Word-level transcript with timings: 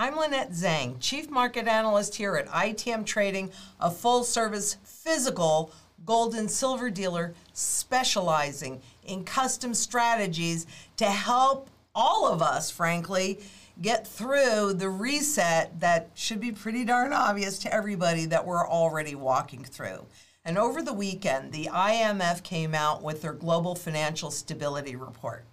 I'm 0.00 0.14
Lynette 0.16 0.52
Zhang, 0.52 0.94
Chief 1.00 1.28
Market 1.28 1.66
Analyst 1.66 2.14
here 2.14 2.36
at 2.36 2.46
ITM 2.46 3.04
Trading, 3.04 3.50
a 3.80 3.90
full 3.90 4.22
service 4.22 4.76
physical 4.84 5.72
gold 6.06 6.36
and 6.36 6.48
silver 6.48 6.88
dealer 6.88 7.34
specializing 7.52 8.80
in 9.04 9.24
custom 9.24 9.74
strategies 9.74 10.68
to 10.98 11.06
help 11.06 11.68
all 11.96 12.32
of 12.32 12.40
us, 12.40 12.70
frankly, 12.70 13.40
get 13.82 14.06
through 14.06 14.74
the 14.74 14.88
reset 14.88 15.80
that 15.80 16.10
should 16.14 16.38
be 16.38 16.52
pretty 16.52 16.84
darn 16.84 17.12
obvious 17.12 17.58
to 17.58 17.74
everybody 17.74 18.24
that 18.24 18.46
we're 18.46 18.68
already 18.68 19.16
walking 19.16 19.64
through. 19.64 20.06
And 20.44 20.56
over 20.56 20.80
the 20.80 20.92
weekend, 20.92 21.50
the 21.50 21.70
IMF 21.72 22.44
came 22.44 22.72
out 22.72 23.02
with 23.02 23.22
their 23.22 23.32
Global 23.32 23.74
Financial 23.74 24.30
Stability 24.30 24.94
Report. 24.94 25.44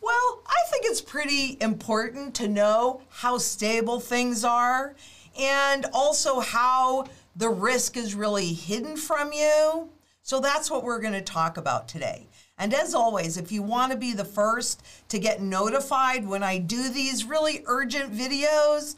Well, 0.00 0.42
I 0.46 0.70
think 0.70 0.86
it's 0.86 1.00
pretty 1.00 1.58
important 1.60 2.34
to 2.36 2.48
know 2.48 3.02
how 3.10 3.38
stable 3.38 4.00
things 4.00 4.44
are 4.44 4.94
and 5.38 5.86
also 5.92 6.40
how 6.40 7.06
the 7.36 7.50
risk 7.50 7.96
is 7.96 8.14
really 8.14 8.52
hidden 8.52 8.96
from 8.96 9.32
you. 9.32 9.90
So 10.22 10.40
that's 10.40 10.70
what 10.70 10.84
we're 10.84 11.00
going 11.00 11.14
to 11.14 11.20
talk 11.20 11.56
about 11.56 11.88
today. 11.88 12.28
And 12.56 12.74
as 12.74 12.94
always, 12.94 13.36
if 13.36 13.50
you 13.50 13.62
want 13.62 13.92
to 13.92 13.98
be 13.98 14.12
the 14.12 14.24
first 14.24 14.82
to 15.08 15.18
get 15.18 15.40
notified 15.40 16.26
when 16.26 16.42
I 16.42 16.58
do 16.58 16.88
these 16.88 17.24
really 17.24 17.62
urgent 17.66 18.12
videos, 18.12 18.96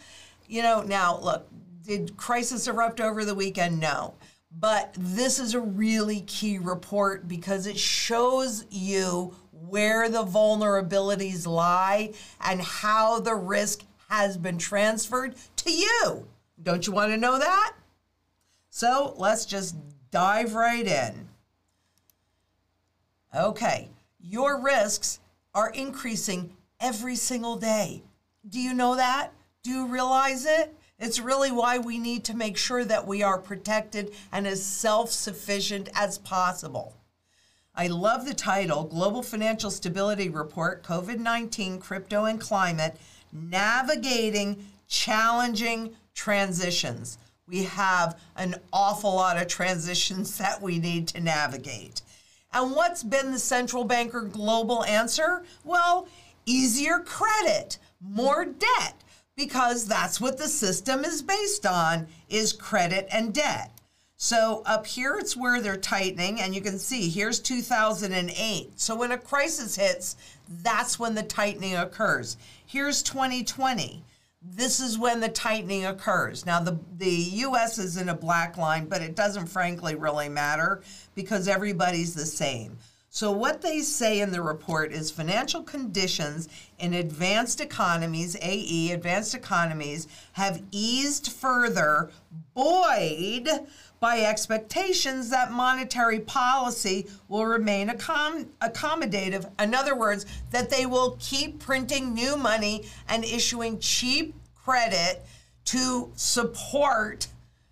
you 0.49 0.63
know, 0.63 0.83
now 0.83 1.19
look, 1.21 1.49
did 1.85 2.17
crisis 2.17 2.67
erupt 2.67 3.01
over 3.01 3.25
the 3.25 3.35
weekend? 3.35 3.81
No. 3.81 4.15
But 4.59 4.95
this 4.99 5.39
is 5.39 5.55
a 5.55 5.61
really 5.61 6.21
key 6.23 6.59
report 6.59 7.27
because 7.27 7.67
it 7.67 7.79
shows 7.79 8.67
you 8.71 9.35
where 9.69 10.09
the 10.09 10.25
vulnerabilities 10.25 11.47
lie 11.47 12.13
and 12.41 12.61
how 12.61 13.21
the 13.21 13.35
risk 13.35 13.85
has 14.09 14.37
been 14.37 14.59
transferred 14.59 15.35
to 15.57 15.71
you. 15.71 16.27
Don't 16.63 16.87
you 16.87 16.93
want 16.93 17.11
to 17.13 17.17
know 17.17 17.39
that? 17.39 17.75
So 18.71 19.15
let's 19.17 19.45
just 19.45 19.77
dive 20.11 20.55
right 20.55 20.87
in. 20.87 21.29
Okay, 23.35 23.89
your 24.21 24.61
risks 24.61 25.21
are 25.55 25.71
increasing 25.71 26.55
every 26.81 27.17
single 27.17 27.57
day. 27.57 28.03
Do 28.49 28.61
you 28.61 28.75
know 28.75 28.97
that? 28.97 29.33
Do 29.63 29.71
you 29.71 29.87
realize 29.87 30.45
it? 30.45 30.75
It's 30.99 31.19
really 31.19 31.51
why 31.51 31.79
we 31.79 31.99
need 31.99 32.25
to 32.25 32.37
make 32.37 32.57
sure 32.57 32.85
that 32.85 33.07
we 33.07 33.23
are 33.23 33.39
protected 33.39 34.13
and 34.31 34.47
as 34.47 34.65
self 34.65 35.11
sufficient 35.11 35.89
as 35.95 36.19
possible. 36.19 36.95
I 37.75 37.87
love 37.87 38.27
the 38.27 38.35
title 38.35 38.85
Global 38.85 39.23
Financial 39.23 39.71
Stability 39.71 40.29
Report 40.29 40.83
COVID 40.83 41.19
19, 41.19 41.79
Crypto 41.79 42.27
and 42.27 42.39
Climate 42.39 42.99
Navigating 43.33 44.67
Challenging 44.89 45.97
Transitions. 46.15 47.17
We 47.49 47.63
have 47.63 48.21
an 48.37 48.57
awful 48.75 49.15
lot 49.15 49.41
of 49.41 49.49
transitions 49.49 50.37
that 50.39 50.61
we 50.61 50.79
need 50.79 51.09
to 51.09 51.21
navigate. 51.21 52.03
And 52.53 52.73
what's 52.73 53.03
been 53.03 53.33
the 53.33 53.39
central 53.39 53.85
banker 53.85 54.21
global 54.21 54.85
answer? 54.85 55.43
Well, 55.65 56.07
easier 56.45 56.99
credit, 56.99 57.79
more 58.03 58.45
debt, 58.45 59.03
because 59.35 59.87
that's 59.87 60.21
what 60.21 60.37
the 60.37 60.49
system 60.49 61.07
is 61.07 61.23
based 61.23 61.65
on 61.65 62.07
is 62.29 62.53
credit 62.53 63.09
and 63.11 63.33
debt. 63.33 63.71
So 64.25 64.63
up 64.67 64.87
here, 64.87 65.17
it's 65.19 65.37
where 65.37 65.61
they're 65.61 65.77
tightening, 65.77 66.41
and 66.41 66.55
you 66.55 66.61
can 66.61 66.79
see 66.79 67.09
here's 67.09 67.41
2008. 67.41 68.81
So 68.81 68.95
when 68.95 69.11
a 69.11 69.19
crisis 69.19 69.75
hits, 69.75 70.15
that's 70.63 70.97
when 70.97 71.17
the 71.17 71.25
tightening 71.25 71.75
occurs. 71.75 72.37
Here's 72.65 73.03
2020. 73.03 74.05
This 74.41 74.79
is 74.79 74.97
when 74.97 75.19
the 75.19 75.29
tightening 75.29 75.85
occurs. 75.85 76.47
Now, 76.47 76.61
the, 76.61 76.79
the 76.99 77.11
US 77.11 77.79
is 77.79 77.97
in 77.97 78.09
a 78.09 78.15
black 78.15 78.57
line, 78.57 78.87
but 78.87 79.03
it 79.03 79.17
doesn't 79.17 79.49
frankly 79.49 79.97
really 79.97 80.29
matter 80.29 80.83
because 81.17 81.49
everybody's 81.49 82.15
the 82.15 82.25
same. 82.25 82.79
So, 83.15 83.33
what 83.33 83.61
they 83.61 83.81
say 83.81 84.21
in 84.21 84.31
the 84.31 84.41
report 84.41 84.93
is 84.93 85.11
financial 85.11 85.65
conditions 85.65 86.49
in 86.79 86.95
advanced 86.95 87.61
economies, 87.61 88.37
AE, 88.41 88.93
advanced 88.93 89.35
economies, 89.35 90.07
have 90.35 90.63
eased 90.71 91.33
further, 91.33 92.11
buoyed 92.55 93.49
by 94.03 94.19
expectations 94.23 95.31
that 95.31 95.53
monetary 95.53 96.19
policy 96.19 97.07
will 97.29 97.47
remain 97.47 97.89
accom- 97.89 98.49
accommodative. 98.61 99.49
In 99.63 99.77
other 99.77 99.95
words, 99.95 100.27
that 100.51 100.71
they 100.71 100.87
will 100.87 101.17
keep 101.21 101.61
printing 101.61 102.13
new 102.13 102.37
money 102.37 102.85
and 103.09 103.25
issuing 103.25 103.79
cheap 103.79 104.35
credit 104.57 105.25
to 105.67 106.11
support 106.17 107.29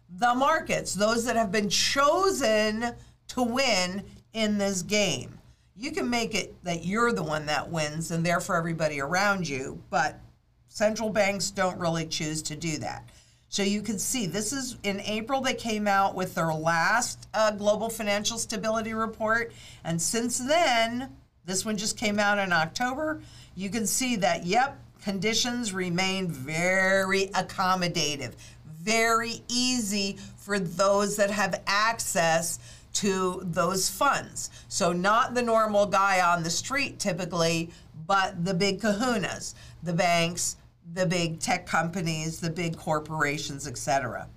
the 0.08 0.32
markets, 0.32 0.94
those 0.94 1.24
that 1.24 1.34
have 1.34 1.50
been 1.50 1.68
chosen 1.68 2.92
to 3.26 3.42
win 3.42 4.04
in 4.32 4.56
this 4.56 4.82
game. 4.82 5.36
You 5.74 5.90
can 5.90 6.08
make 6.08 6.36
it 6.36 6.54
that 6.62 6.84
you're 6.84 7.12
the 7.12 7.24
one 7.24 7.46
that 7.46 7.70
wins 7.70 8.12
and 8.12 8.24
therefore 8.24 8.54
everybody 8.54 9.00
around 9.00 9.48
you, 9.48 9.82
but 9.90 10.20
central 10.68 11.10
banks 11.10 11.50
don't 11.50 11.76
really 11.76 12.06
choose 12.06 12.40
to 12.42 12.54
do 12.54 12.78
that. 12.78 13.08
So 13.50 13.64
you 13.64 13.82
can 13.82 13.98
see 13.98 14.26
this 14.26 14.52
is 14.52 14.76
in 14.84 15.00
April 15.00 15.40
they 15.40 15.54
came 15.54 15.88
out 15.88 16.14
with 16.14 16.36
their 16.36 16.54
last 16.54 17.28
uh, 17.34 17.50
global 17.50 17.90
financial 17.90 18.38
stability 18.38 18.94
report. 18.94 19.52
And 19.82 20.00
since 20.00 20.38
then, 20.38 21.10
this 21.46 21.64
one 21.64 21.76
just 21.76 21.98
came 21.98 22.20
out 22.20 22.38
in 22.38 22.52
October, 22.52 23.20
you 23.56 23.68
can 23.68 23.88
see 23.88 24.14
that, 24.16 24.46
yep, 24.46 24.78
conditions 25.02 25.72
remain 25.72 26.28
very 26.28 27.26
accommodative, 27.34 28.34
very 28.64 29.42
easy 29.48 30.16
for 30.36 30.60
those 30.60 31.16
that 31.16 31.30
have 31.30 31.60
access 31.66 32.60
to 32.92 33.40
those 33.44 33.90
funds. 33.90 34.50
So, 34.68 34.92
not 34.92 35.34
the 35.34 35.42
normal 35.42 35.86
guy 35.86 36.20
on 36.20 36.44
the 36.44 36.50
street 36.50 37.00
typically, 37.00 37.70
but 38.06 38.44
the 38.44 38.54
big 38.54 38.80
kahunas, 38.80 39.54
the 39.82 39.92
banks, 39.92 40.56
the 40.92 41.06
big 41.06 41.40
tech 41.40 41.66
companies, 41.66 42.40
the 42.40 42.50
big 42.50 42.76
corporations, 42.76 43.66
etc. 43.66 44.28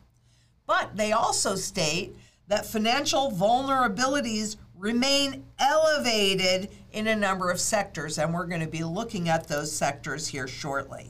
But 0.68 0.96
they 0.96 1.12
also 1.12 1.56
state 1.56 2.16
that 2.47 2.66
financial 2.66 3.31
vulnerabilities 3.31 4.58
remain 4.78 5.46
elevated 5.59 6.69
in 6.92 7.08
a 7.08 7.16
number 7.16 7.50
of 7.50 7.59
sectors, 7.59 8.18
and 8.18 8.34
we're 8.34 8.46
going 8.46 8.62
to 8.62 8.68
be 8.68 8.84
looking 8.84 9.30
at 9.30 9.47
those 9.47 9.72
sectors 9.72 10.28
here 10.28 10.47
shortly. 10.47 11.09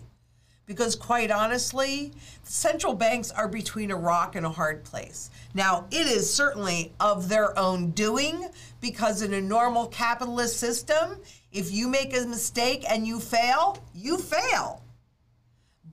Because, 0.66 0.96
quite 0.96 1.30
honestly, 1.30 2.14
central 2.44 2.94
banks 2.94 3.32
are 3.32 3.50
between 3.50 3.92
a 3.92 3.96
rock 3.96 4.36
and 4.36 4.46
a 4.46 4.50
hard 4.50 4.86
place. 4.86 5.30
Now, 5.54 5.88
it 5.92 6.08
is 6.08 6.34
certainly 6.34 6.94
of 7.02 7.28
their 7.28 7.58
own 7.60 7.92
doing, 7.92 8.48
because 8.80 9.22
in 9.22 9.34
a 9.34 9.42
normal 9.42 9.88
capitalist 9.88 10.58
system, 10.58 11.18
if 11.52 11.72
you 11.72 11.90
make 11.90 12.16
a 12.16 12.26
mistake 12.26 12.86
and 12.90 13.06
you 13.06 13.20
fail, 13.20 13.78
you 13.94 14.18
fail. 14.18 14.83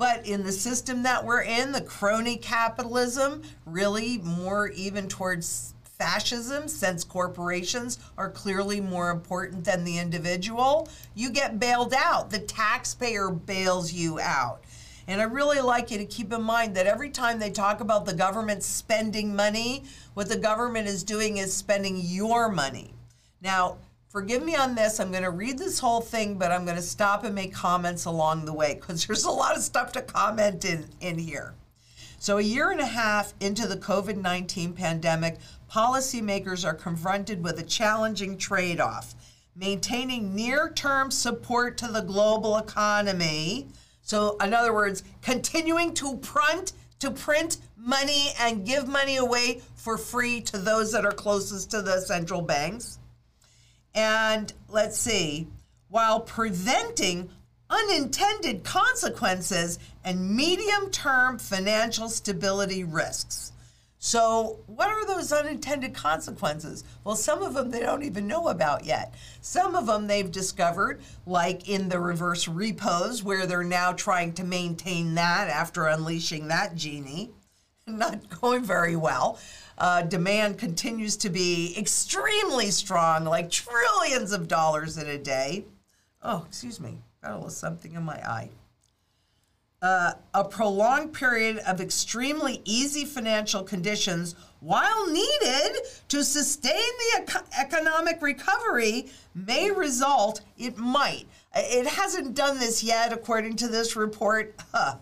But 0.01 0.27
in 0.27 0.45
the 0.45 0.53
system 0.53 1.03
that 1.03 1.27
we're 1.27 1.43
in, 1.43 1.73
the 1.73 1.83
crony 1.83 2.39
capitalism, 2.39 3.43
really 3.67 4.17
more 4.17 4.69
even 4.69 5.09
towards 5.09 5.75
fascism, 5.83 6.69
since 6.69 7.05
corporations 7.05 7.99
are 8.17 8.31
clearly 8.31 8.81
more 8.81 9.11
important 9.11 9.63
than 9.63 9.85
the 9.85 9.99
individual, 9.99 10.89
you 11.15 11.29
get 11.29 11.61
bailed 11.61 11.93
out. 11.93 12.31
The 12.31 12.39
taxpayer 12.39 13.29
bails 13.29 13.93
you 13.93 14.19
out. 14.19 14.65
And 15.07 15.21
I 15.21 15.25
really 15.25 15.61
like 15.61 15.91
you 15.91 15.99
to 15.99 16.07
keep 16.07 16.33
in 16.33 16.45
mind 16.45 16.75
that 16.77 16.87
every 16.87 17.11
time 17.11 17.39
they 17.39 17.51
talk 17.51 17.83
about 17.83 18.07
the 18.07 18.15
government 18.15 18.63
spending 18.63 19.37
money, 19.37 19.85
what 20.15 20.31
the 20.31 20.39
government 20.39 20.89
is 20.89 21.05
doing 21.05 21.37
is 21.37 21.53
spending 21.53 21.99
your 21.99 22.49
money. 22.49 22.95
Now, 23.43 23.77
Forgive 24.11 24.43
me 24.43 24.57
on 24.57 24.75
this. 24.75 24.99
I'm 24.99 25.13
going 25.13 25.23
to 25.23 25.31
read 25.31 25.57
this 25.57 25.79
whole 25.79 26.01
thing, 26.01 26.37
but 26.37 26.51
I'm 26.51 26.65
going 26.65 26.77
to 26.77 26.83
stop 26.83 27.23
and 27.23 27.33
make 27.33 27.55
comments 27.55 28.07
along 28.07 28.45
the 28.45 28.53
way 28.53 28.75
because 28.75 29.07
there's 29.07 29.23
a 29.23 29.31
lot 29.31 29.57
of 29.57 29.63
stuff 29.63 29.93
to 29.93 30.03
comment 30.03 30.65
in, 30.65 30.87
in 31.01 31.17
here. 31.17 31.55
So, 32.19 32.39
a 32.39 32.43
year 32.43 32.73
and 32.73 32.81
a 32.81 32.87
half 32.87 33.35
into 33.39 33.69
the 33.69 33.77
COVID 33.77 34.17
19 34.17 34.73
pandemic, 34.73 35.39
policymakers 35.71 36.67
are 36.67 36.75
confronted 36.75 37.45
with 37.45 37.61
a 37.61 37.63
challenging 37.63 38.37
trade 38.37 38.81
off 38.81 39.15
maintaining 39.55 40.35
near 40.35 40.71
term 40.71 41.13
support 41.13 41.79
to 41.79 41.87
the 41.87 42.01
global 42.01 42.57
economy. 42.57 43.69
So, 44.03 44.37
in 44.39 44.53
other 44.53 44.75
words, 44.75 45.05
continuing 45.23 45.95
to 45.95 46.17
print, 46.17 46.73
to 46.99 47.13
print 47.13 47.59
money 47.77 48.31
and 48.41 48.67
give 48.67 48.89
money 48.89 49.19
away 49.19 49.63
for 49.77 49.97
free 49.97 50.41
to 50.43 50.59
those 50.59 50.91
that 50.93 51.05
are 51.07 51.13
closest 51.13 51.71
to 51.71 51.81
the 51.81 52.01
central 52.01 52.43
banks 52.43 52.99
and 53.95 54.53
let's 54.69 54.99
see, 54.99 55.49
while 55.89 56.21
preventing 56.21 57.31
unintended 57.69 58.65
consequences 58.65 59.79
and 60.05 60.37
medium 60.37 60.91
term 60.91 61.39
financial 61.39 62.09
stability 62.09 62.85
risks. 62.85 63.53
So, 64.03 64.61
what 64.67 64.89
are 64.89 65.07
those 65.07 65.31
unintended 65.31 65.93
consequences? 65.93 66.85
Well, 67.05 67.17
some 67.17 67.43
of 67.43 67.53
them 67.53 67.71
they 67.71 67.81
don't 67.81 68.03
even 68.03 68.27
know 68.27 68.49
about 68.49 68.87
yet. 68.87 69.13
Some 69.43 69.77
of 69.77 69.87
them 69.87 70.07
they've 70.07 70.31
discovered, 70.31 71.03
like 71.27 71.69
in 71.69 71.91
the 71.91 72.01
reverse 72.01 72.49
repos, 72.49 73.23
where 73.23 73.47
they're 73.47 73.63
now 73.63 73.93
trying 73.93 74.33
to 74.35 74.45
maintain 74.45 75.17
that 75.17 75.49
after 75.49 75.87
unleashing 75.87 76.49
that 76.49 76.77
genie. 76.77 77.31
Not 77.87 78.41
going 78.41 78.65
very 78.65 78.97
well. 78.97 79.39
Uh, 79.81 80.03
demand 80.03 80.59
continues 80.59 81.17
to 81.17 81.31
be 81.31 81.75
extremely 81.79 82.71
strong, 82.71 83.25
like 83.25 83.51
trillions 83.51 84.31
of 84.31 84.47
dollars 84.47 84.99
in 84.99 85.09
a 85.09 85.17
day. 85.17 85.65
Oh, 86.23 86.45
excuse 86.47 86.79
me, 86.79 86.99
got 87.23 87.33
a 87.33 87.35
little 87.37 87.49
something 87.49 87.95
in 87.95 88.03
my 88.03 88.17
eye. 88.17 88.51
Uh, 89.81 90.13
a 90.35 90.45
prolonged 90.45 91.15
period 91.15 91.57
of 91.67 91.81
extremely 91.81 92.61
easy 92.67 93.07
financial 93.07 93.63
conditions, 93.63 94.35
while 94.61 95.11
needed 95.11 95.79
to 96.09 96.23
sustain 96.23 96.75
the 96.75 97.23
ec- 97.23 97.47
economic 97.59 98.21
recovery, 98.21 99.07
may 99.35 99.71
result, 99.71 100.43
it 100.59 100.77
might, 100.77 101.25
it 101.55 101.87
hasn't 101.87 102.35
done 102.35 102.61
this 102.61 102.85
yet, 102.85 103.15
according 103.15 103.57
to 103.57 103.69
this 103.69 103.97
report, 103.97 104.55
huh, 104.75 104.97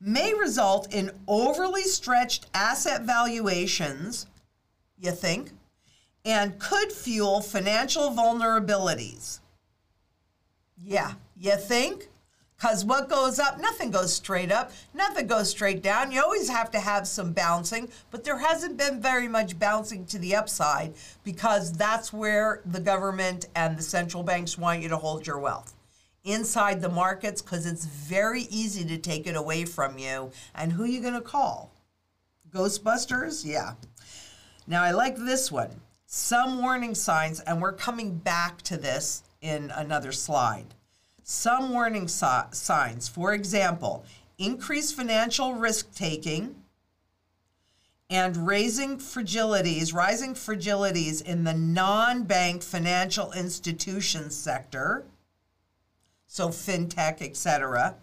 may 0.00 0.32
result 0.34 0.92
in 0.92 1.10
overly 1.28 1.82
stretched 1.82 2.46
asset 2.54 3.02
valuations, 3.02 4.26
you 4.98 5.10
think, 5.10 5.50
and 6.24 6.58
could 6.58 6.92
fuel 6.92 7.40
financial 7.40 8.10
vulnerabilities. 8.10 9.40
Yeah, 10.76 11.12
you 11.36 11.56
think? 11.56 12.08
Because 12.56 12.84
what 12.84 13.08
goes 13.08 13.38
up, 13.38 13.58
nothing 13.58 13.90
goes 13.90 14.12
straight 14.12 14.52
up, 14.52 14.70
nothing 14.92 15.26
goes 15.26 15.48
straight 15.48 15.82
down. 15.82 16.12
You 16.12 16.22
always 16.22 16.50
have 16.50 16.70
to 16.72 16.78
have 16.78 17.08
some 17.08 17.32
bouncing, 17.32 17.88
but 18.10 18.22
there 18.22 18.36
hasn't 18.36 18.76
been 18.76 19.00
very 19.00 19.28
much 19.28 19.58
bouncing 19.58 20.04
to 20.06 20.18
the 20.18 20.36
upside 20.36 20.92
because 21.24 21.72
that's 21.72 22.12
where 22.12 22.60
the 22.66 22.80
government 22.80 23.48
and 23.54 23.78
the 23.78 23.82
central 23.82 24.22
banks 24.22 24.58
want 24.58 24.82
you 24.82 24.90
to 24.90 24.98
hold 24.98 25.26
your 25.26 25.38
wealth. 25.38 25.74
Inside 26.24 26.80
the 26.80 26.88
markets, 26.88 27.40
because 27.40 27.66
it's 27.66 27.86
very 27.86 28.42
easy 28.42 28.84
to 28.84 28.98
take 28.98 29.26
it 29.26 29.36
away 29.36 29.64
from 29.64 29.98
you. 29.98 30.30
And 30.54 30.72
who 30.72 30.84
are 30.84 30.88
you 30.88 31.00
going 31.00 31.14
to 31.14 31.20
call? 31.20 31.72
Ghostbusters? 32.52 33.44
Yeah. 33.44 33.74
Now, 34.66 34.82
I 34.82 34.90
like 34.90 35.16
this 35.16 35.50
one. 35.50 35.80
Some 36.06 36.60
warning 36.60 36.94
signs, 36.94 37.40
and 37.40 37.62
we're 37.62 37.72
coming 37.72 38.16
back 38.16 38.62
to 38.62 38.76
this 38.76 39.22
in 39.40 39.70
another 39.74 40.12
slide 40.12 40.74
some 41.30 41.70
warning 41.70 42.08
so- 42.08 42.46
signs. 42.50 43.06
For 43.06 43.32
example, 43.32 44.04
increased 44.36 44.96
financial 44.96 45.54
risk 45.54 45.94
taking 45.94 46.56
and 48.10 48.48
raising 48.48 48.98
fragilities, 48.98 49.94
rising 49.94 50.34
fragilities 50.34 51.22
in 51.22 51.44
the 51.44 51.54
non-bank 51.54 52.64
financial 52.64 53.30
institutions 53.32 54.34
sector, 54.34 55.04
so 56.30 56.48
fintech, 56.48 57.20
etc., 57.20 57.96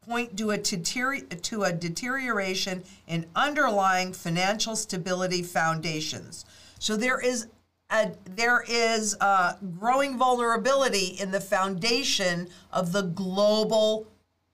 point 0.00 0.38
to 0.38 0.52
a, 0.52 0.58
deterior- 0.58 1.20
to 1.26 1.64
a 1.64 1.72
deterioration 1.72 2.82
in 3.06 3.26
underlying 3.36 4.14
financial 4.14 4.74
stability 4.74 5.42
foundations. 5.42 6.46
So 6.78 6.96
there 6.96 7.20
is 7.20 7.46
a, 7.90 8.12
there 8.24 8.64
is 8.66 9.14
a 9.20 9.58
growing 9.78 10.16
vulnerability 10.16 11.16
in 11.20 11.30
the 11.30 11.42
foundation 11.42 12.48
of 12.72 12.92
the 12.92 13.02
global 13.02 14.06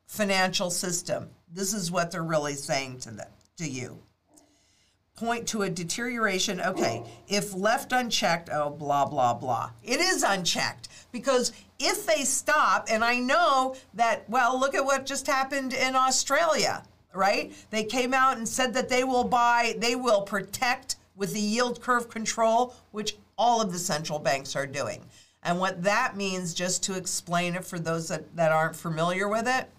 financial 0.07 0.69
system. 0.69 1.29
This 1.53 1.73
is 1.73 1.93
what 1.93 2.11
they're 2.11 2.25
really 2.25 2.55
saying 2.55 2.99
to 3.01 3.13
them, 3.13 3.31
to 3.59 3.69
you. 3.69 4.01
Point 5.15 5.47
to 5.49 5.63
a 5.63 5.71
deterioration. 5.71 6.61
Okay, 6.61 7.05
if 7.29 7.55
left 7.55 7.93
unchecked, 7.93 8.49
oh, 8.53 8.71
blah, 8.71 9.07
blah, 9.07 9.35
blah. 9.35 9.71
It 9.85 10.01
is 10.01 10.25
unchecked 10.25 10.89
because 11.13 11.53
if 11.81 12.07
they 12.07 12.25
stop, 12.25 12.87
and 12.91 13.03
I 13.03 13.19
know 13.19 13.75
that, 13.95 14.29
well, 14.29 14.61
look 14.61 14.75
at 14.75 14.85
what 14.85 15.07
just 15.07 15.27
happened 15.27 15.73
in 15.73 15.97
Australia, 15.97 16.85
right? 17.15 17.53
They 17.71 17.85
came 17.85 18.15
out 18.15 18.37
and 18.37 18.47
said 18.47 18.75
that 18.75 18.89
they 18.89 19.03
will 19.03 19.25
buy, 19.25 19.75
they 19.79 19.97
will 19.97 20.23
protect 20.23 20.97
with 21.17 21.33
the 21.33 21.41
yield 21.41 21.81
curve 21.81 22.09
control, 22.09 22.75
which 22.93 23.17
all 23.37 23.61
of 23.61 23.73
the 23.73 23.79
central 23.79 24.19
banks 24.19 24.55
are 24.55 24.67
doing. 24.67 25.03
And 25.43 25.59
what 25.59 25.83
that 25.83 26.17
means, 26.17 26.53
just 26.53 26.83
to 26.85 26.97
explain 26.97 27.55
it 27.55 27.65
for 27.65 27.79
those 27.79 28.09
that, 28.09 28.37
that 28.37 28.53
aren't 28.53 28.77
familiar 28.77 29.27
with 29.27 29.49
it, 29.49 29.71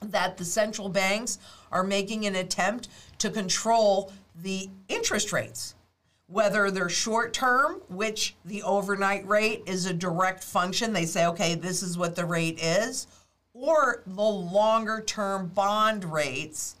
that 0.00 0.38
the 0.38 0.44
central 0.44 0.88
banks 0.88 1.38
are 1.70 1.84
making 1.84 2.24
an 2.26 2.36
attempt 2.36 2.88
to 3.18 3.30
control 3.30 4.12
the 4.42 4.70
interest 4.88 5.32
rates, 5.32 5.74
whether 6.28 6.70
they're 6.70 6.90
short 6.90 7.32
term, 7.32 7.80
which 7.88 8.36
the 8.44 8.62
overnight 8.62 9.26
rate 9.26 9.62
is 9.66 9.86
a 9.86 9.94
direct 9.94 10.44
function. 10.44 10.92
They 10.92 11.06
say, 11.06 11.26
okay, 11.26 11.54
this 11.54 11.82
is 11.82 11.96
what 11.96 12.14
the 12.14 12.26
rate 12.26 12.62
is, 12.62 13.06
or 13.54 14.02
the 14.06 14.22
longer 14.22 15.00
term 15.00 15.48
bond 15.48 16.04
rates, 16.04 16.76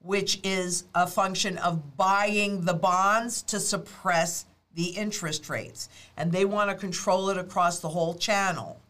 which 0.00 0.38
is 0.44 0.84
a 0.94 1.06
function 1.06 1.56
of 1.58 1.96
buying 1.96 2.66
the 2.66 2.74
bonds 2.74 3.42
to 3.42 3.58
suppress 3.58 4.44
the 4.74 4.88
interest 4.88 5.48
rates. 5.48 5.88
And 6.16 6.30
they 6.30 6.44
want 6.44 6.70
to 6.70 6.76
control 6.76 7.30
it 7.30 7.38
across 7.38 7.80
the 7.80 7.88
whole 7.88 8.14
channel. 8.14 8.80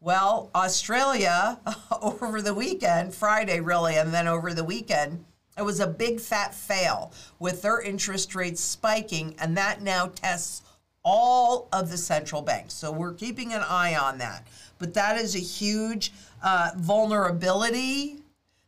Well, 0.00 0.48
Australia, 0.54 1.58
over 2.00 2.40
the 2.40 2.54
weekend, 2.54 3.14
Friday 3.14 3.58
really, 3.58 3.96
and 3.96 4.14
then 4.14 4.28
over 4.28 4.54
the 4.54 4.64
weekend, 4.64 5.24
it 5.56 5.62
was 5.62 5.80
a 5.80 5.86
big 5.86 6.20
fat 6.20 6.54
fail 6.54 7.12
with 7.38 7.62
their 7.62 7.80
interest 7.80 8.34
rates 8.34 8.60
spiking, 8.60 9.34
and 9.38 9.56
that 9.56 9.82
now 9.82 10.08
tests 10.08 10.62
all 11.02 11.68
of 11.72 11.90
the 11.90 11.96
central 11.96 12.42
banks. 12.42 12.74
So 12.74 12.90
we're 12.90 13.14
keeping 13.14 13.52
an 13.52 13.62
eye 13.62 13.94
on 13.94 14.18
that. 14.18 14.46
But 14.78 14.94
that 14.94 15.16
is 15.16 15.34
a 15.34 15.40
huge 15.40 16.12
uh, 16.42 16.72
vulnerability 16.76 18.18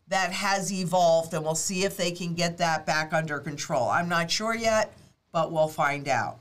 that 0.08 0.32
has 0.32 0.72
evolved, 0.72 1.34
and 1.34 1.44
we'll 1.44 1.54
see 1.54 1.84
if 1.84 1.96
they 1.96 2.10
can 2.10 2.34
get 2.34 2.58
that 2.58 2.86
back 2.86 3.12
under 3.12 3.38
control. 3.38 3.88
I'm 3.90 4.08
not 4.08 4.30
sure 4.30 4.54
yet, 4.54 4.94
but 5.32 5.52
we'll 5.52 5.68
find 5.68 6.08
out. 6.08 6.38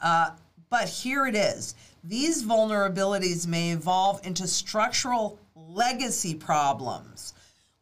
Uh, 0.00 0.30
but 0.68 0.88
here 0.88 1.26
it 1.26 1.36
is. 1.36 1.74
These 2.02 2.44
vulnerabilities 2.44 3.46
may 3.46 3.70
evolve 3.70 4.26
into 4.26 4.48
structural 4.48 5.38
legacy 5.54 6.34
problems, 6.34 7.34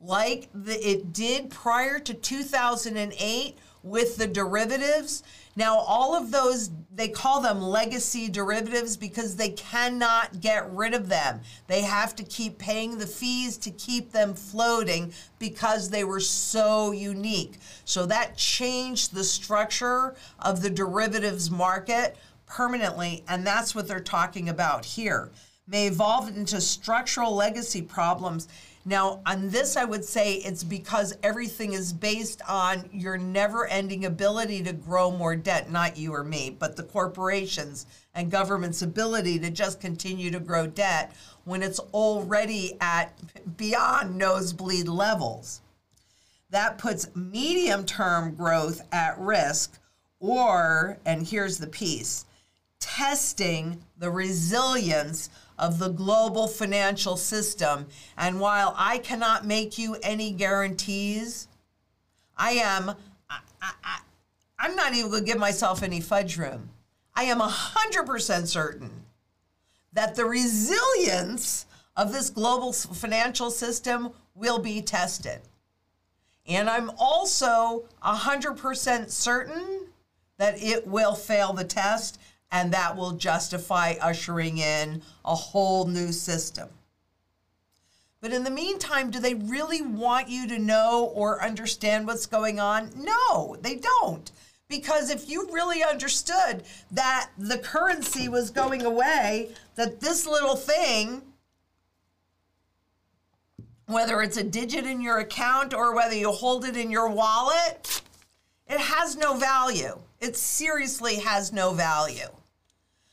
like 0.05 0.49
the, 0.55 0.75
it 0.89 1.13
did 1.13 1.51
prior 1.51 1.99
to 1.99 2.15
2008 2.15 3.59
with 3.83 4.17
the 4.17 4.27
derivatives 4.27 5.23
now, 5.57 5.79
all 5.79 6.17
of 6.17 6.33
those, 6.33 6.71
they 6.93 7.09
call 7.09 7.41
them 7.41 7.63
legacy 7.63 8.29
derivatives 8.29 8.97
because 8.97 9.37
they 9.37 9.51
cannot 9.51 10.41
get 10.41 10.71
rid 10.73 10.95
of 10.95 11.09
them. 11.09 11.41
They 11.69 11.83
have 11.83 12.17
to 12.17 12.25
keep 12.25 12.59
paying 12.59 12.99
the 12.99 13.07
fees 13.07 13.57
to 13.59 13.71
keep 13.71 14.11
them 14.11 14.35
floating 14.35 15.13
because 15.39 15.91
they 15.91 16.03
were 16.03 16.21
so 16.21 16.91
unique. 16.91 17.59
So 17.85 18.05
that 18.07 18.37
changed 18.37 19.15
the 19.15 19.23
structure 19.23 20.17
of 20.41 20.61
the 20.61 20.71
derivatives 20.71 21.51
market 21.53 22.17
permanently, 22.47 23.23
and 23.29 23.47
that's 23.47 23.75
what 23.75 23.87
they're 23.87 24.01
talking 24.01 24.49
about 24.49 24.85
here. 24.85 25.31
May 25.69 25.87
evolve 25.87 26.29
into 26.29 26.61
structural 26.61 27.35
legacy 27.35 27.81
problems 27.81 28.49
now, 28.87 29.23
on 29.25 29.49
this, 29.49 29.79
I 29.79 29.85
would 29.85 30.05
say 30.05 30.35
it's 30.35 30.63
because 30.63 31.17
everything 31.23 31.73
is 31.73 31.93
based 31.93 32.43
on 32.47 32.91
your 32.93 33.17
never 33.17 33.67
ending 33.67 34.05
ability 34.05 34.63
to 34.65 34.75
grow 34.75 35.11
more 35.11 35.35
debt, 35.35 35.71
not 35.71 35.97
you 35.97 36.13
or 36.13 36.23
me, 36.23 36.55
but 36.59 36.77
the 36.77 36.83
corporations 36.83 37.87
and 38.15 38.31
government's 38.31 38.83
ability 38.83 39.39
to 39.39 39.51
just 39.51 39.81
continue 39.81 40.31
to 40.31 40.41
grow 40.41 40.67
debt 40.67 41.17
when 41.45 41.63
it's 41.63 41.79
already 41.95 42.77
at 42.79 43.19
beyond 43.57 44.19
nosebleed 44.19 44.87
levels. 44.87 45.63
That 46.51 46.77
puts 46.77 47.09
medium 47.17 47.87
term 47.87 48.35
growth 48.35 48.83
at 48.93 49.19
risk, 49.19 49.79
or, 50.21 50.99
and 51.07 51.27
here's 51.27 51.57
the 51.57 51.67
piece, 51.67 52.27
testing 52.81 53.83
the 53.97 54.11
resilience 54.11 55.31
of 55.59 55.79
the 55.79 55.89
global 55.89 56.47
financial 56.47 57.17
system. 57.17 57.87
And 58.17 58.41
while 58.41 58.75
I 58.77 58.99
cannot 58.99 59.47
make 59.47 59.79
you 59.79 59.97
any 60.03 60.31
guarantees, 60.31 61.49
I 62.37 62.53
am, 62.53 62.91
I, 63.31 63.39
I, 63.63 63.99
I'm 64.59 64.77
not 64.77 64.95
even 64.95 65.11
going 65.11 65.25
to 65.25 65.31
give 65.31 65.39
myself 65.39 65.83
any 65.83 66.01
fudge 66.01 66.37
room. 66.37 66.71
I 67.15 67.25
am 67.25 67.41
100% 67.41 68.47
certain 68.47 68.91
that 69.93 70.17
the 70.17 70.25
resilience 70.25 71.67
of 71.97 72.13
this 72.13 72.31
global 72.31 72.73
financial 72.73 73.51
system 73.51 74.11
will 74.35 74.59
be 74.59 74.83
tested. 74.83 75.41
And 76.47 76.69
I'm 76.69 76.91
also 76.99 77.85
100% 78.05 79.11
certain 79.11 79.87
that 80.37 80.61
it 80.61 80.87
will 80.87 81.15
fail 81.15 81.53
the 81.53 81.65
test 81.65 82.21
and 82.51 82.73
that 82.73 82.97
will 82.97 83.13
justify 83.13 83.95
ushering 84.01 84.59
in 84.59 85.03
a 85.25 85.35
whole 85.35 85.87
new 85.87 86.13
system. 86.13 86.69
But 88.21 88.33
in 88.33 88.45
the 88.45 88.51
meantime, 88.51 89.11
do 89.11 89.21
they 89.21 89.35
really 89.35 89.83
want 89.83 90.31
you 90.31 90.49
to 90.49 90.59
know 90.59 91.13
or 91.15 91.43
understand 91.43 92.07
what's 92.07 92.25
going 92.25 92.59
on? 92.59 92.91
No, 92.97 93.57
they 93.61 93.77
don't. 93.77 94.33
Because 94.67 95.11
if 95.11 95.29
you 95.29 95.51
really 95.53 95.83
understood 95.83 96.65
that 96.91 97.31
the 97.37 97.59
currency 97.59 98.31
was 98.31 98.49
going 98.49 98.83
away, 98.83 99.51
that 99.75 100.01
this 100.01 100.27
little 100.27 100.57
thing, 100.57 101.21
whether 103.87 104.23
it's 104.23 104.39
a 104.39 104.43
digit 104.43 104.87
in 104.87 105.03
your 105.03 105.19
account 105.19 105.75
or 105.75 105.95
whether 105.95 106.15
you 106.15 106.33
hold 106.33 106.65
it 106.65 106.79
in 106.79 106.91
your 106.91 107.11
wallet, 107.11 108.01
it 108.67 108.81
has 108.81 109.17
no 109.17 109.37
value. 109.37 109.99
It 110.25 110.39
seriously 110.39 111.17
has 111.17 111.53
no 111.53 111.75
value. 111.75 112.31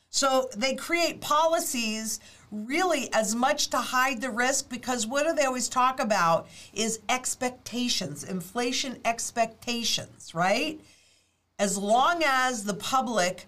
So 0.08 0.48
they 0.56 0.74
create 0.74 1.20
policies 1.20 2.20
really 2.50 3.12
as 3.12 3.34
much 3.34 3.68
to 3.68 3.76
hide 3.76 4.22
the 4.22 4.30
risk 4.30 4.70
because 4.70 5.06
what 5.06 5.26
do 5.26 5.34
they 5.34 5.44
always 5.44 5.68
talk 5.68 6.00
about 6.00 6.48
is 6.72 7.00
expectations, 7.10 8.24
inflation 8.24 8.98
expectations, 9.04 10.34
right? 10.34 10.80
As 11.58 11.76
long 11.76 12.22
as 12.24 12.64
the 12.64 12.72
public 12.72 13.46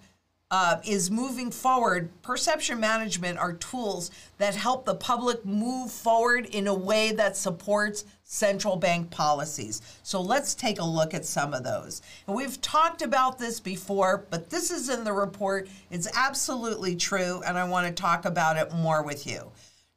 uh, 0.51 0.77
is 0.85 1.11
moving 1.11 1.51
forward, 1.51 2.11
perception 2.23 2.79
management 2.79 3.39
are 3.39 3.55
tools 3.55 4.11
that 4.39 4.55
help 4.55 4.85
the 4.85 4.95
public 4.95 5.45
move 5.45 5.91
forward 5.91 6.47
in 6.47 6.67
a 6.67 6.75
way 6.75 7.13
that 7.13 7.37
supports 7.37 8.05
central 8.23 8.77
bank 8.77 9.11
policies. 9.11 9.83
So 10.03 10.21
let's 10.21 10.55
take 10.55 10.79
a 10.79 10.85
look 10.85 11.15
at 11.15 11.25
some 11.25 11.55
of 11.55 11.65
those. 11.65 12.03
And 12.27 12.37
we've 12.37 12.61
talked 12.61 13.03
about 13.03 13.39
this 13.39 13.59
before, 13.59 14.27
but 14.31 14.51
this 14.51 14.71
is 14.71 14.89
in 14.89 15.05
the 15.05 15.13
report. 15.13 15.69
It's 15.91 16.09
absolutely 16.15 16.97
true, 16.97 17.43
and 17.47 17.59
I 17.59 17.65
want 17.65 17.87
to 17.87 18.03
talk 18.03 18.25
about 18.25 18.57
it 18.57 18.73
more 18.73 19.03
with 19.03 19.27
you. 19.27 19.51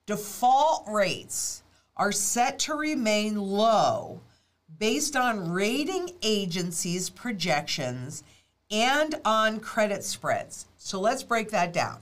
Default 0.06 0.88
rates 0.88 1.64
are 1.98 2.12
set 2.12 2.60
to 2.60 2.76
remain 2.76 3.36
low 3.36 4.22
based 4.80 5.16
on 5.16 5.52
rating 5.52 6.12
agencies' 6.22 7.10
projections 7.10 8.24
and 8.72 9.16
on 9.26 9.60
credit 9.60 10.04
spreads. 10.04 10.66
So 10.78 11.00
let's 11.00 11.24
break 11.24 11.52
that 11.52 11.74
down. 11.74 12.00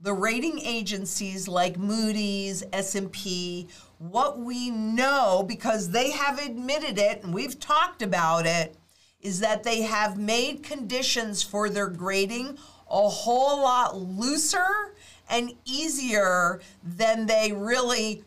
The 0.00 0.12
rating 0.12 0.60
agencies 0.60 1.48
like 1.48 1.78
Moody's, 1.78 2.62
S&P, 2.72 3.68
what 3.98 4.38
we 4.38 4.70
know 4.70 5.44
because 5.46 5.90
they 5.90 6.10
have 6.10 6.38
admitted 6.38 6.98
it 6.98 7.22
and 7.22 7.32
we've 7.32 7.58
talked 7.58 8.02
about 8.02 8.46
it 8.46 8.76
is 9.20 9.40
that 9.40 9.64
they 9.64 9.82
have 9.82 10.18
made 10.18 10.62
conditions 10.62 11.42
for 11.42 11.70
their 11.70 11.88
grading 11.88 12.58
a 12.90 13.08
whole 13.08 13.62
lot 13.62 13.96
looser 13.96 14.94
and 15.28 15.52
easier 15.64 16.60
than 16.84 17.26
they 17.26 17.52
really 17.52 18.22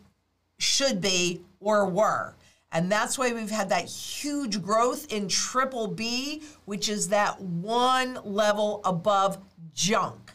should 0.58 1.00
be 1.00 1.42
or 1.60 1.86
were. 1.86 2.36
And 2.72 2.92
that's 2.92 3.18
why 3.18 3.34
we've 3.34 3.50
had 3.50 3.70
that 3.70 3.86
huge 3.86 4.62
growth 4.62 5.12
in 5.12 5.28
triple 5.28 5.88
B, 5.88 6.44
which 6.66 6.88
is 6.88 7.10
that 7.10 7.42
one 7.42 8.20
level 8.24 8.82
above 8.84 9.40
junk. 9.74 10.34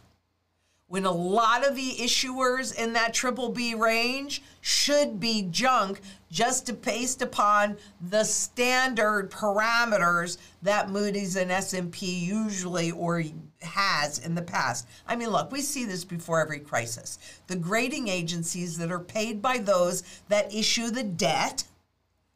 When 0.89 1.07
a 1.07 1.13
lot 1.13 1.67
of 1.67 1.77
the 1.77 1.93
issuers 2.01 2.77
in 2.77 2.93
that 2.93 3.15
triple 3.15 3.49
B 3.49 3.75
range 3.75 4.43
should 4.61 5.19
be 5.19 5.49
junk 5.51 6.01
just 6.31 6.83
based 6.83 7.23
upon 7.23 7.77
the 8.01 8.25
standard 8.25 9.31
parameters 9.31 10.39
that 10.63 10.91
Moody's 10.91 11.37
and 11.37 11.51
S&P 11.51 12.07
usually 12.07 12.91
or 12.91 13.23
has 13.63 14.19
in 14.19 14.35
the 14.35 14.43
past. 14.43 14.87
I 15.07 15.17
mean, 15.17 15.31
look, 15.31 15.51
we 15.51 15.63
see 15.63 15.85
this 15.85 16.05
before 16.05 16.41
every 16.41 16.61
crisis. 16.61 17.19
The 17.47 17.57
grading 17.57 18.09
agencies 18.09 18.77
that 18.79 18.93
are 18.93 19.01
paid 19.01 19.41
by 19.41 19.59
those 19.59 20.03
that 20.29 20.55
issue 20.55 20.91
the 20.91 21.05
debt 21.05 21.65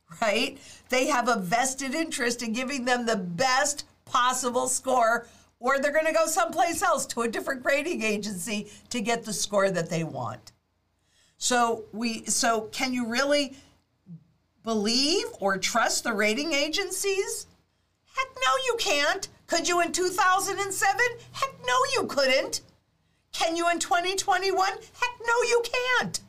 right? 0.23 0.59
They 0.89 1.07
have 1.07 1.29
a 1.29 1.39
vested 1.39 1.95
interest 1.95 2.43
in 2.43 2.53
giving 2.53 2.85
them 2.85 3.07
the 3.07 3.17
best 3.17 3.85
possible 4.05 4.69
score, 4.69 5.27
or 5.61 5.79
they're 5.79 5.93
going 5.93 6.07
to 6.07 6.13
go 6.13 6.27
someplace 6.27 6.83
else 6.83 7.07
to 7.07 7.23
a 7.23 7.29
different 7.29 7.63
grading 7.63 8.03
agency 8.03 8.71
to 8.91 9.01
get 9.01 9.25
the 9.25 9.33
score 9.33 9.71
that 9.71 9.91
they 9.91 10.05
want. 10.05 10.53
So 11.37 11.85
we 11.93 12.25
so 12.25 12.63
can 12.73 12.93
you 12.93 13.07
really 13.07 13.57
believe 14.65 15.27
or 15.41 15.57
trust 15.57 16.05
the 16.05 16.13
rating 16.13 16.53
agencies? 16.53 17.47
Heck 18.17 18.29
no 18.35 18.53
you 18.67 18.77
can't. 18.79 19.29
Could 19.47 19.69
you 19.69 19.81
in 19.81 19.93
2007? 19.93 21.01
Heck 21.33 21.55
no 21.67 21.77
you 21.95 22.07
couldn't. 22.07 22.63
Can 23.33 23.57
you 23.57 23.71
in 23.71 23.79
2021? 23.79 24.69
Heck 24.69 25.21
no 25.27 25.43
you 25.49 25.63
can't. 25.63 26.21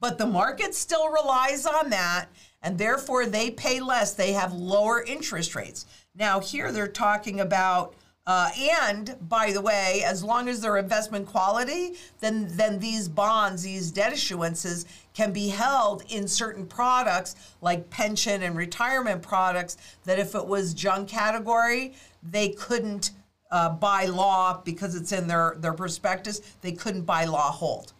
But 0.00 0.16
the 0.16 0.26
market 0.26 0.74
still 0.74 1.10
relies 1.10 1.66
on 1.66 1.90
that, 1.90 2.26
and 2.62 2.78
therefore 2.78 3.26
they 3.26 3.50
pay 3.50 3.80
less. 3.80 4.14
They 4.14 4.32
have 4.32 4.52
lower 4.52 5.02
interest 5.02 5.54
rates. 5.54 5.86
Now, 6.14 6.40
here 6.40 6.72
they're 6.72 6.88
talking 6.88 7.40
about. 7.40 7.94
Uh, 8.26 8.50
and 8.86 9.16
by 9.28 9.50
the 9.50 9.60
way, 9.60 10.02
as 10.06 10.22
long 10.22 10.48
as 10.48 10.60
they're 10.60 10.76
investment 10.76 11.26
quality, 11.26 11.94
then 12.20 12.46
then 12.50 12.78
these 12.78 13.08
bonds, 13.08 13.62
these 13.62 13.90
debt 13.90 14.12
issuances, 14.12 14.84
can 15.14 15.32
be 15.32 15.48
held 15.48 16.02
in 16.10 16.28
certain 16.28 16.66
products 16.66 17.34
like 17.60 17.90
pension 17.90 18.42
and 18.42 18.56
retirement 18.56 19.22
products. 19.22 19.78
That 20.04 20.18
if 20.18 20.34
it 20.34 20.46
was 20.46 20.74
junk 20.74 21.08
category, 21.08 21.94
they 22.22 22.50
couldn't 22.50 23.10
uh, 23.50 23.70
by 23.70 24.04
law 24.04 24.60
because 24.64 24.94
it's 24.94 25.12
in 25.12 25.26
their 25.26 25.56
their 25.58 25.72
prospectus. 25.72 26.40
They 26.60 26.72
couldn't 26.72 27.02
by 27.02 27.24
law 27.24 27.50
hold. 27.50 27.94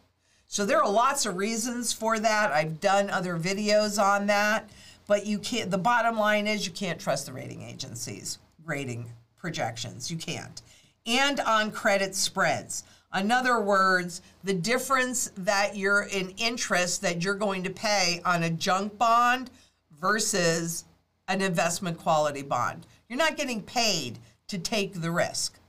So 0.50 0.66
there 0.66 0.82
are 0.82 0.90
lots 0.90 1.26
of 1.26 1.36
reasons 1.36 1.92
for 1.92 2.18
that. 2.18 2.50
I've 2.50 2.80
done 2.80 3.08
other 3.08 3.38
videos 3.38 4.02
on 4.02 4.26
that, 4.26 4.68
but 5.06 5.24
you 5.24 5.38
can't. 5.38 5.70
The 5.70 5.78
bottom 5.78 6.18
line 6.18 6.48
is 6.48 6.66
you 6.66 6.72
can't 6.72 6.98
trust 6.98 7.26
the 7.26 7.32
rating 7.32 7.62
agencies 7.62 8.40
rating 8.64 9.12
projections. 9.36 10.10
You 10.10 10.16
can't. 10.16 10.60
And 11.06 11.38
on 11.38 11.70
credit 11.70 12.16
spreads. 12.16 12.82
In 13.14 13.30
other 13.30 13.60
words, 13.60 14.22
the 14.42 14.52
difference 14.52 15.30
that 15.36 15.76
you're 15.76 16.02
in 16.02 16.30
interest 16.30 17.00
that 17.02 17.22
you're 17.22 17.34
going 17.34 17.62
to 17.62 17.70
pay 17.70 18.20
on 18.24 18.42
a 18.42 18.50
junk 18.50 18.98
bond 18.98 19.52
versus 20.00 20.84
an 21.28 21.42
investment 21.42 21.96
quality 21.96 22.42
bond. 22.42 22.88
You're 23.08 23.18
not 23.18 23.36
getting 23.36 23.62
paid 23.62 24.18
to 24.48 24.58
take 24.58 25.00
the 25.00 25.12
risk. 25.12 25.60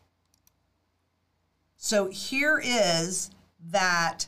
So 1.78 2.10
here 2.10 2.60
is 2.64 3.30
that 3.70 4.26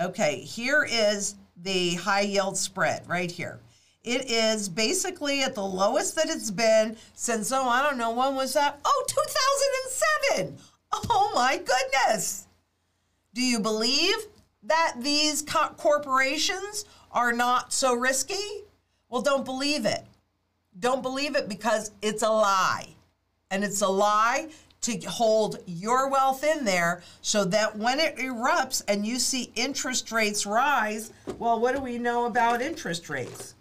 Okay, 0.00 0.40
here 0.40 0.86
is 0.88 1.36
the 1.56 1.94
high 1.94 2.22
yield 2.22 2.56
spread 2.56 3.08
right 3.08 3.30
here. 3.30 3.60
It 4.02 4.30
is 4.30 4.68
basically 4.68 5.42
at 5.42 5.54
the 5.54 5.64
lowest 5.64 6.16
that 6.16 6.28
it's 6.28 6.50
been 6.50 6.96
since, 7.14 7.52
oh, 7.52 7.68
I 7.68 7.82
don't 7.82 7.96
know, 7.96 8.10
when 8.10 8.34
was 8.34 8.52
that? 8.54 8.80
Oh, 8.84 9.04
2007. 9.08 10.58
Oh 10.92 11.32
my 11.34 11.56
goodness. 11.56 12.46
Do 13.34 13.42
you 13.42 13.60
believe 13.60 14.16
that 14.64 14.96
these 15.00 15.42
co- 15.42 15.74
corporations 15.76 16.84
are 17.10 17.32
not 17.32 17.72
so 17.72 17.94
risky? 17.94 18.64
Well, 19.08 19.22
don't 19.22 19.44
believe 19.44 19.86
it. 19.86 20.04
Don't 20.78 21.02
believe 21.02 21.36
it 21.36 21.48
because 21.48 21.92
it's 22.02 22.22
a 22.22 22.30
lie. 22.30 22.88
And 23.50 23.62
it's 23.64 23.80
a 23.80 23.88
lie 23.88 24.48
to 24.84 24.98
hold 25.08 25.58
your 25.66 26.08
wealth 26.08 26.44
in 26.44 26.64
there 26.64 27.02
so 27.22 27.44
that 27.46 27.76
when 27.76 27.98
it 27.98 28.16
erupts 28.16 28.82
and 28.86 29.06
you 29.06 29.18
see 29.18 29.50
interest 29.54 30.12
rates 30.12 30.44
rise, 30.44 31.12
well, 31.38 31.58
what 31.58 31.74
do 31.74 31.80
we 31.80 31.98
know 31.98 32.26
about 32.26 32.60
interest 32.60 33.08
rates? 33.08 33.54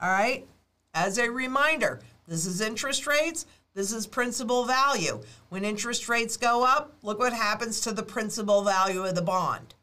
All 0.00 0.10
right, 0.10 0.46
as 0.92 1.18
a 1.18 1.30
reminder, 1.30 2.00
this 2.26 2.46
is 2.46 2.60
interest 2.60 3.06
rates, 3.06 3.46
this 3.74 3.92
is 3.92 4.06
principal 4.06 4.64
value. 4.64 5.20
When 5.50 5.64
interest 5.64 6.08
rates 6.08 6.36
go 6.36 6.64
up, 6.64 6.94
look 7.02 7.18
what 7.18 7.32
happens 7.32 7.80
to 7.82 7.92
the 7.92 8.02
principal 8.02 8.62
value 8.64 9.04
of 9.04 9.14
the 9.14 9.22
bond. 9.22 9.74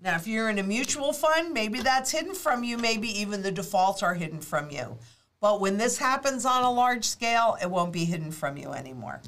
Now, 0.00 0.14
if 0.14 0.28
you're 0.28 0.48
in 0.48 0.58
a 0.58 0.62
mutual 0.62 1.12
fund, 1.12 1.52
maybe 1.52 1.80
that's 1.80 2.12
hidden 2.12 2.34
from 2.34 2.62
you, 2.62 2.78
maybe 2.78 3.08
even 3.20 3.42
the 3.42 3.50
defaults 3.50 4.02
are 4.02 4.14
hidden 4.14 4.40
from 4.40 4.70
you. 4.70 4.96
But 5.40 5.60
when 5.60 5.76
this 5.76 5.98
happens 5.98 6.44
on 6.44 6.64
a 6.64 6.70
large 6.70 7.04
scale, 7.04 7.56
it 7.62 7.70
won't 7.70 7.92
be 7.92 8.04
hidden 8.04 8.32
from 8.32 8.56
you 8.56 8.72
anymore. 8.72 9.20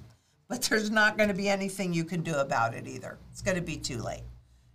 But 0.48 0.62
there's 0.62 0.90
not 0.90 1.16
going 1.16 1.28
to 1.28 1.34
be 1.34 1.48
anything 1.48 1.92
you 1.92 2.04
can 2.04 2.22
do 2.22 2.34
about 2.34 2.74
it 2.74 2.88
either. 2.88 3.18
It's 3.30 3.42
going 3.42 3.56
to 3.56 3.62
be 3.62 3.76
too 3.76 3.98
late. 3.98 4.24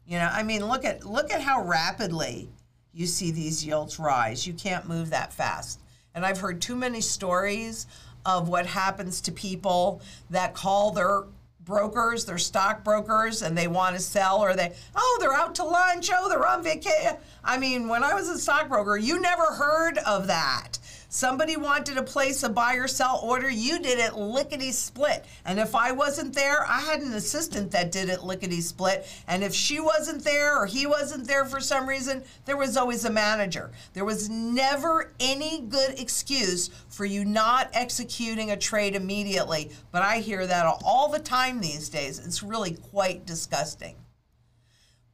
You 0.08 0.20
know, 0.20 0.30
I 0.32 0.44
mean, 0.44 0.65
look 0.65 0.86
at 0.86 1.04
look 1.04 1.34
at 1.34 1.42
how 1.42 1.63
rapidly 1.63 2.48
you 2.94 3.08
see 3.08 3.32
these 3.32 3.65
yields 3.65 4.00
rise. 4.00 4.48
You 4.48 4.54
can't 4.54 4.88
move 4.88 5.10
that 5.10 5.34
fast. 5.34 5.82
And 6.13 6.25
I've 6.25 6.39
heard 6.39 6.62
too 6.62 6.75
many 6.75 7.01
stories 7.01 7.88
of 8.25 8.48
what 8.48 8.65
happens 8.65 9.20
to 9.22 9.32
people 9.32 10.01
that 10.30 10.54
call 10.54 10.92
their 10.92 11.24
brokers, 11.65 12.25
their 12.25 12.38
stockbrokers, 12.38 13.42
and 13.42 13.58
they 13.58 13.68
want 13.68 13.96
to 13.96 14.01
sell, 14.01 14.39
or 14.39 14.56
they, 14.56 14.72
oh, 14.96 15.18
they're 15.20 15.34
out 15.34 15.56
to 15.56 15.63
lunch, 15.63 16.10
oh, 16.13 16.30
they're 16.30 16.46
on 16.46 16.63
vacation. 16.63 17.18
I 17.44 17.58
mean, 17.58 17.88
when 17.88 18.04
I 18.04 18.13
was 18.13 18.30
a 18.30 18.39
stockbroker, 18.39 18.98
you 18.98 19.20
never 19.20 19.46
heard 19.46 19.98
of 20.00 20.27
that. 20.27 20.77
Somebody 21.15 21.55
wanted 21.55 21.95
to 21.95 22.03
place 22.03 22.43
a 22.43 22.50
buy 22.50 22.75
or 22.75 22.89
sell 22.89 23.22
order, 23.24 23.50
you 23.50 23.79
did 23.79 24.00
it 24.00 24.17
lickety 24.17 24.74
split. 24.74 25.24
And 25.45 25.62
if 25.62 25.74
I 25.74 25.93
wasn't 25.93 26.36
there, 26.36 26.65
I 26.67 26.81
had 26.81 27.00
an 27.00 27.13
assistant 27.13 27.72
that 27.72 27.93
did 27.93 28.10
it 28.10 28.25
lickety 28.25 28.60
split. 28.60 29.07
And 29.25 29.41
if 29.41 29.53
she 29.53 29.79
wasn't 29.79 30.25
there 30.25 30.62
or 30.62 30.65
he 30.65 30.86
wasn't 30.86 31.25
there 31.25 31.45
for 31.45 31.62
some 31.62 31.88
reason, 31.88 32.25
there 32.43 32.57
was 32.57 32.75
always 32.75 33.05
a 33.05 33.10
manager. 33.10 33.72
There 33.93 34.03
was 34.03 34.29
never 34.29 35.13
any 35.22 35.62
good 35.62 35.98
excuse 35.98 36.69
for 36.89 37.05
you 37.05 37.24
not 37.24 37.69
executing 37.72 38.51
a 38.51 38.57
trade 38.57 38.93
immediately. 38.93 39.72
But 39.93 40.01
I 40.01 40.17
hear 40.17 40.45
that 40.45 40.65
all 40.84 41.07
the 41.07 41.19
time 41.19 41.62
these 41.62 41.88
days. 41.88 42.19
It's 42.19 42.43
really 42.43 42.74
quite 42.91 43.25
disgusting. 43.25 43.95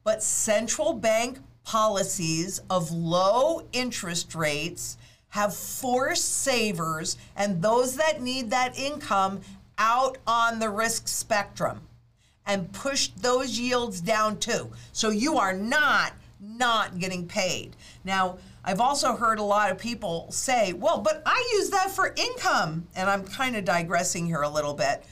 But 0.02 0.20
central 0.20 0.94
bank 0.94 1.38
policies 1.62 2.60
of 2.68 2.90
low 2.90 3.68
interest 3.72 4.34
rates 4.34 4.96
have 5.32 5.56
forced 5.56 6.30
savers 6.42 7.16
and 7.34 7.62
those 7.62 7.96
that 7.96 8.20
need 8.20 8.50
that 8.50 8.78
income 8.78 9.40
out 9.78 10.18
on 10.26 10.58
the 10.58 10.68
risk 10.68 11.08
spectrum 11.08 11.80
and 12.44 12.70
pushed 12.74 13.22
those 13.22 13.58
yields 13.58 14.02
down 14.02 14.38
too. 14.38 14.70
So 14.92 15.08
you 15.08 15.38
are 15.38 15.54
not 15.54 16.12
not 16.38 16.98
getting 16.98 17.26
paid. 17.26 17.74
Now, 18.04 18.36
I've 18.62 18.80
also 18.80 19.16
heard 19.16 19.38
a 19.38 19.42
lot 19.42 19.70
of 19.70 19.78
people 19.78 20.26
say, 20.30 20.74
"Well, 20.74 20.98
but 20.98 21.22
I 21.24 21.50
use 21.54 21.70
that 21.70 21.90
for 21.90 22.12
income." 22.14 22.88
And 22.94 23.08
I'm 23.08 23.24
kind 23.24 23.56
of 23.56 23.64
digressing 23.64 24.26
here 24.26 24.42
a 24.42 24.50
little 24.50 24.74
bit. 24.74 25.02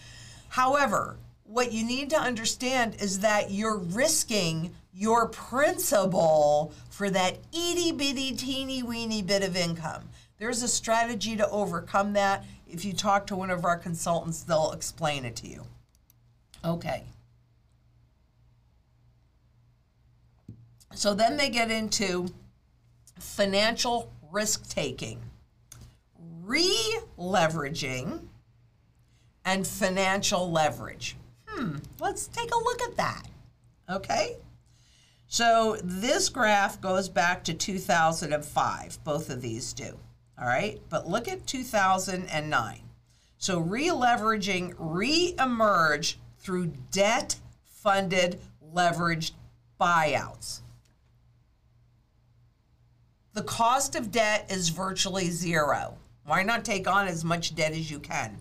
However, 0.48 1.16
what 1.44 1.72
you 1.72 1.82
need 1.82 2.10
to 2.10 2.18
understand 2.18 2.96
is 2.96 3.20
that 3.20 3.52
you're 3.52 3.78
risking 3.78 4.74
your 4.92 5.28
principal 5.28 6.74
for 7.00 7.08
that 7.08 7.38
itty 7.50 7.92
bitty 7.92 8.30
teeny 8.32 8.82
weeny 8.82 9.22
bit 9.22 9.42
of 9.42 9.56
income. 9.56 10.06
There's 10.36 10.62
a 10.62 10.68
strategy 10.68 11.34
to 11.34 11.48
overcome 11.48 12.12
that. 12.12 12.44
If 12.68 12.84
you 12.84 12.92
talk 12.92 13.26
to 13.28 13.36
one 13.36 13.48
of 13.48 13.64
our 13.64 13.78
consultants, 13.78 14.42
they'll 14.42 14.72
explain 14.72 15.24
it 15.24 15.34
to 15.36 15.48
you. 15.48 15.64
Okay. 16.62 17.04
So 20.92 21.14
then 21.14 21.38
they 21.38 21.48
get 21.48 21.70
into 21.70 22.34
financial 23.18 24.12
risk 24.30 24.68
taking, 24.68 25.22
re 26.42 27.00
leveraging, 27.18 28.26
and 29.46 29.66
financial 29.66 30.52
leverage. 30.52 31.16
Hmm, 31.46 31.76
let's 31.98 32.26
take 32.26 32.54
a 32.54 32.58
look 32.58 32.82
at 32.82 32.98
that. 32.98 33.22
Okay? 33.88 34.36
So 35.32 35.76
this 35.84 36.28
graph 36.28 36.80
goes 36.80 37.08
back 37.08 37.44
to 37.44 37.54
2005, 37.54 39.04
both 39.04 39.30
of 39.30 39.40
these 39.40 39.72
do. 39.72 39.96
All 40.36 40.48
right, 40.48 40.80
but 40.88 41.08
look 41.08 41.28
at 41.28 41.46
2009. 41.46 42.80
So 43.38 43.60
re-leveraging 43.60 44.74
re-emerged 44.76 46.18
through 46.40 46.72
debt-funded 46.90 48.40
leveraged 48.74 49.30
buyouts. 49.80 50.62
The 53.32 53.44
cost 53.44 53.94
of 53.94 54.10
debt 54.10 54.50
is 54.50 54.70
virtually 54.70 55.30
zero. 55.30 55.96
Why 56.24 56.42
not 56.42 56.64
take 56.64 56.88
on 56.88 57.06
as 57.06 57.24
much 57.24 57.54
debt 57.54 57.70
as 57.70 57.88
you 57.88 58.00
can? 58.00 58.36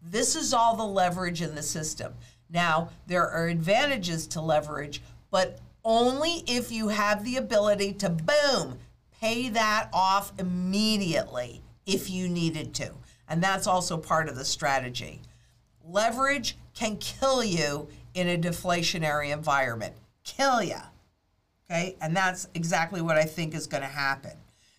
This 0.00 0.36
is 0.36 0.54
all 0.54 0.76
the 0.76 0.84
leverage 0.84 1.42
in 1.42 1.56
the 1.56 1.62
system. 1.64 2.14
Now, 2.48 2.90
there 3.08 3.28
are 3.28 3.48
advantages 3.48 4.28
to 4.28 4.40
leverage, 4.40 5.02
but 5.32 5.58
only 5.88 6.44
if 6.46 6.70
you 6.70 6.88
have 6.88 7.24
the 7.24 7.36
ability 7.36 7.94
to 7.94 8.10
boom, 8.10 8.78
pay 9.20 9.48
that 9.48 9.88
off 9.92 10.32
immediately 10.38 11.62
if 11.86 12.10
you 12.10 12.28
needed 12.28 12.74
to. 12.74 12.92
And 13.26 13.42
that's 13.42 13.66
also 13.66 13.96
part 13.96 14.28
of 14.28 14.36
the 14.36 14.44
strategy. 14.44 15.22
Leverage 15.82 16.58
can 16.74 16.98
kill 16.98 17.42
you 17.42 17.88
in 18.12 18.28
a 18.28 18.36
deflationary 18.36 19.32
environment. 19.32 19.94
Kill 20.24 20.62
you. 20.62 20.76
Okay? 21.64 21.96
And 22.02 22.14
that's 22.14 22.48
exactly 22.54 23.00
what 23.00 23.16
I 23.16 23.24
think 23.24 23.54
is 23.54 23.66
going 23.66 23.82
to 23.82 23.88
happen. 23.88 24.32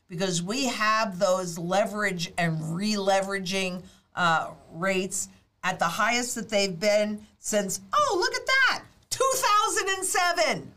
Because 0.09 0.43
we 0.43 0.65
have 0.65 1.17
those 1.17 1.57
leverage 1.57 2.31
and 2.37 2.75
re 2.75 2.93
leveraging 2.93 3.83
uh, 4.15 4.51
rates 4.73 5.29
at 5.63 5.79
the 5.79 5.85
highest 5.85 6.35
that 6.35 6.49
they've 6.49 6.79
been 6.79 7.25
since, 7.39 7.81
oh, 7.93 8.17
look 8.19 8.33
at 8.35 8.45
that, 8.45 8.83
2007. 9.09 10.71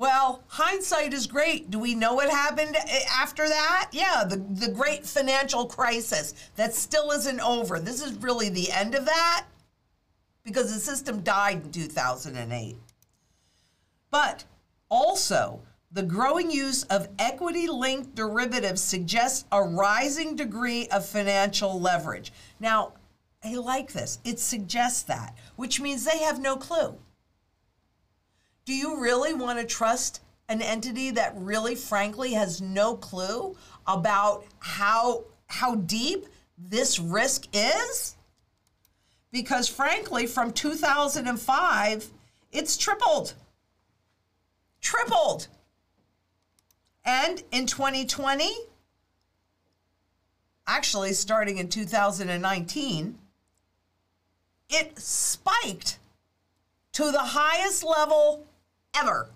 Well, 0.00 0.42
hindsight 0.46 1.12
is 1.12 1.26
great. 1.26 1.70
Do 1.70 1.78
we 1.78 1.94
know 1.94 2.14
what 2.14 2.30
happened 2.30 2.74
eh, 2.74 3.00
after 3.18 3.46
that? 3.46 3.90
Yeah, 3.92 4.24
the, 4.26 4.36
the 4.36 4.72
great 4.72 5.04
financial 5.04 5.66
crisis 5.66 6.32
that 6.56 6.74
still 6.74 7.10
isn't 7.10 7.38
over. 7.40 7.78
This 7.78 8.02
is 8.02 8.14
really 8.14 8.48
the 8.48 8.72
end 8.72 8.94
of 8.94 9.04
that 9.04 9.44
because 10.42 10.72
the 10.72 10.80
system 10.80 11.20
died 11.20 11.64
in 11.66 11.70
2008. 11.70 12.78
But 14.10 14.44
also, 14.88 15.60
the 15.92 16.02
growing 16.02 16.50
use 16.50 16.84
of 16.84 17.10
equity 17.18 17.68
linked 17.68 18.14
derivatives 18.14 18.80
suggests 18.80 19.44
a 19.52 19.62
rising 19.62 20.34
degree 20.34 20.88
of 20.88 21.04
financial 21.04 21.78
leverage. 21.78 22.32
Now, 22.58 22.94
I 23.44 23.52
like 23.56 23.92
this. 23.92 24.18
It 24.24 24.40
suggests 24.40 25.02
that, 25.02 25.36
which 25.56 25.78
means 25.78 26.04
they 26.04 26.20
have 26.20 26.40
no 26.40 26.56
clue. 26.56 26.96
Do 28.64 28.74
you 28.74 29.00
really 29.00 29.34
want 29.34 29.58
to 29.58 29.64
trust 29.64 30.20
an 30.48 30.62
entity 30.62 31.10
that 31.12 31.32
really 31.36 31.74
frankly 31.74 32.32
has 32.32 32.60
no 32.60 32.96
clue 32.96 33.56
about 33.86 34.44
how 34.58 35.24
how 35.46 35.76
deep 35.76 36.26
this 36.58 36.98
risk 36.98 37.46
is? 37.52 38.16
Because 39.32 39.68
frankly 39.68 40.26
from 40.26 40.52
2005 40.52 42.10
it's 42.52 42.76
tripled. 42.76 43.34
Tripled. 44.80 45.48
And 47.04 47.42
in 47.50 47.66
2020 47.66 48.50
actually 50.66 51.12
starting 51.12 51.58
in 51.58 51.68
2019 51.68 53.18
it 54.68 54.98
spiked 54.98 55.98
to 56.92 57.10
the 57.10 57.18
highest 57.18 57.82
level 57.82 58.46
ever. 58.94 59.30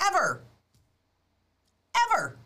Ever. 0.00 0.42
Ever. 2.10 2.36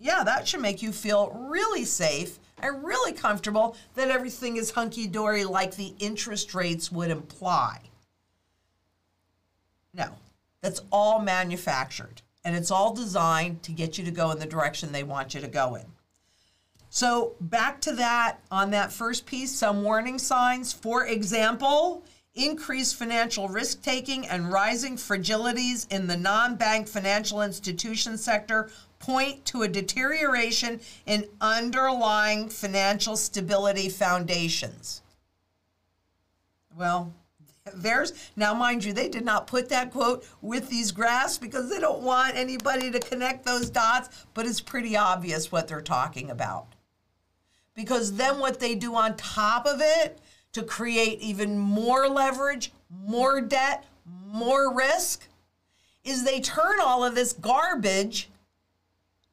Yeah, 0.00 0.22
that 0.24 0.46
should 0.46 0.60
make 0.60 0.82
you 0.82 0.92
feel 0.92 1.30
really 1.48 1.84
safe 1.84 2.38
and 2.58 2.84
really 2.84 3.12
comfortable 3.12 3.76
that 3.94 4.10
everything 4.10 4.56
is 4.56 4.70
hunky 4.70 5.06
dory 5.06 5.44
like 5.44 5.74
the 5.74 5.94
interest 5.98 6.54
rates 6.54 6.92
would 6.92 7.10
imply. 7.10 7.80
No, 9.92 10.10
that's 10.60 10.80
all 10.90 11.20
manufactured 11.20 12.22
and 12.48 12.56
it's 12.56 12.70
all 12.70 12.94
designed 12.94 13.62
to 13.62 13.72
get 13.72 13.98
you 13.98 14.04
to 14.04 14.10
go 14.10 14.30
in 14.30 14.38
the 14.38 14.46
direction 14.46 14.90
they 14.90 15.02
want 15.02 15.34
you 15.34 15.40
to 15.42 15.48
go 15.48 15.74
in. 15.74 15.84
So, 16.88 17.34
back 17.42 17.82
to 17.82 17.92
that 17.92 18.38
on 18.50 18.70
that 18.70 18.90
first 18.90 19.26
piece, 19.26 19.54
some 19.54 19.82
warning 19.82 20.18
signs. 20.18 20.72
For 20.72 21.04
example, 21.04 22.04
increased 22.38 22.96
financial 22.96 23.48
risk 23.48 23.82
taking 23.82 24.26
and 24.26 24.52
rising 24.52 24.96
fragilities 24.96 25.90
in 25.92 26.06
the 26.06 26.16
non 26.16 26.56
bank 26.56 26.88
financial 26.88 27.42
institution 27.42 28.16
sector 28.16 28.70
point 28.98 29.44
to 29.46 29.62
a 29.62 29.68
deterioration 29.68 30.80
in 31.06 31.26
underlying 31.40 32.48
financial 32.48 33.16
stability 33.16 33.88
foundations. 33.88 35.02
Well, 36.76 37.12
there's 37.74 38.12
now, 38.36 38.54
mind 38.54 38.84
you, 38.84 38.92
they 38.92 39.08
did 39.08 39.24
not 39.24 39.46
put 39.46 39.68
that 39.68 39.90
quote 39.90 40.24
with 40.40 40.68
these 40.68 40.92
graphs 40.92 41.38
because 41.38 41.68
they 41.68 41.80
don't 41.80 42.02
want 42.02 42.36
anybody 42.36 42.90
to 42.90 43.00
connect 43.00 43.44
those 43.44 43.70
dots, 43.70 44.26
but 44.34 44.46
it's 44.46 44.60
pretty 44.60 44.96
obvious 44.96 45.52
what 45.52 45.68
they're 45.68 45.80
talking 45.80 46.30
about. 46.30 46.66
Because 47.74 48.14
then 48.14 48.38
what 48.38 48.58
they 48.58 48.74
do 48.74 48.94
on 48.94 49.16
top 49.16 49.66
of 49.66 49.80
it 49.80 50.18
to 50.52 50.62
create 50.62 51.20
even 51.20 51.58
more 51.58 52.08
leverage, 52.08 52.72
more 52.90 53.40
debt, 53.40 53.84
more 54.26 54.74
risk, 54.74 55.28
is 56.04 56.24
they 56.24 56.40
turn 56.40 56.80
all 56.80 57.04
of 57.04 57.14
this 57.14 57.32
garbage 57.32 58.30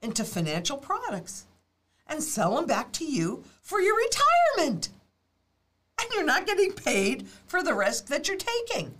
into 0.02 0.24
financial 0.24 0.78
products 0.78 1.46
and 2.08 2.22
sell 2.22 2.56
them 2.56 2.66
back 2.66 2.92
to 2.94 3.06
you 3.06 3.44
for 3.62 3.80
your 3.80 3.96
retirement. 3.96 4.90
And 6.00 6.10
you're 6.14 6.24
not 6.24 6.46
getting 6.46 6.74
paid 6.74 7.28
for 7.48 7.64
the 7.64 7.74
risk 7.74 8.08
that 8.08 8.28
you're 8.28 8.38
taking. 8.38 8.94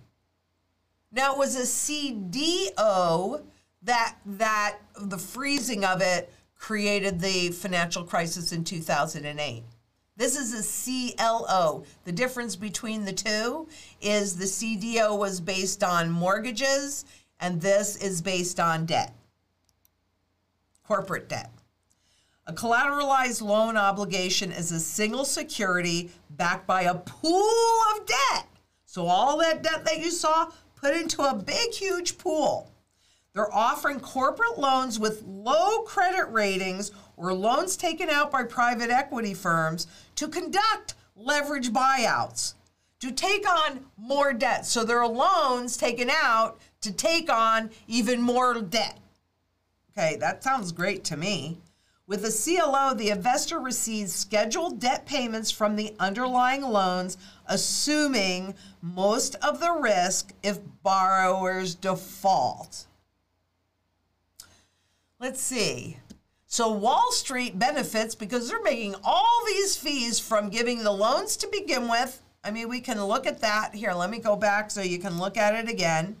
Now 1.12 1.32
it 1.32 1.38
was 1.38 1.56
a 1.56 1.62
CDO 1.62 3.42
that 3.82 4.16
that 4.24 4.78
the 5.00 5.18
freezing 5.18 5.84
of 5.84 6.00
it 6.00 6.32
created 6.58 7.20
the 7.20 7.50
financial 7.50 8.02
crisis 8.02 8.52
in 8.52 8.64
2008. 8.64 9.62
This 10.16 10.36
is 10.36 10.54
a 10.54 11.14
CLO. 11.16 11.84
The 12.04 12.12
difference 12.12 12.56
between 12.56 13.04
the 13.04 13.12
two 13.12 13.68
is 14.00 14.36
the 14.36 14.46
CDO 14.46 15.18
was 15.18 15.40
based 15.40 15.84
on 15.84 16.10
mortgages 16.10 17.04
and 17.38 17.60
this 17.60 17.96
is 17.96 18.22
based 18.22 18.58
on 18.58 18.86
debt. 18.86 19.12
corporate 20.86 21.28
debt. 21.28 21.50
A 22.46 22.52
collateralized 22.52 23.42
loan 23.42 23.76
obligation 23.76 24.52
is 24.52 24.70
a 24.70 24.78
single 24.78 25.24
security 25.24 26.10
backed 26.30 26.66
by 26.66 26.82
a 26.82 26.94
pool 26.94 27.80
of 27.92 28.06
debt. 28.06 28.46
So, 28.84 29.06
all 29.06 29.36
that 29.38 29.64
debt 29.64 29.84
that 29.84 29.98
you 29.98 30.12
saw 30.12 30.50
put 30.76 30.94
into 30.96 31.22
a 31.22 31.34
big, 31.34 31.72
huge 31.72 32.18
pool. 32.18 32.70
They're 33.36 33.54
offering 33.54 34.00
corporate 34.00 34.58
loans 34.58 34.98
with 34.98 35.22
low 35.26 35.82
credit 35.82 36.24
ratings 36.32 36.90
or 37.18 37.34
loans 37.34 37.76
taken 37.76 38.08
out 38.08 38.30
by 38.30 38.44
private 38.44 38.88
equity 38.88 39.34
firms 39.34 39.86
to 40.14 40.26
conduct 40.26 40.94
leverage 41.14 41.68
buyouts, 41.68 42.54
to 43.00 43.12
take 43.12 43.46
on 43.46 43.84
more 43.98 44.32
debt. 44.32 44.64
So 44.64 44.84
there 44.84 45.02
are 45.02 45.06
loans 45.06 45.76
taken 45.76 46.08
out 46.08 46.58
to 46.80 46.90
take 46.90 47.30
on 47.30 47.68
even 47.86 48.22
more 48.22 48.54
debt. 48.54 48.98
Okay, 49.90 50.16
that 50.16 50.42
sounds 50.42 50.72
great 50.72 51.04
to 51.04 51.18
me. 51.18 51.58
With 52.06 52.24
a 52.24 52.32
CLO, 52.32 52.94
the 52.94 53.10
investor 53.10 53.58
receives 53.58 54.14
scheduled 54.14 54.80
debt 54.80 55.04
payments 55.04 55.50
from 55.50 55.76
the 55.76 55.94
underlying 56.00 56.62
loans, 56.62 57.18
assuming 57.44 58.54
most 58.80 59.34
of 59.44 59.60
the 59.60 59.72
risk 59.72 60.32
if 60.42 60.58
borrowers 60.82 61.74
default. 61.74 62.86
Let's 65.18 65.40
see. 65.40 65.96
So 66.46 66.70
Wall 66.70 67.10
Street 67.10 67.58
benefits 67.58 68.14
because 68.14 68.48
they're 68.48 68.62
making 68.62 68.94
all 69.02 69.42
these 69.46 69.76
fees 69.76 70.18
from 70.18 70.50
giving 70.50 70.84
the 70.84 70.92
loans 70.92 71.36
to 71.38 71.48
begin 71.48 71.88
with. 71.88 72.22
I 72.44 72.50
mean, 72.50 72.68
we 72.68 72.80
can 72.80 73.02
look 73.02 73.26
at 73.26 73.40
that. 73.40 73.74
Here, 73.74 73.92
let 73.92 74.10
me 74.10 74.18
go 74.18 74.36
back 74.36 74.70
so 74.70 74.80
you 74.80 74.98
can 74.98 75.18
look 75.18 75.36
at 75.36 75.54
it 75.54 75.70
again. 75.70 76.16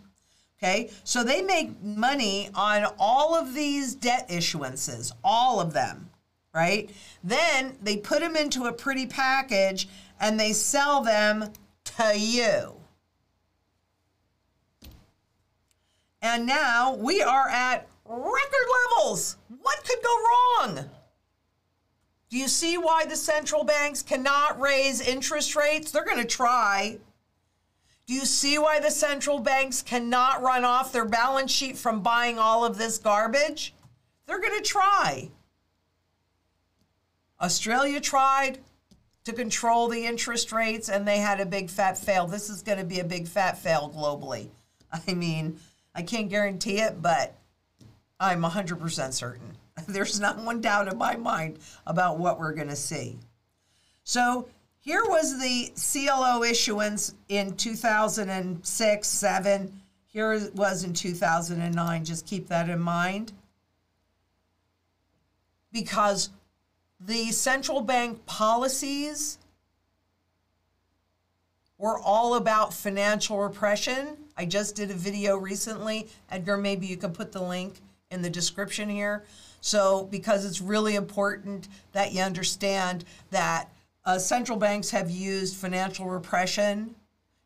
Okay, 0.58 0.90
so 1.04 1.22
they 1.22 1.42
make 1.42 1.82
money 1.82 2.48
on 2.54 2.86
all 2.98 3.34
of 3.34 3.52
these 3.52 3.94
debt 3.94 4.26
issuances, 4.30 5.12
all 5.22 5.60
of 5.60 5.74
them, 5.74 6.08
right? 6.54 6.88
Then 7.22 7.76
they 7.82 7.98
put 7.98 8.20
them 8.20 8.36
into 8.36 8.64
a 8.64 8.72
pretty 8.72 9.04
package 9.04 9.86
and 10.18 10.40
they 10.40 10.54
sell 10.54 11.02
them 11.02 11.52
to 11.84 12.18
you. 12.18 12.72
And 16.22 16.46
now 16.46 16.94
we 16.94 17.22
are 17.22 17.48
at 17.50 17.86
record 18.08 18.66
levels. 18.96 19.36
What 19.62 19.84
could 19.84 20.02
go 20.02 20.16
wrong? 20.16 20.90
Do 22.28 22.38
you 22.38 22.48
see 22.48 22.76
why 22.76 23.04
the 23.06 23.16
central 23.16 23.64
banks 23.64 24.02
cannot 24.02 24.60
raise 24.60 25.00
interest 25.00 25.54
rates? 25.54 25.90
They're 25.90 26.04
going 26.04 26.18
to 26.18 26.24
try. 26.24 26.98
Do 28.06 28.14
you 28.14 28.24
see 28.24 28.58
why 28.58 28.78
the 28.78 28.90
central 28.90 29.40
banks 29.40 29.82
cannot 29.82 30.42
run 30.42 30.64
off 30.64 30.92
their 30.92 31.04
balance 31.04 31.50
sheet 31.50 31.76
from 31.76 32.02
buying 32.02 32.38
all 32.38 32.64
of 32.64 32.78
this 32.78 32.98
garbage? 32.98 33.74
They're 34.26 34.40
going 34.40 34.56
to 34.56 34.68
try. 34.68 35.30
Australia 37.40 38.00
tried 38.00 38.58
to 39.24 39.32
control 39.32 39.88
the 39.88 40.06
interest 40.06 40.52
rates 40.52 40.88
and 40.88 41.06
they 41.06 41.18
had 41.18 41.40
a 41.40 41.46
big 41.46 41.68
fat 41.68 41.98
fail. 41.98 42.26
This 42.26 42.48
is 42.48 42.62
going 42.62 42.78
to 42.78 42.84
be 42.84 43.00
a 43.00 43.04
big 43.04 43.26
fat 43.26 43.58
fail 43.58 43.92
globally. 43.94 44.48
I 45.08 45.14
mean, 45.14 45.58
I 45.94 46.02
can't 46.02 46.30
guarantee 46.30 46.78
it, 46.78 47.02
but 47.02 47.34
I'm 48.18 48.42
100% 48.42 49.12
certain. 49.12 49.56
There's 49.88 50.20
not 50.20 50.38
one 50.38 50.60
doubt 50.60 50.88
in 50.88 50.98
my 50.98 51.16
mind 51.16 51.58
about 51.86 52.18
what 52.18 52.38
we're 52.38 52.54
going 52.54 52.68
to 52.68 52.76
see. 52.76 53.18
So 54.04 54.48
here 54.80 55.04
was 55.04 55.38
the 55.40 55.72
CLO 55.74 56.42
issuance 56.42 57.14
in 57.28 57.56
2006, 57.56 59.08
7. 59.08 59.80
Here 60.06 60.32
it 60.32 60.54
was 60.54 60.84
in 60.84 60.92
2009. 60.92 62.04
Just 62.04 62.26
keep 62.26 62.48
that 62.48 62.68
in 62.68 62.78
mind. 62.78 63.32
Because 65.72 66.30
the 67.00 67.32
central 67.32 67.82
bank 67.82 68.24
policies 68.24 69.38
were 71.78 71.98
all 71.98 72.36
about 72.36 72.72
financial 72.72 73.38
repression. 73.38 74.16
I 74.38 74.46
just 74.46 74.76
did 74.76 74.90
a 74.90 74.94
video 74.94 75.36
recently. 75.36 76.08
Edgar, 76.30 76.56
maybe 76.56 76.86
you 76.86 76.96
can 76.96 77.12
put 77.12 77.32
the 77.32 77.42
link 77.42 77.80
in 78.16 78.22
the 78.22 78.30
description 78.30 78.88
here. 78.88 79.22
So, 79.60 80.04
because 80.10 80.44
it's 80.44 80.60
really 80.60 80.96
important 80.96 81.68
that 81.92 82.12
you 82.12 82.22
understand 82.22 83.04
that 83.30 83.70
uh, 84.04 84.18
central 84.18 84.58
banks 84.58 84.90
have 84.90 85.10
used 85.10 85.56
financial 85.56 86.06
repression 86.06 86.94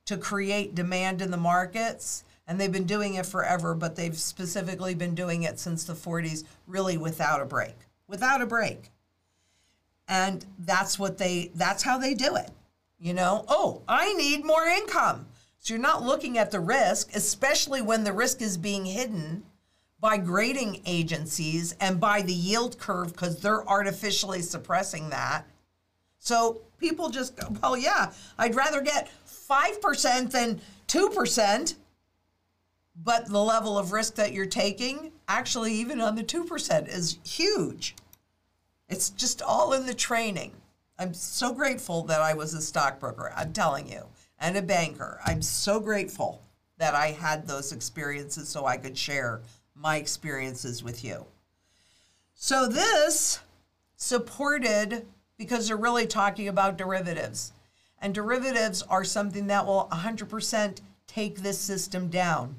to 0.07 0.17
create 0.17 0.75
demand 0.75 1.23
in 1.23 1.31
the 1.31 1.37
markets, 1.37 2.25
and 2.47 2.61
they've 2.61 2.73
been 2.73 2.85
doing 2.85 3.15
it 3.15 3.27
forever, 3.27 3.75
but 3.75 3.97
they've 3.97 4.19
specifically 4.19 4.95
been 4.95 5.15
doing 5.15 5.43
it 5.43 5.59
since 5.59 5.85
the 5.85 5.95
40s, 5.95 6.45
really 6.67 6.97
without 6.97 7.41
a 7.41 7.45
break. 7.45 7.77
Without 8.07 8.43
a 8.43 8.47
break. 8.47 8.91
And 10.09 10.45
that's 10.59 10.99
what 10.99 11.19
they 11.19 11.53
that's 11.55 11.85
how 11.85 11.97
they 11.97 12.15
do 12.15 12.37
it. 12.37 12.51
You 12.99 13.15
know, 13.15 13.45
oh, 13.49 13.83
I 13.89 14.13
need 14.15 14.45
more 14.45 14.67
income. 14.67 15.27
So 15.59 15.75
you're 15.75 15.81
not 15.81 16.03
looking 16.03 16.37
at 16.39 16.51
the 16.51 16.61
risk, 16.61 17.15
especially 17.15 17.81
when 17.81 18.05
the 18.05 18.13
risk 18.13 18.43
is 18.43 18.59
being 18.59 18.85
hidden 18.85 19.45
by 20.01 20.17
grading 20.17 20.81
agencies 20.87 21.77
and 21.81 22.01
by 22.01 22.23
the 22.23 22.33
yield 22.33 22.79
curve 22.79 23.13
because 23.13 23.41
they're 23.41 23.69
artificially 23.69 24.41
suppressing 24.41 25.11
that. 25.11 25.47
So 26.19 26.63
people 26.79 27.11
just 27.11 27.37
go, 27.37 27.49
well, 27.63 27.77
yeah, 27.77 28.13
I'd 28.39 28.55
rather 28.55 28.81
get 28.81 29.11
5% 29.27 30.31
than 30.31 30.61
2%. 30.89 31.75
But 33.03 33.29
the 33.29 33.43
level 33.43 33.79
of 33.79 33.93
risk 33.93 34.17
that 34.17 34.33
you're 34.33 34.47
taking, 34.47 35.13
actually, 35.29 35.73
even 35.75 36.01
on 36.01 36.17
the 36.17 36.25
2%, 36.25 36.89
is 36.89 37.19
huge. 37.25 37.95
It's 38.89 39.11
just 39.11 39.41
all 39.41 39.73
in 39.73 39.87
the 39.87 39.95
training. 39.95 40.53
I'm 40.99 41.15
so 41.15 41.55
grateful 41.55 42.03
that 42.05 42.21
I 42.21 42.35
was 42.35 42.53
a 42.53 42.61
stockbroker, 42.61 43.33
I'm 43.35 43.55
telling 43.55 43.91
you, 43.91 44.05
and 44.39 44.57
a 44.57 44.63
banker. 44.63 45.21
I'm 45.25 45.41
so 45.41 45.81
grateful 45.81 46.43
that 46.77 46.95
I 46.95 47.09
had 47.09 47.47
those 47.47 47.73
experiences 47.73 48.49
so 48.49 48.67
I 48.67 48.77
could 48.77 48.99
share 48.99 49.41
my 49.81 49.97
experiences 49.97 50.83
with 50.83 51.03
you. 51.03 51.25
So 52.35 52.69
this 52.69 53.41
supported 53.97 55.07
because 55.39 55.69
they're 55.69 55.77
really 55.77 56.07
talking 56.07 56.49
about 56.49 56.77
derivatives. 56.77 57.53
And 58.03 58.15
derivatives 58.15 58.83
are 58.83 59.05
something 59.05 59.47
that 59.47 59.67
will 59.67 59.89
100% 59.91 60.81
take 61.07 61.37
this 61.37 61.59
system 61.59 62.09
down. 62.09 62.57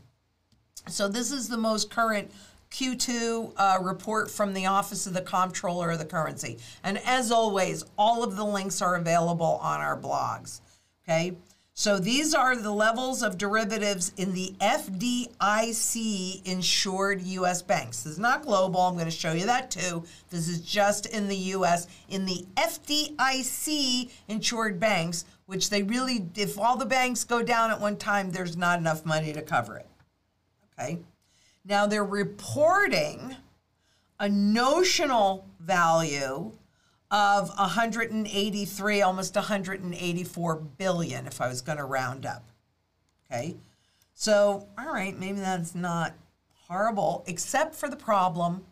So 0.88 1.08
this 1.08 1.32
is 1.32 1.48
the 1.48 1.58
most 1.58 1.92
current 1.92 2.32
Q2 2.72 3.54
uh, 3.56 3.78
report 3.82 4.32
from 4.32 4.54
the 4.54 4.66
Office 4.66 5.06
of 5.06 5.14
the 5.14 5.22
Comptroller 5.22 5.92
of 5.92 6.00
the 6.00 6.06
Currency. 6.06 6.58
And 6.84 6.98
as 7.06 7.32
always, 7.32 7.84
all 7.98 8.24
of 8.24 8.36
the 8.36 8.46
links 8.46 8.82
are 8.82 8.96
available 8.96 9.60
on 9.62 9.80
our 9.80 10.00
blogs. 10.00 10.62
Okay. 11.04 11.34
So 11.82 11.98
these 11.98 12.36
are 12.36 12.56
the 12.56 12.72
levels 12.72 13.24
of 13.24 13.40
derivatives 13.40 14.12
in 14.16 14.34
the 14.34 14.54
FDIC 14.62 16.46
insured 16.46 17.24
US 17.24 17.64
banks. 17.64 18.04
This 18.04 18.14
is 18.14 18.20
not 18.20 18.44
global. 18.44 18.82
I'm 18.82 18.94
going 18.94 19.06
to 19.06 19.12
show 19.12 19.32
you 19.32 19.48
that 19.48 19.72
too. 19.72 20.04
This 20.30 20.48
is 20.48 20.62
just 20.62 21.08
in 21.08 21.28
the 21.28 21.36
US 21.36 21.88
in 22.08 22.28
the 22.28 22.46
FDIC 22.56 24.12
insured 24.28 24.80
banks, 24.80 25.26
which 25.48 25.72
they 25.72 25.82
really, 25.82 26.28
if 26.36 26.60
all 26.60 26.78
the 26.78 26.86
banks 26.86 27.24
go 27.24 27.42
down 27.42 27.72
at 27.72 27.82
one 27.82 27.98
time, 27.98 28.30
there's 28.30 28.56
not 28.56 28.78
enough 28.78 29.04
money 29.04 29.34
to 29.34 29.42
cover 29.42 29.78
it. 29.78 29.88
Okay. 30.80 31.00
Now 31.66 31.88
they're 31.88 32.06
reporting 32.06 33.38
a 34.20 34.30
notional 34.30 35.48
value 35.60 36.52
of 37.12 37.50
183, 37.50 39.02
almost 39.02 39.36
184 39.36 40.56
billion, 40.56 41.28
if 41.28 41.42
I 41.42 41.50
was 41.50 41.62
going 41.62 41.78
to 41.78 41.84
round 41.84 42.26
up. 42.26 42.50
Okay. 43.30 43.58
So, 44.14 44.68
all 44.78 44.94
right, 44.94 45.18
maybe 45.18 45.40
that's 45.40 45.76
not 45.76 46.14
horrible, 46.68 47.24
except 47.28 47.76
for 47.76 47.90
the 47.90 47.96
problem 47.96 48.66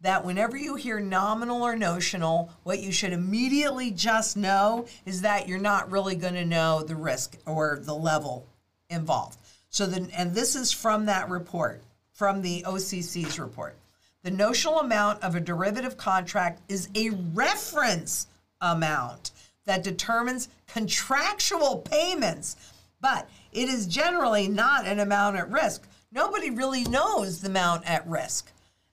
that 0.00 0.24
whenever 0.24 0.56
you 0.56 0.76
hear 0.76 1.00
nominal 1.00 1.62
or 1.62 1.74
notional, 1.74 2.52
what 2.62 2.80
you 2.80 2.92
should 2.92 3.12
immediately 3.12 3.90
just 3.90 4.36
know 4.36 4.86
is 5.04 5.22
that 5.22 5.48
you're 5.48 5.58
not 5.58 5.90
really 5.90 6.14
going 6.14 6.34
to 6.34 6.44
know 6.44 6.82
the 6.82 6.94
risk 6.94 7.36
or 7.46 7.80
the 7.82 7.94
level 7.94 8.46
involved. 8.90 9.38
So 9.70 9.86
then, 9.86 10.10
and 10.14 10.34
this 10.34 10.54
is 10.54 10.72
from 10.72 11.06
that 11.06 11.28
report, 11.28 11.82
from 12.12 12.42
the 12.42 12.62
OCC's 12.62 13.38
report. 13.38 13.76
The 14.24 14.30
notional 14.30 14.80
amount 14.80 15.22
of 15.22 15.34
a 15.34 15.40
derivative 15.40 15.96
contract 15.96 16.60
is 16.68 16.88
a 16.94 17.10
reference 17.10 18.26
amount 18.60 19.30
that 19.64 19.84
determines 19.84 20.48
contractual 20.66 21.78
payments, 21.78 22.56
but 23.00 23.28
it 23.52 23.68
is 23.68 23.86
generally 23.86 24.48
not 24.48 24.86
an 24.86 24.98
amount 24.98 25.36
at 25.36 25.50
risk. 25.50 25.86
Nobody 26.10 26.50
really 26.50 26.84
knows 26.84 27.40
the 27.40 27.48
amount 27.48 27.88
at 27.88 28.06
risk. 28.08 28.50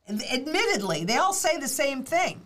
Admittedly, 0.07 1.05
they 1.05 1.17
all 1.17 1.33
say 1.33 1.57
the 1.57 1.67
same 1.67 2.03
thing. 2.03 2.41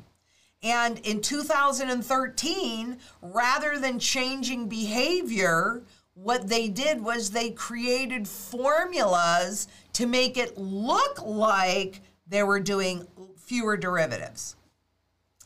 And 0.62 1.00
in 1.00 1.22
2013, 1.22 2.98
rather 3.22 3.80
than 3.80 4.00
changing 4.00 4.70
behavior, 4.70 5.84
what 6.14 6.48
they 6.48 6.68
did 6.68 7.02
was 7.02 7.32
they 7.32 7.52
created 7.52 8.28
formulas 8.28 9.68
to 9.94 10.06
make 10.06 10.38
it 10.38 10.58
look 10.58 11.22
like 11.26 12.02
they 12.30 12.44
were 12.44 12.60
doing 12.60 13.08
fewer 13.38 13.76
derivatives, 13.76 14.56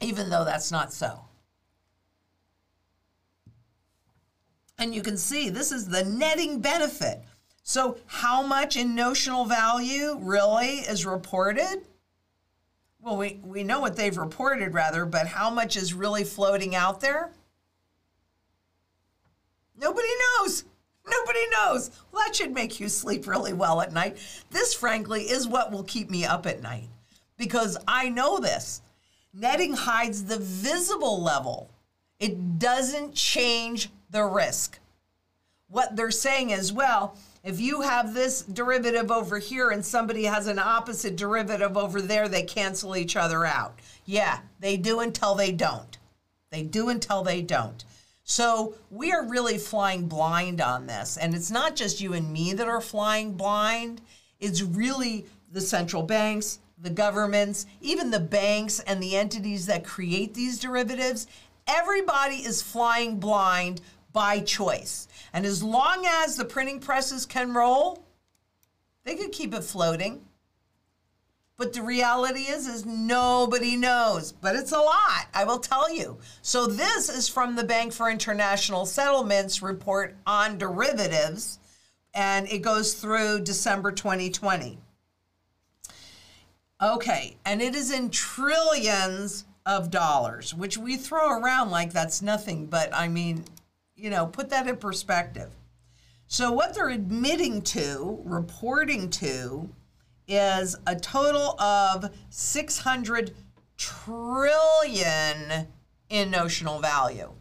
even 0.01 0.29
though 0.29 0.43
that's 0.43 0.71
not 0.71 0.93
so. 0.93 1.25
And 4.77 4.93
you 4.93 5.01
can 5.01 5.17
see 5.17 5.49
this 5.49 5.71
is 5.71 5.87
the 5.87 6.03
netting 6.03 6.59
benefit. 6.59 7.21
So, 7.63 7.97
how 8.05 8.41
much 8.41 8.75
in 8.75 8.93
notional 8.93 9.45
value 9.45 10.17
really 10.19 10.79
is 10.79 11.05
reported? 11.05 11.83
Well, 12.99 13.15
we, 13.17 13.39
we 13.43 13.63
know 13.63 13.79
what 13.79 13.95
they've 13.95 14.17
reported, 14.17 14.73
rather, 14.73 15.05
but 15.05 15.27
how 15.27 15.49
much 15.49 15.77
is 15.77 15.93
really 15.93 16.25
floating 16.25 16.75
out 16.75 16.99
there? 16.99 17.31
Nobody 19.77 20.09
knows. 20.39 20.65
Nobody 21.07 21.47
knows. 21.51 21.91
Well, 22.11 22.23
that 22.25 22.35
should 22.35 22.53
make 22.53 22.79
you 22.79 22.89
sleep 22.89 23.27
really 23.27 23.53
well 23.53 23.81
at 23.81 23.93
night. 23.93 24.17
This, 24.51 24.73
frankly, 24.73 25.23
is 25.23 25.47
what 25.47 25.71
will 25.71 25.83
keep 25.83 26.09
me 26.09 26.25
up 26.25 26.45
at 26.45 26.61
night 26.61 26.89
because 27.37 27.77
I 27.87 28.09
know 28.09 28.39
this. 28.39 28.81
Netting 29.33 29.73
hides 29.73 30.25
the 30.25 30.37
visible 30.37 31.21
level, 31.21 31.69
it 32.19 32.59
doesn't 32.59 33.15
change 33.15 33.89
the 34.09 34.23
risk. 34.23 34.79
What 35.67 35.95
they're 35.95 36.11
saying 36.11 36.51
is, 36.51 36.71
well, 36.71 37.17
if 37.43 37.59
you 37.59 37.81
have 37.81 38.13
this 38.13 38.43
derivative 38.43 39.11
over 39.11 39.39
here 39.39 39.71
and 39.71 39.83
somebody 39.83 40.25
has 40.25 40.45
an 40.45 40.59
opposite 40.59 41.15
derivative 41.15 41.75
over 41.75 41.99
there, 42.01 42.29
they 42.29 42.43
cancel 42.43 42.95
each 42.95 43.15
other 43.15 43.43
out. 43.43 43.79
Yeah, 44.05 44.39
they 44.59 44.77
do 44.77 44.99
until 44.99 45.33
they 45.33 45.51
don't. 45.51 45.97
They 46.51 46.61
do 46.61 46.89
until 46.89 47.23
they 47.23 47.41
don't. 47.41 47.83
So 48.23 48.75
we 48.89 49.11
are 49.11 49.27
really 49.27 49.57
flying 49.57 50.07
blind 50.07 50.61
on 50.61 50.87
this. 50.87 51.17
And 51.17 51.35
it's 51.35 51.51
not 51.51 51.75
just 51.75 52.01
you 52.01 52.13
and 52.13 52.31
me 52.31 52.53
that 52.53 52.67
are 52.67 52.81
flying 52.81 53.33
blind, 53.33 54.01
it's 54.39 54.61
really 54.61 55.25
the 55.51 55.61
central 55.61 56.03
banks, 56.03 56.59
the 56.77 56.89
governments, 56.89 57.65
even 57.81 58.11
the 58.11 58.19
banks 58.19 58.79
and 58.79 59.01
the 59.01 59.15
entities 59.15 59.65
that 59.67 59.85
create 59.85 60.33
these 60.33 60.59
derivatives. 60.59 61.27
Everybody 61.67 62.37
is 62.37 62.61
flying 62.61 63.19
blind 63.19 63.81
by 64.11 64.39
choice. 64.39 65.07
And 65.33 65.45
as 65.45 65.63
long 65.63 66.05
as 66.05 66.35
the 66.35 66.45
printing 66.45 66.79
presses 66.79 67.25
can 67.25 67.53
roll, 67.53 68.05
they 69.03 69.15
could 69.15 69.31
keep 69.31 69.53
it 69.53 69.63
floating. 69.63 70.21
But 71.57 71.73
the 71.73 71.83
reality 71.83 72.41
is, 72.41 72.67
is 72.67 72.85
nobody 72.85 73.75
knows. 73.77 74.31
But 74.31 74.55
it's 74.55 74.71
a 74.71 74.79
lot, 74.79 75.27
I 75.33 75.43
will 75.43 75.59
tell 75.59 75.93
you. 75.93 76.17
So 76.41 76.65
this 76.65 77.09
is 77.09 77.29
from 77.29 77.55
the 77.55 77.63
Bank 77.63 77.93
for 77.93 78.09
International 78.09 78.85
Settlements 78.85 79.61
report 79.61 80.15
on 80.25 80.57
derivatives, 80.57 81.59
and 82.13 82.47
it 82.49 82.63
goes 82.63 82.95
through 82.95 83.41
December 83.41 83.91
2020. 83.91 84.79
Okay, 86.81 87.37
and 87.45 87.61
it 87.61 87.75
is 87.75 87.91
in 87.91 88.09
trillions 88.09 89.45
of 89.65 89.91
dollars, 89.91 90.53
which 90.53 90.77
we 90.77 90.97
throw 90.97 91.39
around 91.39 91.69
like 91.69 91.93
that's 91.93 92.21
nothing, 92.21 92.65
but 92.65 92.93
I 92.93 93.07
mean, 93.07 93.45
you 93.95 94.09
know, 94.09 94.25
put 94.25 94.49
that 94.49 94.67
in 94.67 94.75
perspective. 94.77 95.51
So, 96.27 96.51
what 96.51 96.73
they're 96.73 96.89
admitting 96.89 97.61
to, 97.61 98.19
reporting 98.25 99.09
to, 99.11 99.69
is 100.27 100.75
a 100.87 100.95
total 100.95 101.59
of 101.59 102.15
600 102.29 103.35
trillion 103.77 105.67
in 106.09 106.31
notional 106.31 106.79
value. 106.79 107.31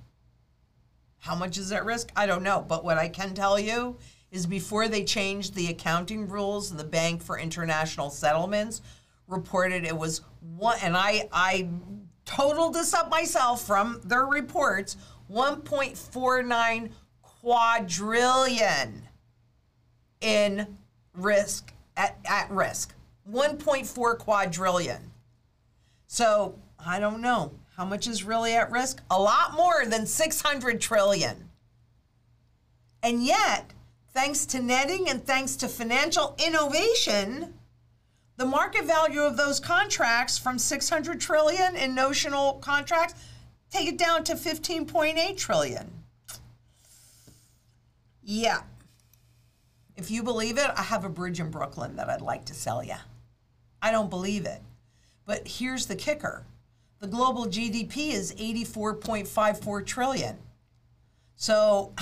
How 1.20 1.34
much 1.34 1.56
is 1.58 1.70
at 1.70 1.84
risk? 1.84 2.10
I 2.16 2.26
don't 2.26 2.42
know. 2.42 2.64
But 2.66 2.84
what 2.84 2.98
I 2.98 3.08
can 3.08 3.34
tell 3.34 3.58
you 3.58 3.96
is 4.32 4.46
before 4.46 4.88
they 4.88 5.04
changed 5.04 5.54
the 5.54 5.68
accounting 5.68 6.28
rules, 6.28 6.74
the 6.74 6.84
Bank 6.84 7.22
for 7.22 7.38
International 7.38 8.10
Settlements 8.10 8.82
reported 9.28 9.84
it 9.84 9.96
was 9.96 10.22
one, 10.40 10.78
and 10.82 10.96
I, 10.96 11.28
I 11.32 11.68
totaled 12.24 12.74
this 12.74 12.92
up 12.94 13.08
myself 13.08 13.64
from 13.64 14.00
their 14.04 14.26
reports 14.26 14.96
1.49 15.30 16.90
quadrillion 17.22 19.08
in 20.20 20.78
risk 21.14 21.72
at, 21.96 22.18
at 22.24 22.50
risk. 22.50 22.94
1.4 23.30 24.18
quadrillion. 24.18 25.10
So 26.06 26.56
i 26.84 26.98
don't 26.98 27.22
know. 27.22 27.52
How 27.76 27.84
much 27.84 28.06
is 28.06 28.24
really 28.24 28.54
at 28.54 28.70
risk? 28.70 29.02
A 29.10 29.18
lot 29.18 29.54
more 29.54 29.86
than 29.86 30.06
600 30.06 30.80
trillion. 30.80 31.48
And 33.02 33.24
yet 33.24 33.72
thanks 34.12 34.44
to 34.46 34.60
netting 34.60 35.08
and 35.08 35.24
thanks 35.24 35.56
to 35.56 35.68
financial 35.68 36.36
innovation 36.44 37.54
the 38.36 38.46
market 38.46 38.84
value 38.84 39.20
of 39.20 39.36
those 39.36 39.60
contracts 39.60 40.38
from 40.38 40.58
600 40.58 41.20
trillion 41.20 41.76
in 41.76 41.94
notional 41.94 42.54
contracts 42.54 43.14
take 43.70 43.88
it 43.88 43.98
down 43.98 44.24
to 44.24 44.34
15.8 44.34 45.36
trillion. 45.36 45.90
Yeah. 48.22 48.62
If 50.02 50.10
you 50.10 50.24
believe 50.24 50.58
it, 50.58 50.68
I 50.76 50.82
have 50.82 51.04
a 51.04 51.08
bridge 51.08 51.38
in 51.38 51.52
Brooklyn 51.52 51.94
that 51.94 52.10
I'd 52.10 52.20
like 52.20 52.44
to 52.46 52.54
sell 52.54 52.82
you. 52.82 52.96
I 53.80 53.92
don't 53.92 54.10
believe 54.10 54.46
it. 54.46 54.60
But 55.26 55.46
here's 55.46 55.86
the 55.86 55.94
kicker. 55.94 56.44
The 56.98 57.06
global 57.06 57.46
GDP 57.46 58.10
is 58.10 58.34
84.54 58.34 59.86
trillion. 59.86 60.38
So, 61.36 61.92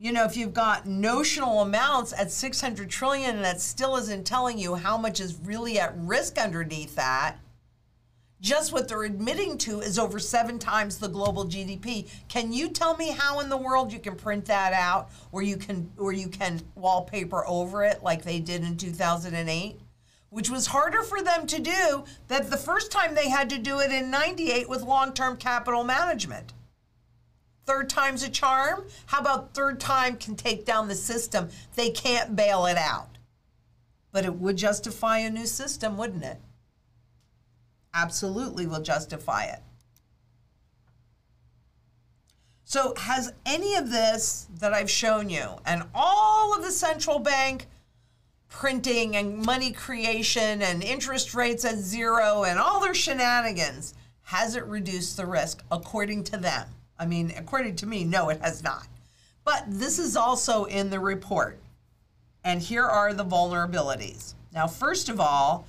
you 0.00 0.10
know, 0.10 0.24
if 0.24 0.36
you've 0.36 0.54
got 0.54 0.86
notional 0.86 1.60
amounts 1.60 2.12
at 2.12 2.32
600 2.32 2.90
trillion 2.90 3.36
and 3.36 3.44
that 3.44 3.60
still 3.60 3.94
isn't 3.94 4.26
telling 4.26 4.58
you 4.58 4.74
how 4.74 4.98
much 4.98 5.20
is 5.20 5.38
really 5.44 5.78
at 5.78 5.96
risk 5.98 6.38
underneath 6.38 6.96
that, 6.96 7.36
just 8.46 8.72
what 8.72 8.86
they're 8.86 9.02
admitting 9.02 9.58
to 9.58 9.80
is 9.80 9.98
over 9.98 10.20
seven 10.20 10.56
times 10.56 10.98
the 10.98 11.08
global 11.08 11.46
GDP. 11.46 12.08
Can 12.28 12.52
you 12.52 12.68
tell 12.68 12.96
me 12.96 13.10
how 13.10 13.40
in 13.40 13.48
the 13.48 13.56
world 13.56 13.92
you 13.92 13.98
can 13.98 14.14
print 14.14 14.44
that 14.44 14.72
out 14.72 15.10
or 15.32 15.42
you 15.42 15.56
can 15.56 15.90
or 15.96 16.12
you 16.12 16.28
can 16.28 16.62
wallpaper 16.76 17.44
over 17.44 17.82
it 17.82 18.04
like 18.04 18.22
they 18.22 18.38
did 18.38 18.62
in 18.62 18.76
2008? 18.76 19.80
Which 20.30 20.48
was 20.48 20.68
harder 20.68 21.02
for 21.02 21.22
them 21.22 21.48
to 21.48 21.60
do 21.60 22.04
than 22.28 22.48
the 22.48 22.56
first 22.56 22.92
time 22.92 23.16
they 23.16 23.28
had 23.28 23.50
to 23.50 23.58
do 23.58 23.80
it 23.80 23.90
in 23.90 24.12
98 24.12 24.68
with 24.68 24.82
long-term 24.82 25.38
capital 25.38 25.82
management. 25.82 26.52
Third 27.64 27.90
time's 27.90 28.22
a 28.22 28.30
charm. 28.30 28.86
How 29.06 29.18
about 29.18 29.54
third 29.54 29.80
time 29.80 30.18
can 30.18 30.36
take 30.36 30.64
down 30.64 30.86
the 30.86 30.94
system? 30.94 31.48
They 31.74 31.90
can't 31.90 32.36
bail 32.36 32.66
it 32.66 32.76
out. 32.76 33.18
But 34.12 34.24
it 34.24 34.36
would 34.36 34.56
justify 34.56 35.18
a 35.18 35.30
new 35.30 35.46
system, 35.46 35.96
wouldn't 35.96 36.22
it? 36.22 36.40
Absolutely 37.96 38.66
will 38.66 38.82
justify 38.82 39.44
it. 39.44 39.60
So, 42.64 42.94
has 42.96 43.32
any 43.46 43.74
of 43.76 43.90
this 43.90 44.48
that 44.58 44.74
I've 44.74 44.90
shown 44.90 45.30
you 45.30 45.56
and 45.64 45.84
all 45.94 46.54
of 46.54 46.62
the 46.62 46.72
central 46.72 47.20
bank 47.20 47.66
printing 48.48 49.16
and 49.16 49.44
money 49.44 49.72
creation 49.72 50.62
and 50.62 50.82
interest 50.82 51.34
rates 51.34 51.64
at 51.64 51.76
zero 51.76 52.44
and 52.44 52.58
all 52.58 52.80
their 52.80 52.94
shenanigans, 52.94 53.94
has 54.22 54.56
it 54.56 54.64
reduced 54.64 55.16
the 55.16 55.26
risk 55.26 55.62
according 55.70 56.24
to 56.24 56.36
them? 56.36 56.68
I 56.98 57.06
mean, 57.06 57.32
according 57.36 57.76
to 57.76 57.86
me, 57.86 58.04
no, 58.04 58.30
it 58.30 58.40
has 58.40 58.62
not. 58.62 58.86
But 59.44 59.64
this 59.68 59.98
is 59.98 60.16
also 60.16 60.64
in 60.64 60.90
the 60.90 60.98
report. 60.98 61.60
And 62.42 62.60
here 62.60 62.84
are 62.84 63.12
the 63.12 63.24
vulnerabilities. 63.24 64.34
Now, 64.52 64.66
first 64.66 65.08
of 65.08 65.20
all, 65.20 65.66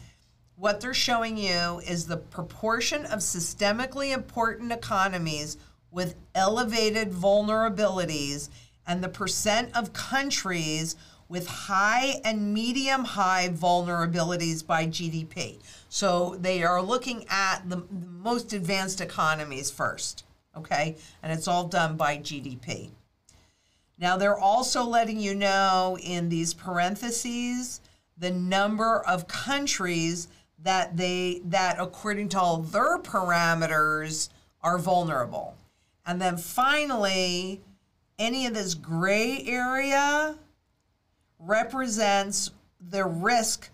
what 0.57 0.81
they're 0.81 0.93
showing 0.93 1.37
you 1.37 1.79
is 1.87 2.05
the 2.05 2.17
proportion 2.17 3.05
of 3.05 3.19
systemically 3.19 4.11
important 4.11 4.71
economies 4.71 5.57
with 5.91 6.15
elevated 6.33 7.11
vulnerabilities 7.11 8.49
and 8.85 9.03
the 9.03 9.09
percent 9.09 9.69
of 9.77 9.93
countries 9.93 10.95
with 11.29 11.47
high 11.47 12.19
and 12.23 12.53
medium 12.53 13.03
high 13.03 13.49
vulnerabilities 13.49 14.65
by 14.65 14.87
GDP. 14.87 15.59
So 15.89 16.35
they 16.39 16.63
are 16.63 16.81
looking 16.81 17.25
at 17.29 17.69
the, 17.69 17.83
most 17.91 18.51
advanced 18.51 18.99
economies 18.99 19.69
first, 19.69 20.25
okay? 20.55 20.95
And 21.21 21.31
it's 21.31 21.47
all 21.47 21.67
done 21.67 21.97
by 21.97 22.17
GDP. 22.17 22.89
Now 23.99 24.17
they're 24.17 24.37
also 24.37 24.83
letting 24.83 25.19
you 25.19 25.35
know 25.35 25.97
in 26.01 26.29
these 26.29 26.53
parentheses 26.53 27.79
the 28.17 28.31
number 28.31 28.99
of 29.05 29.27
countries 29.27 30.27
that 30.67 30.97
they 30.97 31.41
that 31.45 31.77
according 31.79 32.27
to 32.27 32.37
all 32.37 32.57
their 32.57 32.97
parameters 32.97 34.27
are 34.61 34.77
vulnerable. 34.77 35.55
And 36.05 36.21
then 36.21 36.35
finally, 36.35 37.61
any 38.19 38.45
of 38.47 38.53
this 38.53 38.73
gray 38.73 39.45
area 39.45 40.35
represents 41.39 42.51
the 42.89 43.05
risk 43.05 43.69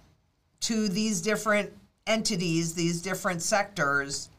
to 0.62 0.88
these 0.88 1.20
different 1.22 1.74
entities, 2.06 2.76
these 2.76 3.02
different 3.02 3.42
sectors 3.42 4.30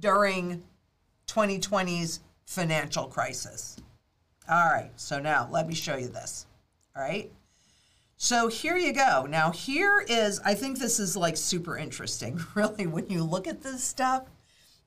during 0.00 0.64
2020's 1.28 2.18
financial 2.46 3.04
crisis. 3.04 3.76
All 4.50 4.70
right, 4.70 4.90
so 4.96 5.20
now 5.20 5.48
let 5.52 5.68
me 5.68 5.74
show 5.74 5.96
you 5.96 6.08
this. 6.08 6.46
All 6.96 7.02
right. 7.02 7.30
So 8.18 8.48
here 8.48 8.76
you 8.76 8.92
go. 8.92 9.26
Now, 9.28 9.50
here 9.50 10.04
is, 10.08 10.40
I 10.40 10.54
think 10.54 10.78
this 10.78 10.98
is 10.98 11.16
like 11.16 11.36
super 11.36 11.76
interesting, 11.76 12.40
really, 12.54 12.86
when 12.86 13.08
you 13.10 13.22
look 13.22 13.46
at 13.46 13.62
this 13.62 13.84
stuff, 13.84 14.24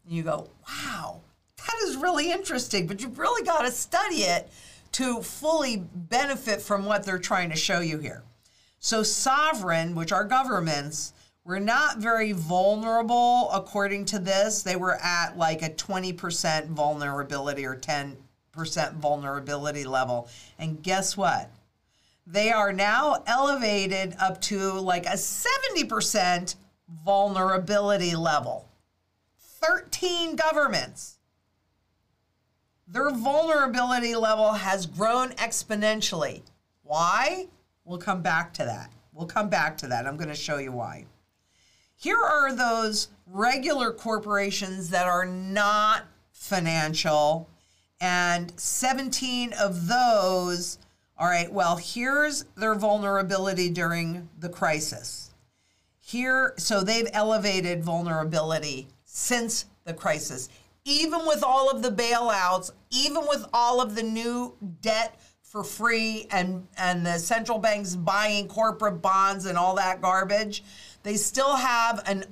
you 0.07 0.23
go, 0.23 0.49
wow, 0.67 1.21
that 1.57 1.75
is 1.83 1.95
really 1.95 2.31
interesting, 2.31 2.87
but 2.87 3.01
you've 3.01 3.19
really 3.19 3.45
got 3.45 3.61
to 3.61 3.71
study 3.71 4.23
it 4.23 4.49
to 4.93 5.21
fully 5.21 5.85
benefit 5.93 6.61
from 6.61 6.85
what 6.85 7.03
they're 7.03 7.19
trying 7.19 7.51
to 7.51 7.55
show 7.55 7.79
you 7.79 7.99
here. 7.99 8.23
So, 8.79 9.03
sovereign, 9.03 9.93
which 9.93 10.11
are 10.11 10.23
governments, 10.23 11.13
were 11.43 11.59
not 11.59 11.97
very 11.97 12.31
vulnerable 12.31 13.51
according 13.51 14.05
to 14.05 14.19
this. 14.19 14.63
They 14.63 14.75
were 14.75 14.95
at 14.95 15.37
like 15.37 15.61
a 15.61 15.69
20% 15.69 16.67
vulnerability 16.69 17.65
or 17.65 17.75
10% 17.75 18.15
vulnerability 18.93 19.83
level. 19.83 20.29
And 20.57 20.81
guess 20.81 21.15
what? 21.15 21.51
They 22.31 22.51
are 22.51 22.71
now 22.71 23.23
elevated 23.25 24.15
up 24.19 24.39
to 24.41 24.73
like 24.73 25.07
a 25.07 25.17
70% 25.17 26.55
vulnerability 27.03 28.15
level. 28.15 28.69
13 29.39 30.35
governments. 30.35 31.17
Their 32.87 33.09
vulnerability 33.09 34.15
level 34.15 34.53
has 34.53 34.85
grown 34.85 35.29
exponentially. 35.31 36.43
Why? 36.83 37.47
We'll 37.83 37.97
come 37.97 38.21
back 38.21 38.53
to 38.53 38.63
that. 38.63 38.91
We'll 39.11 39.25
come 39.25 39.49
back 39.49 39.75
to 39.79 39.87
that. 39.87 40.05
I'm 40.05 40.15
going 40.15 40.29
to 40.29 40.35
show 40.35 40.59
you 40.59 40.71
why. 40.71 41.05
Here 41.95 42.21
are 42.21 42.53
those 42.53 43.07
regular 43.25 43.91
corporations 43.91 44.91
that 44.91 45.07
are 45.07 45.25
not 45.25 46.03
financial, 46.31 47.49
and 47.99 48.57
17 48.59 49.53
of 49.53 49.87
those. 49.87 50.77
All 51.19 51.27
right, 51.27 51.51
well, 51.51 51.75
here's 51.75 52.45
their 52.55 52.75
vulnerability 52.75 53.69
during 53.69 54.29
the 54.39 54.47
crisis. 54.47 55.31
Here, 55.99 56.53
so 56.57 56.81
they've 56.81 57.09
elevated 57.11 57.83
vulnerability 57.83 58.87
since 59.03 59.65
the 59.83 59.93
crisis. 59.93 60.47
Even 60.85 61.25
with 61.25 61.43
all 61.43 61.69
of 61.69 61.81
the 61.81 61.91
bailouts, 61.91 62.71
even 62.89 63.23
with 63.27 63.45
all 63.53 63.81
of 63.81 63.95
the 63.95 64.03
new 64.03 64.55
debt 64.79 65.19
for 65.41 65.61
free 65.61 66.25
and, 66.31 66.65
and 66.77 67.05
the 67.05 67.17
central 67.17 67.59
banks 67.59 67.97
buying 67.97 68.47
corporate 68.47 69.01
bonds 69.01 69.45
and 69.45 69.57
all 69.57 69.75
that 69.75 70.01
garbage, 70.01 70.63
they 71.03 71.17
still 71.17 71.57
have 71.57 72.01
an 72.05 72.23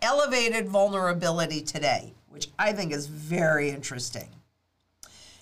elevated 0.00 0.66
vulnerability 0.66 1.60
today, 1.60 2.14
which 2.30 2.48
I 2.58 2.72
think 2.72 2.92
is 2.92 3.06
very 3.06 3.68
interesting. 3.68 4.28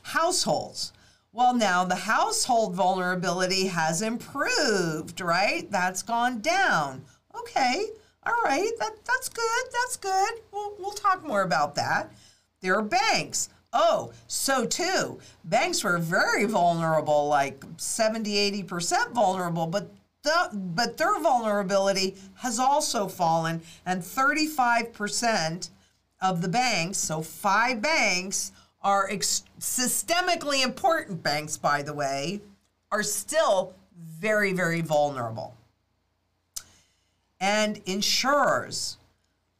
Households. 0.02 0.92
Well, 1.36 1.52
now 1.52 1.84
the 1.84 1.94
household 1.94 2.74
vulnerability 2.74 3.66
has 3.66 4.00
improved, 4.00 5.20
right? 5.20 5.70
That's 5.70 6.00
gone 6.00 6.40
down. 6.40 7.04
Okay, 7.38 7.90
all 8.24 8.40
right, 8.42 8.70
that, 8.78 9.04
that's 9.04 9.28
good, 9.28 9.66
that's 9.70 9.98
good. 9.98 10.40
We'll, 10.50 10.72
we'll 10.78 10.92
talk 10.92 11.26
more 11.26 11.42
about 11.42 11.74
that. 11.74 12.10
There 12.62 12.74
are 12.74 12.82
banks. 12.82 13.50
Oh, 13.74 14.14
so 14.26 14.64
too, 14.64 15.18
banks 15.44 15.84
were 15.84 15.98
very 15.98 16.46
vulnerable, 16.46 17.28
like 17.28 17.62
70, 17.76 18.62
80% 18.62 19.12
vulnerable, 19.12 19.66
but 19.66 19.92
the, 20.22 20.48
but 20.54 20.96
their 20.96 21.20
vulnerability 21.20 22.16
has 22.36 22.58
also 22.58 23.08
fallen, 23.08 23.60
and 23.84 24.00
35% 24.00 25.68
of 26.22 26.40
the 26.40 26.48
banks, 26.48 26.96
so 26.96 27.20
five 27.20 27.82
banks, 27.82 28.52
are 28.86 29.10
ex- 29.10 29.42
systemically 29.58 30.62
important 30.62 31.20
banks, 31.20 31.56
by 31.56 31.82
the 31.82 31.92
way, 31.92 32.40
are 32.92 33.02
still 33.02 33.74
very, 33.98 34.52
very 34.52 34.80
vulnerable. 34.80 35.56
And 37.40 37.82
insurers, 37.84 38.96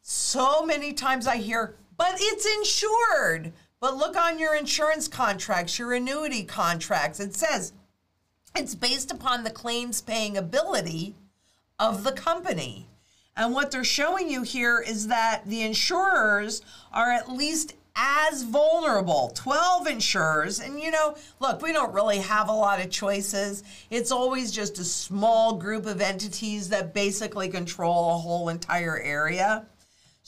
so 0.00 0.64
many 0.64 0.92
times 0.92 1.26
I 1.26 1.38
hear, 1.38 1.74
but 1.96 2.14
it's 2.20 2.46
insured. 2.46 3.52
But 3.80 3.96
look 3.96 4.16
on 4.16 4.38
your 4.38 4.54
insurance 4.54 5.08
contracts, 5.08 5.76
your 5.76 5.92
annuity 5.92 6.44
contracts. 6.44 7.18
It 7.18 7.34
says 7.34 7.72
it's 8.54 8.76
based 8.76 9.10
upon 9.10 9.42
the 9.42 9.50
claims 9.50 10.00
paying 10.00 10.36
ability 10.36 11.16
of 11.80 12.04
the 12.04 12.12
company. 12.12 12.86
And 13.36 13.52
what 13.52 13.72
they're 13.72 13.82
showing 13.82 14.30
you 14.30 14.42
here 14.42 14.80
is 14.80 15.08
that 15.08 15.42
the 15.46 15.62
insurers 15.62 16.62
are 16.92 17.10
at 17.10 17.30
least 17.30 17.74
as 17.96 18.42
vulnerable 18.42 19.32
12 19.34 19.86
insurers 19.86 20.60
and 20.60 20.78
you 20.78 20.90
know 20.90 21.16
look 21.40 21.62
we 21.62 21.72
don't 21.72 21.94
really 21.94 22.18
have 22.18 22.48
a 22.48 22.52
lot 22.52 22.78
of 22.78 22.90
choices 22.90 23.64
it's 23.90 24.12
always 24.12 24.52
just 24.52 24.78
a 24.78 24.84
small 24.84 25.54
group 25.54 25.86
of 25.86 26.00
entities 26.00 26.68
that 26.68 26.92
basically 26.92 27.48
control 27.48 28.14
a 28.14 28.18
whole 28.18 28.48
entire 28.50 28.98
area 28.98 29.66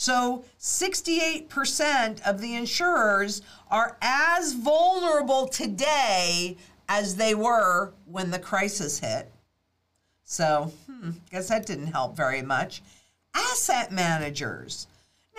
so 0.01 0.45
68% 0.61 2.23
of 2.23 2.41
the 2.41 2.55
insurers 2.55 3.43
are 3.69 3.99
as 4.01 4.53
vulnerable 4.53 5.49
today 5.49 6.57
as 6.89 7.17
they 7.17 7.35
were 7.35 7.95
when 8.07 8.31
the 8.31 8.39
crisis 8.39 9.01
hit. 9.01 9.33
So, 10.23 10.73
hmm, 10.87 11.11
guess 11.33 11.49
that 11.49 11.67
didn't 11.67 11.89
help 11.89 12.17
very 12.17 12.43
much. 12.43 12.81
Asset 13.35 13.91
managers. 13.91 14.87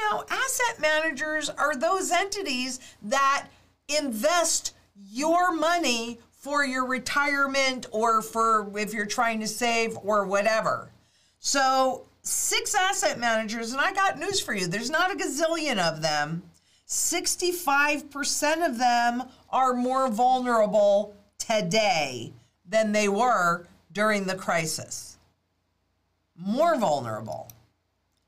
Now, 0.02 0.24
asset 0.30 0.80
managers 0.80 1.50
are 1.50 1.76
those 1.76 2.12
entities 2.12 2.80
that 3.04 3.48
invest 3.88 4.76
your 5.12 5.54
money 5.54 6.20
for 6.32 6.64
your 6.66 6.86
retirement 6.86 7.86
or 7.92 8.22
for 8.22 8.72
if 8.78 8.94
you're 8.94 9.06
trying 9.06 9.40
to 9.42 9.48
save 9.48 9.98
or 10.04 10.26
whatever. 10.26 10.92
So, 11.40 12.06
six 12.22 12.76
asset 12.76 13.20
managers, 13.20 13.72
and 13.72 13.82
I 13.82 13.94
got 13.94 14.20
news 14.20 14.40
for 14.40 14.54
you 14.54 14.68
there's 14.68 14.90
not 14.90 15.12
a 15.12 15.16
gazillion 15.16 15.78
of 15.80 16.02
them. 16.02 16.44
65% 16.88 18.66
of 18.66 18.80
them 18.80 19.24
are 19.50 19.74
more 19.74 20.10
vulnerable 20.10 21.16
today 21.38 22.34
than 22.68 22.92
they 22.92 23.08
were 23.08 23.68
during 23.92 24.26
the 24.26 24.36
crisis. 24.36 25.18
More 26.36 26.78
vulnerable. 26.78 27.50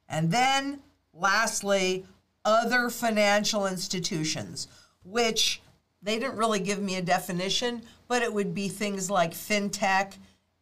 And 0.09 0.31
then, 0.31 0.81
lastly, 1.13 2.05
other 2.45 2.89
financial 2.89 3.67
institutions, 3.67 4.67
which 5.03 5.61
they 6.01 6.17
didn't 6.17 6.37
really 6.37 6.59
give 6.59 6.81
me 6.81 6.95
a 6.95 7.01
definition, 7.01 7.83
but 8.07 8.21
it 8.23 8.33
would 8.33 8.53
be 8.53 8.67
things 8.67 9.09
like 9.09 9.33
fintech, 9.33 10.13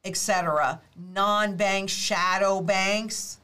etc., 0.04 0.82
non-bank 0.96 1.90
shadow 1.90 2.62
banks 2.62 3.40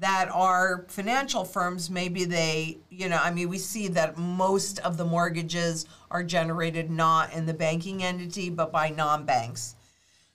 that 0.00 0.28
are 0.32 0.84
financial 0.88 1.44
firms 1.44 1.90
maybe 1.90 2.24
they 2.24 2.78
you 2.88 3.08
know 3.08 3.18
i 3.20 3.32
mean 3.32 3.48
we 3.48 3.58
see 3.58 3.88
that 3.88 4.16
most 4.16 4.78
of 4.80 4.96
the 4.96 5.04
mortgages 5.04 5.86
are 6.10 6.22
generated 6.22 6.88
not 6.88 7.32
in 7.32 7.46
the 7.46 7.54
banking 7.54 8.02
entity 8.02 8.48
but 8.48 8.70
by 8.70 8.88
non-banks 8.88 9.74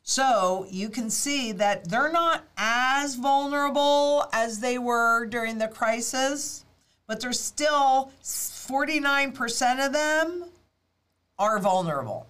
so 0.03 0.67
you 0.69 0.89
can 0.89 1.09
see 1.09 1.51
that 1.51 1.89
they're 1.89 2.11
not 2.11 2.43
as 2.57 3.15
vulnerable 3.15 4.27
as 4.31 4.59
they 4.59 4.77
were 4.77 5.25
during 5.25 5.57
the 5.57 5.67
crisis 5.67 6.65
but 7.07 7.19
there's 7.19 7.39
still 7.39 8.11
49% 8.23 9.85
of 9.85 9.93
them 9.93 10.45
are 11.39 11.59
vulnerable 11.59 12.27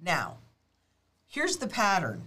now 0.00 0.36
here's 1.26 1.56
the 1.56 1.66
pattern 1.66 2.22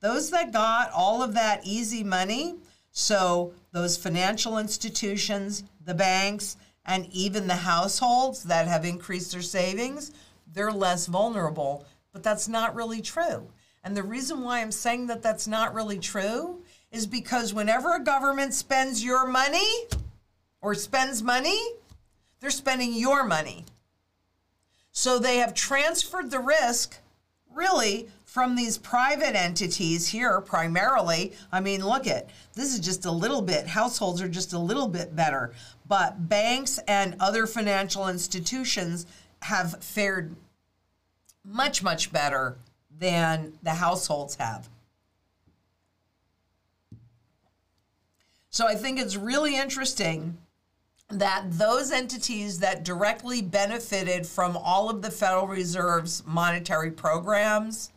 those 0.00 0.30
that 0.30 0.52
got 0.52 0.90
all 0.92 1.22
of 1.22 1.34
that 1.34 1.60
easy 1.64 2.04
money 2.04 2.54
so, 3.00 3.52
those 3.70 3.96
financial 3.96 4.58
institutions, 4.58 5.62
the 5.84 5.94
banks, 5.94 6.56
and 6.84 7.06
even 7.12 7.46
the 7.46 7.54
households 7.54 8.42
that 8.44 8.66
have 8.66 8.84
increased 8.84 9.30
their 9.30 9.40
savings, 9.40 10.10
they're 10.52 10.72
less 10.72 11.06
vulnerable. 11.06 11.86
But 12.12 12.24
that's 12.24 12.48
not 12.48 12.74
really 12.74 13.00
true. 13.00 13.48
And 13.88 13.96
the 13.96 14.02
reason 14.02 14.42
why 14.42 14.60
I'm 14.60 14.70
saying 14.70 15.06
that 15.06 15.22
that's 15.22 15.48
not 15.48 15.72
really 15.72 15.98
true 15.98 16.62
is 16.92 17.06
because 17.06 17.54
whenever 17.54 17.96
a 17.96 18.04
government 18.04 18.52
spends 18.52 19.02
your 19.02 19.26
money 19.26 19.66
or 20.60 20.74
spends 20.74 21.22
money, 21.22 21.58
they're 22.38 22.50
spending 22.50 22.92
your 22.92 23.24
money. 23.24 23.64
So 24.92 25.18
they 25.18 25.38
have 25.38 25.54
transferred 25.54 26.30
the 26.30 26.38
risk 26.38 26.98
really 27.50 28.10
from 28.26 28.56
these 28.56 28.76
private 28.76 29.34
entities 29.34 30.08
here 30.08 30.42
primarily. 30.42 31.32
I 31.50 31.60
mean, 31.60 31.82
look 31.82 32.06
at 32.06 32.28
this 32.52 32.74
is 32.74 32.80
just 32.80 33.06
a 33.06 33.10
little 33.10 33.40
bit, 33.40 33.68
households 33.68 34.20
are 34.20 34.28
just 34.28 34.52
a 34.52 34.58
little 34.58 34.88
bit 34.88 35.16
better, 35.16 35.54
but 35.88 36.28
banks 36.28 36.78
and 36.86 37.16
other 37.20 37.46
financial 37.46 38.06
institutions 38.06 39.06
have 39.40 39.82
fared 39.82 40.36
much, 41.42 41.82
much 41.82 42.12
better 42.12 42.58
than 42.90 43.52
the 43.62 43.74
households 43.74 44.36
have. 44.36 44.68
So 48.50 48.66
I 48.66 48.74
think 48.74 48.98
it's 48.98 49.16
really 49.16 49.56
interesting 49.56 50.38
that 51.10 51.44
those 51.50 51.90
entities 51.90 52.58
that 52.58 52.84
directly 52.84 53.40
benefited 53.40 54.26
from 54.26 54.56
all 54.56 54.90
of 54.90 55.00
the 55.00 55.10
Federal 55.10 55.46
Reserve's 55.46 56.22
monetary 56.26 56.90
programs 56.90 57.90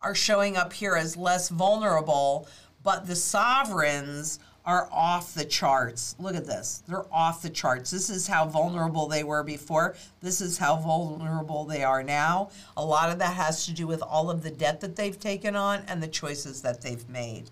are 0.00 0.14
showing 0.14 0.56
up 0.56 0.72
here 0.72 0.94
as 0.94 1.16
less 1.16 1.48
vulnerable, 1.48 2.46
but 2.82 3.06
the 3.06 3.16
sovereigns 3.16 4.38
are 4.64 4.88
off 4.90 5.34
the 5.34 5.44
charts. 5.44 6.14
Look 6.18 6.34
at 6.34 6.46
this. 6.46 6.82
They're 6.88 7.12
off 7.12 7.42
the 7.42 7.50
charts. 7.50 7.90
This 7.90 8.08
is 8.08 8.26
how 8.26 8.46
vulnerable 8.46 9.08
they 9.08 9.22
were 9.22 9.42
before. 9.42 9.94
This 10.20 10.40
is 10.40 10.58
how 10.58 10.76
vulnerable 10.76 11.64
they 11.64 11.84
are 11.84 12.02
now. 12.02 12.50
A 12.76 12.84
lot 12.84 13.10
of 13.10 13.18
that 13.18 13.34
has 13.34 13.66
to 13.66 13.72
do 13.72 13.86
with 13.86 14.02
all 14.02 14.30
of 14.30 14.42
the 14.42 14.50
debt 14.50 14.80
that 14.80 14.96
they've 14.96 15.18
taken 15.18 15.54
on 15.54 15.82
and 15.86 16.02
the 16.02 16.08
choices 16.08 16.62
that 16.62 16.80
they've 16.80 17.08
made. 17.08 17.50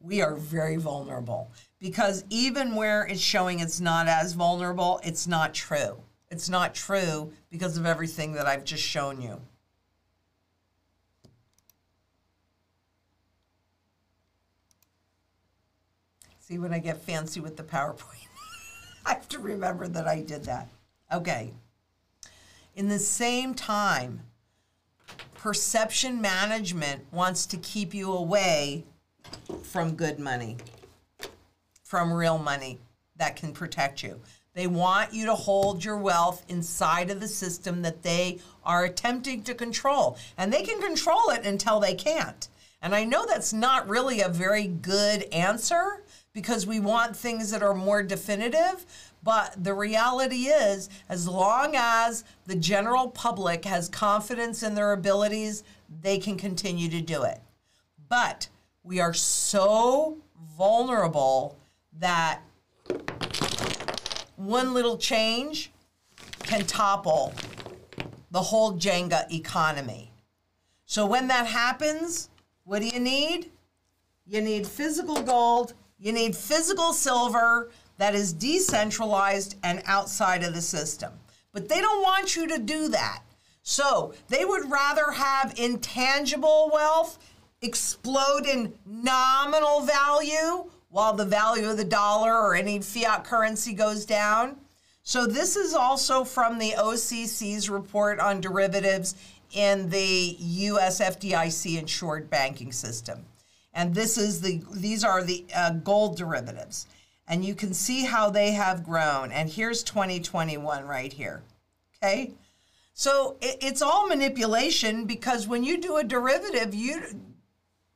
We 0.00 0.22
are 0.22 0.34
very 0.34 0.76
vulnerable 0.76 1.50
because 1.80 2.24
even 2.30 2.74
where 2.74 3.04
it's 3.04 3.20
showing 3.20 3.60
it's 3.60 3.80
not 3.80 4.08
as 4.08 4.32
vulnerable, 4.32 5.00
it's 5.04 5.26
not 5.26 5.54
true. 5.54 6.02
It's 6.30 6.48
not 6.48 6.74
true 6.74 7.32
because 7.50 7.76
of 7.76 7.86
everything 7.86 8.32
that 8.32 8.46
I've 8.46 8.64
just 8.64 8.82
shown 8.82 9.20
you. 9.20 9.40
See, 16.46 16.58
when 16.58 16.74
I 16.74 16.78
get 16.78 17.00
fancy 17.00 17.40
with 17.40 17.56
the 17.56 17.62
PowerPoint, 17.62 18.28
I 19.06 19.14
have 19.14 19.26
to 19.30 19.38
remember 19.38 19.88
that 19.88 20.06
I 20.06 20.20
did 20.20 20.44
that. 20.44 20.68
Okay. 21.10 21.52
In 22.76 22.88
the 22.88 22.98
same 22.98 23.54
time, 23.54 24.20
perception 25.32 26.20
management 26.20 27.06
wants 27.10 27.46
to 27.46 27.56
keep 27.56 27.94
you 27.94 28.12
away 28.12 28.84
from 29.62 29.94
good 29.94 30.18
money, 30.18 30.58
from 31.82 32.12
real 32.12 32.36
money 32.36 32.78
that 33.16 33.36
can 33.36 33.54
protect 33.54 34.02
you. 34.02 34.20
They 34.52 34.66
want 34.66 35.14
you 35.14 35.24
to 35.24 35.34
hold 35.34 35.82
your 35.82 35.96
wealth 35.96 36.44
inside 36.50 37.10
of 37.10 37.20
the 37.20 37.28
system 37.28 37.80
that 37.80 38.02
they 38.02 38.38
are 38.66 38.84
attempting 38.84 39.44
to 39.44 39.54
control. 39.54 40.18
And 40.36 40.52
they 40.52 40.62
can 40.62 40.82
control 40.82 41.30
it 41.30 41.46
until 41.46 41.80
they 41.80 41.94
can't. 41.94 42.48
And 42.82 42.94
I 42.94 43.04
know 43.04 43.24
that's 43.24 43.54
not 43.54 43.88
really 43.88 44.20
a 44.20 44.28
very 44.28 44.66
good 44.66 45.22
answer 45.32 46.02
because 46.34 46.66
we 46.66 46.80
want 46.80 47.16
things 47.16 47.50
that 47.52 47.62
are 47.62 47.74
more 47.74 48.02
definitive. 48.02 48.84
But 49.22 49.54
the 49.62 49.72
reality 49.72 50.48
is, 50.48 50.90
as 51.08 51.26
long 51.26 51.74
as 51.74 52.24
the 52.44 52.56
general 52.56 53.08
public 53.08 53.64
has 53.64 53.88
confidence 53.88 54.62
in 54.62 54.74
their 54.74 54.92
abilities, 54.92 55.62
they 56.02 56.18
can 56.18 56.36
continue 56.36 56.90
to 56.90 57.00
do 57.00 57.22
it. 57.22 57.40
But 58.08 58.48
we 58.82 59.00
are 59.00 59.14
so 59.14 60.18
vulnerable 60.58 61.56
that 61.98 62.40
one 64.36 64.74
little 64.74 64.98
change 64.98 65.70
can 66.42 66.66
topple 66.66 67.32
the 68.30 68.42
whole 68.42 68.74
Jenga 68.74 69.32
economy. 69.32 70.10
So 70.84 71.06
when 71.06 71.28
that 71.28 71.46
happens, 71.46 72.28
what 72.64 72.82
do 72.82 72.88
you 72.88 73.00
need? 73.00 73.50
You 74.26 74.40
need 74.40 74.66
physical 74.66 75.22
gold 75.22 75.74
you 75.98 76.12
need 76.12 76.36
physical 76.36 76.92
silver 76.92 77.70
that 77.98 78.14
is 78.14 78.32
decentralized 78.32 79.56
and 79.62 79.82
outside 79.86 80.42
of 80.42 80.54
the 80.54 80.62
system. 80.62 81.12
But 81.52 81.68
they 81.68 81.80
don't 81.80 82.02
want 82.02 82.34
you 82.34 82.48
to 82.48 82.58
do 82.58 82.88
that. 82.88 83.22
So 83.62 84.14
they 84.28 84.44
would 84.44 84.70
rather 84.70 85.12
have 85.12 85.58
intangible 85.58 86.70
wealth 86.72 87.18
explode 87.62 88.46
in 88.46 88.74
nominal 88.84 89.80
value 89.80 90.70
while 90.90 91.14
the 91.14 91.24
value 91.24 91.70
of 91.70 91.76
the 91.76 91.84
dollar 91.84 92.36
or 92.36 92.54
any 92.54 92.80
fiat 92.80 93.24
currency 93.24 93.72
goes 93.72 94.04
down. 94.04 94.56
So 95.02 95.26
this 95.26 95.56
is 95.56 95.74
also 95.74 96.24
from 96.24 96.58
the 96.58 96.72
OCC's 96.72 97.70
report 97.70 98.20
on 98.20 98.40
derivatives 98.40 99.14
in 99.52 99.88
the 99.90 100.36
US 100.38 101.00
FDIC 101.00 101.78
insured 101.78 102.28
banking 102.28 102.72
system. 102.72 103.24
And 103.74 103.94
this 103.94 104.16
is 104.16 104.40
the 104.40 104.62
these 104.72 105.04
are 105.04 105.22
the 105.22 105.44
uh, 105.54 105.70
gold 105.70 106.16
derivatives. 106.16 106.86
And 107.26 107.44
you 107.44 107.54
can 107.54 107.74
see 107.74 108.04
how 108.04 108.30
they 108.30 108.52
have 108.52 108.84
grown. 108.84 109.32
And 109.32 109.48
here's 109.48 109.82
2021 109.82 110.86
right 110.86 111.12
here. 111.12 111.42
Okay? 111.96 112.32
So 112.92 113.36
it, 113.40 113.58
it's 113.60 113.82
all 113.82 114.06
manipulation 114.06 115.06
because 115.06 115.48
when 115.48 115.64
you 115.64 115.80
do 115.80 115.96
a 115.96 116.04
derivative, 116.04 116.74
you 116.74 117.02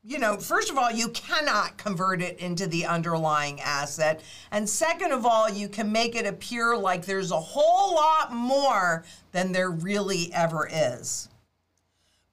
you 0.05 0.19
know, 0.19 0.39
first 0.39 0.71
of 0.71 0.79
all, 0.79 0.91
you 0.91 1.09
cannot 1.09 1.77
convert 1.77 2.23
it 2.23 2.39
into 2.39 2.67
the 2.67 2.87
underlying 2.87 3.61
asset. 3.61 4.23
And 4.51 4.67
second 4.67 5.13
of 5.13 5.27
all, 5.27 5.51
you 5.51 5.69
can 5.69 5.93
make 5.93 6.15
it 6.15 6.25
appear 6.25 6.75
like 6.75 7.05
there's 7.05 7.31
a 7.31 7.39
whole 7.39 7.95
lot 7.95 8.33
more 8.33 9.05
than 9.33 9.53
there 9.53 9.71
really 9.71 10.33
ever 10.33 10.67
is. 10.73 11.29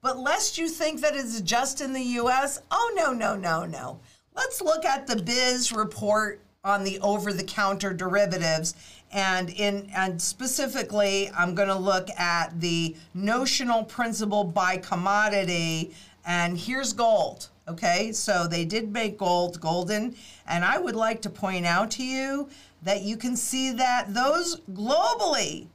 But 0.06 0.20
lest 0.20 0.56
you 0.56 0.68
think 0.68 1.00
that 1.00 1.16
it's 1.16 1.40
just 1.40 1.80
in 1.80 1.92
the 1.92 2.00
US, 2.20 2.62
oh, 2.70 2.92
no, 2.94 3.12
no, 3.12 3.34
no, 3.34 3.66
no. 3.66 3.98
Let's 4.36 4.62
look 4.62 4.84
at 4.84 5.08
the 5.08 5.16
BIS 5.16 5.72
report 5.72 6.38
on 6.62 6.84
the 6.84 7.00
over 7.00 7.32
the 7.32 7.42
counter 7.42 7.92
derivatives. 7.92 8.76
And 9.10 9.50
in 9.50 9.90
and 9.92 10.22
specifically, 10.22 11.28
I'm 11.36 11.56
going 11.56 11.66
to 11.66 11.74
look 11.74 12.08
at 12.10 12.60
the 12.60 12.94
notional 13.14 13.82
principal 13.82 14.44
by 14.44 14.76
commodity. 14.76 15.92
And 16.24 16.56
here's 16.56 16.92
gold. 16.92 17.48
Okay, 17.66 18.12
so 18.12 18.46
they 18.46 18.64
did 18.64 18.92
make 18.92 19.18
gold 19.18 19.60
golden. 19.60 20.14
And 20.46 20.64
I 20.64 20.78
would 20.78 20.94
like 20.94 21.20
to 21.22 21.30
point 21.30 21.66
out 21.66 21.90
to 21.92 22.04
you 22.04 22.48
that 22.80 23.02
you 23.02 23.16
can 23.16 23.34
see 23.34 23.72
that 23.72 24.14
those 24.14 24.60
globally, 24.72 25.66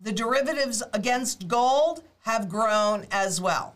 the 0.00 0.12
derivatives 0.12 0.84
against 0.92 1.48
gold 1.48 2.04
have 2.24 2.48
grown 2.48 3.06
as 3.10 3.38
well. 3.38 3.74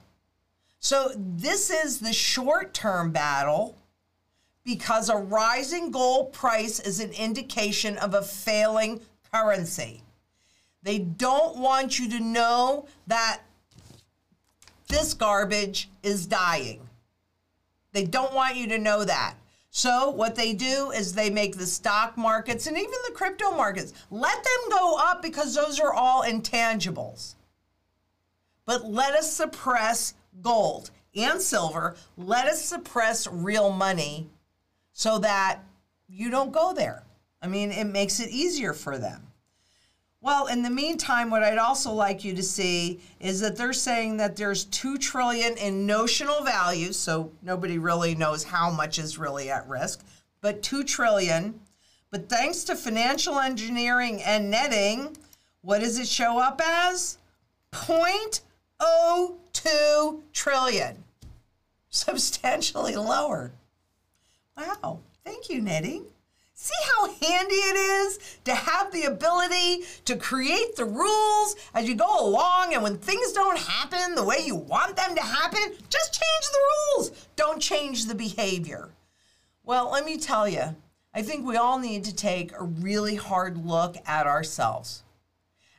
So 0.81 1.13
this 1.15 1.69
is 1.71 2.01
the 2.01 2.15
short 2.15 2.73
term 2.73 3.13
battle 3.13 3.77
because 4.65 5.11
a 5.11 5.17
rising 5.17 5.91
gold 5.91 6.33
price 6.33 6.81
is 6.81 7.01
an 7.01 7.13
indication 7.13 7.99
of 7.99 8.15
a 8.15 8.23
failing 8.23 9.01
currency. 9.33 10.03
They 10.83 10.99
don't 10.99 11.59
want 11.59 11.99
you 11.99 12.09
to 12.09 12.21
know 12.21 12.87
that 13.07 13.41
this 14.89 15.13
garbage 15.13 15.91
is 16.03 16.27
dying. 16.27 16.89
They 17.93 18.05
don't 18.05 18.33
want 18.33 18.57
you 18.57 18.67
to 18.69 18.79
know 18.79 19.05
that. 19.05 19.35
So, 19.71 20.09
what 20.09 20.35
they 20.35 20.55
do 20.55 20.91
is 20.91 21.13
they 21.13 21.29
make 21.29 21.57
the 21.57 21.67
stock 21.67 22.17
markets 22.17 22.67
and 22.67 22.79
even 22.79 22.91
the 23.07 23.15
crypto 23.15 23.51
markets 23.51 23.93
let 24.11 24.43
them 24.43 24.71
go 24.71 24.97
up 24.99 25.21
because 25.21 25.55
those 25.55 25.79
are 25.79 25.93
all 25.93 26.23
intangibles 26.23 27.35
but 28.69 28.85
let 28.85 29.15
us 29.15 29.33
suppress 29.33 30.13
gold 30.43 30.91
and 31.17 31.41
silver. 31.41 31.97
Let 32.19 32.47
us 32.47 32.63
suppress 32.63 33.27
real 33.27 33.73
money 33.73 34.29
so 34.93 35.19
that 35.21 35.61
you 36.07 36.29
don't 36.29 36.53
go 36.53 36.75
there. 36.75 37.03
I 37.41 37.47
mean, 37.47 37.71
it 37.73 37.87
makes 37.87 38.21
it 38.21 38.29
easier 38.29 38.75
for 38.75 38.99
them. 38.99 39.29
Well, 40.21 40.49
in 40.49 40.63
the 40.63 40.69
meantime, 40.69 41.31
what 41.31 41.43
I'd 41.43 41.57
also 41.57 41.93
like 41.93 42.25
you 42.25 42.35
to 42.35 42.43
see 42.43 43.01
is 43.21 43.41
that 43.41 43.57
they're 43.57 43.73
saying 43.73 44.19
that 44.19 44.37
there's 44.37 44.65
2 44.65 44.99
trillion 44.99 45.57
in 45.57 45.87
notional 45.87 46.45
value, 46.45 46.93
so 46.93 47.33
nobody 47.41 47.79
really 47.79 48.15
knows 48.15 48.45
how 48.45 48.69
much 48.71 48.99
is 48.99 49.17
really 49.17 49.51
at 49.51 49.67
risk, 49.67 50.05
but 50.43 50.63
2 50.63 50.85
trillion. 50.85 51.59
But 52.11 52.29
thanks 52.29 52.65
to 52.65 52.77
financial 52.77 53.39
engineering 53.39 54.21
and 54.23 54.51
netting, 54.51 55.17
what 55.63 55.79
does 55.79 55.99
it 55.99 56.07
show 56.07 56.39
up 56.39 56.61
as? 56.63 57.17
Point 57.71 58.43
0.02 58.81 60.21
trillion. 60.33 61.05
Substantially 61.91 62.97
lower. 62.97 63.53
Wow. 64.57 65.01
Thank 65.25 65.51
you, 65.51 65.61
Netting. 65.61 66.05
See 66.55 66.75
how 66.97 67.07
handy 67.07 67.55
it 67.55 67.77
is 67.77 68.19
to 68.45 68.53
have 68.53 68.91
the 68.91 69.05
ability 69.05 69.85
to 70.07 70.17
create 70.17 70.75
the 70.75 70.85
rules 70.85 71.55
as 71.73 71.89
you 71.89 71.95
go 71.95 72.19
along, 72.19 72.75
and 72.75 72.83
when 72.83 72.99
things 72.99 73.33
don't 73.33 73.59
happen 73.59 74.17
the 74.17 74.25
way 74.25 74.39
you 74.45 74.57
want 74.57 74.97
them 74.97 75.15
to 75.15 75.23
happen, 75.23 75.61
just 75.89 76.15
change 76.15 76.51
the 76.51 76.59
rules. 76.97 77.29
Don't 77.37 77.63
change 77.63 78.07
the 78.07 78.15
behavior. 78.15 78.89
Well, 79.65 79.91
let 79.93 80.05
me 80.05 80.19
tell 80.19 80.49
you, 80.49 80.75
I 81.15 81.23
think 81.23 81.47
we 81.47 81.57
all 81.57 81.79
need 81.79 82.03
to 82.05 82.15
take 82.15 82.53
a 82.53 82.65
really 82.65 83.15
hard 83.15 83.65
look 83.65 83.97
at 84.07 84.27
ourselves. 84.27 85.05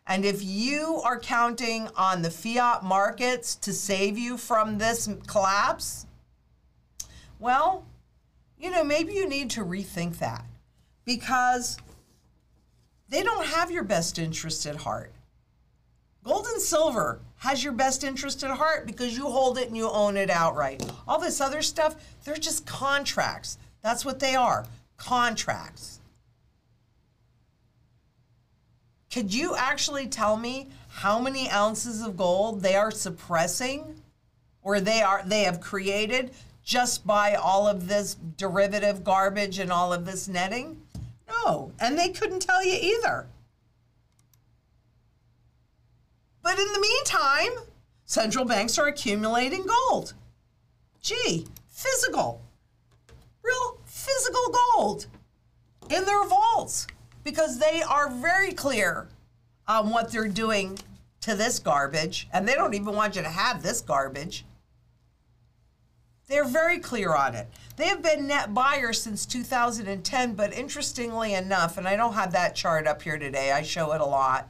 And 0.10 0.26
if 0.26 0.44
you 0.44 1.02
are 1.06 1.20
counting 1.20 1.88
on 1.96 2.24
the 2.24 2.32
fiat 2.32 2.84
markets 2.84 3.54
to 3.58 3.72
save 3.72 4.18
you 4.18 4.38
from 4.38 4.80
this 4.80 5.08
collapse, 5.28 6.08
well, 7.38 7.86
you 8.58 8.72
know, 8.72 8.84
maybe 8.84 9.14
you 9.14 9.30
need 9.30 9.52
to 9.52 9.64
rethink 9.64 10.18
that 10.18 10.44
because 11.06 11.78
they 13.08 13.22
don't 13.22 13.46
have 13.46 13.70
your 13.70 13.84
best 13.84 14.18
interest 14.18 14.66
at 14.66 14.78
heart. 14.78 15.12
Gold 16.24 16.48
and 16.48 16.60
silver 16.60 17.20
has 17.38 17.64
your 17.64 17.74
best 17.74 18.04
interest 18.04 18.44
at 18.44 18.58
heart 18.58 18.88
because 18.88 19.16
you 19.16 19.26
hold 19.26 19.60
it 19.60 19.68
and 19.68 19.78
you 19.78 19.88
own 19.88 20.18
it 20.18 20.32
outright. 20.32 20.92
All 21.08 21.20
this 21.20 21.40
other 21.40 21.62
stuff, 21.62 21.96
they're 22.26 22.36
just 22.36 22.66
contracts. 22.66 23.60
That's 23.84 24.04
what 24.04 24.20
they 24.20 24.36
are 24.36 24.66
contracts. 24.98 25.99
Could 29.12 29.34
you 29.34 29.56
actually 29.56 30.08
tell 30.08 30.38
me 30.38 30.70
how 30.90 31.20
many 31.20 31.50
ounces 31.50 32.02
of 32.02 32.16
gold 32.16 32.62
they 32.62 32.76
are 32.76 32.92
suppressing 32.92 34.02
or 34.62 34.80
they 34.80 35.02
are 35.02 35.24
they 35.26 35.44
have 35.44 35.62
created 35.62 36.32
just 36.64 37.08
by 37.08 37.34
all 37.34 37.68
of 37.68 37.88
this 37.88 38.16
derivative 38.38 39.04
garbage 39.04 39.58
and 39.58 39.72
all 39.72 39.92
of 39.92 40.06
this 40.06 40.28
netting? 40.28 40.82
No, 41.28 41.72
and 41.80 41.98
they 41.98 42.10
couldn't 42.10 42.42
tell 42.42 42.64
you 42.64 42.78
either. 42.80 43.26
But 46.44 46.60
in 46.60 46.72
the 46.72 46.80
meantime, 46.80 47.66
central 48.06 48.46
banks 48.46 48.78
are 48.78 48.88
accumulating 48.88 49.66
gold. 49.66 50.14
Gee, 51.02 51.48
physical, 51.68 52.42
real 53.42 53.80
physical 53.86 54.56
gold 54.76 55.08
in 55.90 56.06
their 56.06 56.26
vaults 56.26 56.86
because 57.30 57.60
they 57.60 57.84
are 57.84 58.10
very 58.10 58.52
clear 58.52 59.08
on 59.68 59.92
what 59.92 60.12
they're 60.12 60.28
doing 60.28 60.80
to 61.22 61.36
this 61.36 61.60
garbage, 61.60 62.28
and 62.34 62.48
they 62.48 62.56
don't 62.56 62.74
even 62.74 62.96
want 62.96 63.16
you 63.16 63.22
to 63.22 63.30
have 63.30 63.62
this 63.62 63.82
garbage. 63.82 64.46
They're 66.28 66.48
very 66.48 66.80
clear 66.80 67.14
on 67.14 67.36
it. 67.36 67.48
They 67.78 67.86
have 67.86 68.02
been 68.02 68.26
net 68.26 68.56
buyers 68.56 69.00
since 69.00 69.28
2010, 69.28 70.34
but 70.34 70.54
interestingly 70.54 71.36
enough, 71.36 71.78
and 71.78 71.88
I 71.88 71.96
don't 71.96 72.14
have 72.14 72.32
that 72.32 72.56
chart 72.56 72.88
up 72.88 73.04
here 73.04 73.20
today, 73.20 73.52
I 73.52 73.62
show 73.62 73.92
it 73.92 74.02
a 74.02 74.06
lot, 74.06 74.50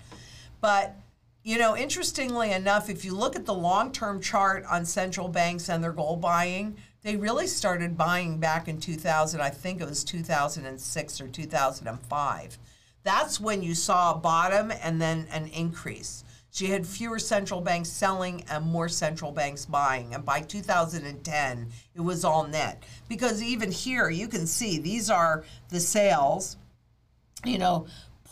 but 0.62 0.96
you 1.44 1.58
know, 1.58 1.76
interestingly 1.76 2.52
enough, 2.52 2.90
if 2.90 3.04
you 3.04 3.14
look 3.14 3.36
at 3.36 3.46
the 3.46 3.54
long 3.54 3.92
term 3.92 4.22
chart 4.22 4.64
on 4.70 4.86
central 4.86 5.28
banks 5.28 5.68
and 5.68 5.84
their 5.84 5.92
gold 5.92 6.22
buying, 6.22 6.78
they 7.02 7.16
really 7.16 7.48
started 7.48 7.98
buying 7.98 8.40
back 8.40 8.68
in 8.68 8.80
2000, 8.80 9.40
I 9.40 9.50
think 9.50 9.82
it 9.82 9.88
was 9.88 10.04
2006 10.04 11.22
or 11.22 11.28
2005. 11.28 12.58
That's 13.04 13.40
when 13.40 13.64
you 13.64 13.74
saw 13.74 14.14
a 14.14 14.18
bottom 14.18 14.72
and 14.84 15.02
then 15.02 15.28
an 15.32 15.48
increase. 15.48 16.24
So 16.52 16.66
you 16.66 16.72
had 16.72 16.86
fewer 16.86 17.20
central 17.20 17.62
banks 17.62 17.90
selling 17.90 18.44
and 18.50 18.66
more 18.66 18.90
central 18.90 19.32
banks 19.32 19.66
buying. 19.66 20.14
And 20.14 20.26
by 20.26 20.42
2010, 20.42 21.68
it 21.96 22.02
was 22.02 22.26
all 22.26 22.48
net. 22.48 22.84
Because 23.08 23.42
even 23.42 23.72
here, 23.72 24.10
you 24.10 24.28
can 24.28 24.48
see 24.48 24.80
these 24.80 25.10
are 25.10 25.46
the 25.70 25.80
sales, 25.80 26.58
you 27.46 27.60
know, 27.60 27.86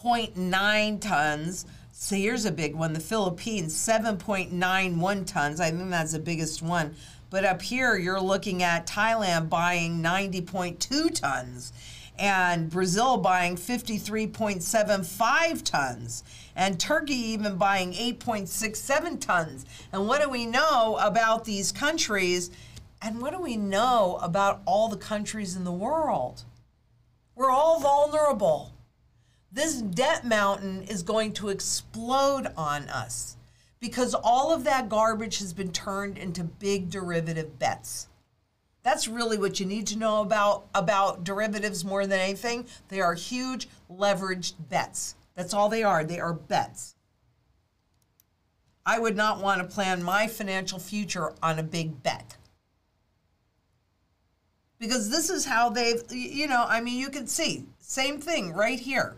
0.9 0.03 0.99
tons. 0.99 1.65
So 1.91 2.15
here's 2.15 2.45
a 2.45 2.51
big 2.51 2.75
one 2.75 2.93
the 2.93 2.99
Philippines, 2.99 3.73
7.91 3.75 5.25
tons. 5.25 5.59
I 5.59 5.71
think 5.71 5.89
that's 5.89 6.11
the 6.11 6.19
biggest 6.19 6.61
one. 6.61 6.95
But 7.29 7.43
up 7.43 7.61
here, 7.61 7.97
you're 7.97 8.21
looking 8.21 8.63
at 8.63 8.87
Thailand 8.87 9.49
buying 9.49 10.01
90.2 10.01 11.13
tons 11.13 11.73
and 12.17 12.69
Brazil 12.69 13.17
buying 13.17 13.55
53.75 13.55 15.63
tons, 15.63 16.23
and 16.55 16.79
Turkey 16.79 17.13
even 17.13 17.57
buying 17.57 17.93
8.67 17.93 19.21
tons. 19.21 19.65
And 19.91 20.07
what 20.07 20.21
do 20.21 20.29
we 20.29 20.45
know 20.45 20.97
about 20.99 21.45
these 21.45 21.71
countries? 21.71 22.51
And 23.01 23.19
what 23.21 23.33
do 23.33 23.39
we 23.39 23.57
know 23.57 24.19
about 24.21 24.61
all 24.65 24.87
the 24.87 24.97
countries 24.97 25.55
in 25.55 25.63
the 25.63 25.71
world? 25.71 26.43
We're 27.35 27.51
all 27.51 27.79
vulnerable. 27.79 28.73
This 29.51 29.81
debt 29.81 30.25
mountain 30.25 30.83
is 30.83 31.03
going 31.03 31.33
to 31.33 31.49
explode 31.49 32.47
on 32.57 32.89
us 32.89 33.36
because 33.87 34.13
all 34.13 34.53
of 34.53 34.65
that 34.65 34.89
garbage 34.89 35.39
has 35.39 35.53
been 35.53 35.71
turned 35.71 36.17
into 36.17 36.43
big 36.43 36.89
derivative 36.89 37.57
bets. 37.57 38.09
That's 38.83 39.07
really 39.07 39.37
what 39.37 39.61
you 39.61 39.65
need 39.65 39.87
to 39.87 39.97
know 39.97 40.21
about 40.21 40.65
about 40.75 41.23
derivatives 41.23 41.85
more 41.85 42.05
than 42.05 42.19
anything. 42.19 42.65
They 42.89 42.99
are 42.99 43.13
huge 43.13 43.69
leveraged 43.89 44.55
bets. 44.69 45.15
That's 45.35 45.53
all 45.53 45.69
they 45.69 45.83
are. 45.83 46.03
They 46.03 46.19
are 46.19 46.33
bets. 46.33 46.95
I 48.85 48.99
would 48.99 49.15
not 49.15 49.41
want 49.41 49.61
to 49.61 49.73
plan 49.73 50.03
my 50.03 50.27
financial 50.27 50.79
future 50.79 51.33
on 51.41 51.57
a 51.57 51.63
big 51.63 52.03
bet. 52.03 52.35
Because 54.79 55.09
this 55.09 55.29
is 55.29 55.45
how 55.45 55.69
they've, 55.69 56.03
you 56.11 56.47
know, 56.47 56.65
I 56.67 56.81
mean, 56.81 56.99
you 56.99 57.09
can 57.09 57.25
see, 57.27 57.65
same 57.79 58.19
thing 58.19 58.53
right 58.53 58.79
here. 58.79 59.15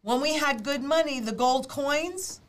When 0.00 0.20
we 0.20 0.34
had 0.34 0.64
good 0.64 0.82
money, 0.82 1.20
the 1.20 1.32
gold 1.32 1.68
coins, 1.68 2.40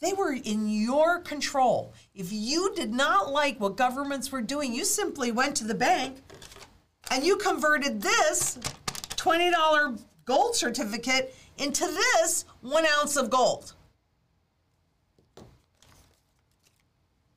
they 0.00 0.12
were 0.12 0.32
in 0.32 0.68
your 0.68 1.20
control. 1.20 1.92
If 2.14 2.32
you 2.32 2.72
did 2.74 2.92
not 2.92 3.30
like 3.30 3.60
what 3.60 3.76
governments 3.76 4.32
were 4.32 4.42
doing, 4.42 4.74
you 4.74 4.84
simply 4.84 5.30
went 5.30 5.56
to 5.56 5.64
the 5.64 5.74
bank 5.74 6.16
and 7.10 7.24
you 7.24 7.36
converted 7.36 8.00
this 8.00 8.58
$20 9.16 10.00
gold 10.24 10.56
certificate 10.56 11.34
into 11.58 11.84
this 11.84 12.46
one 12.62 12.86
ounce 12.98 13.16
of 13.16 13.28
gold. 13.30 13.74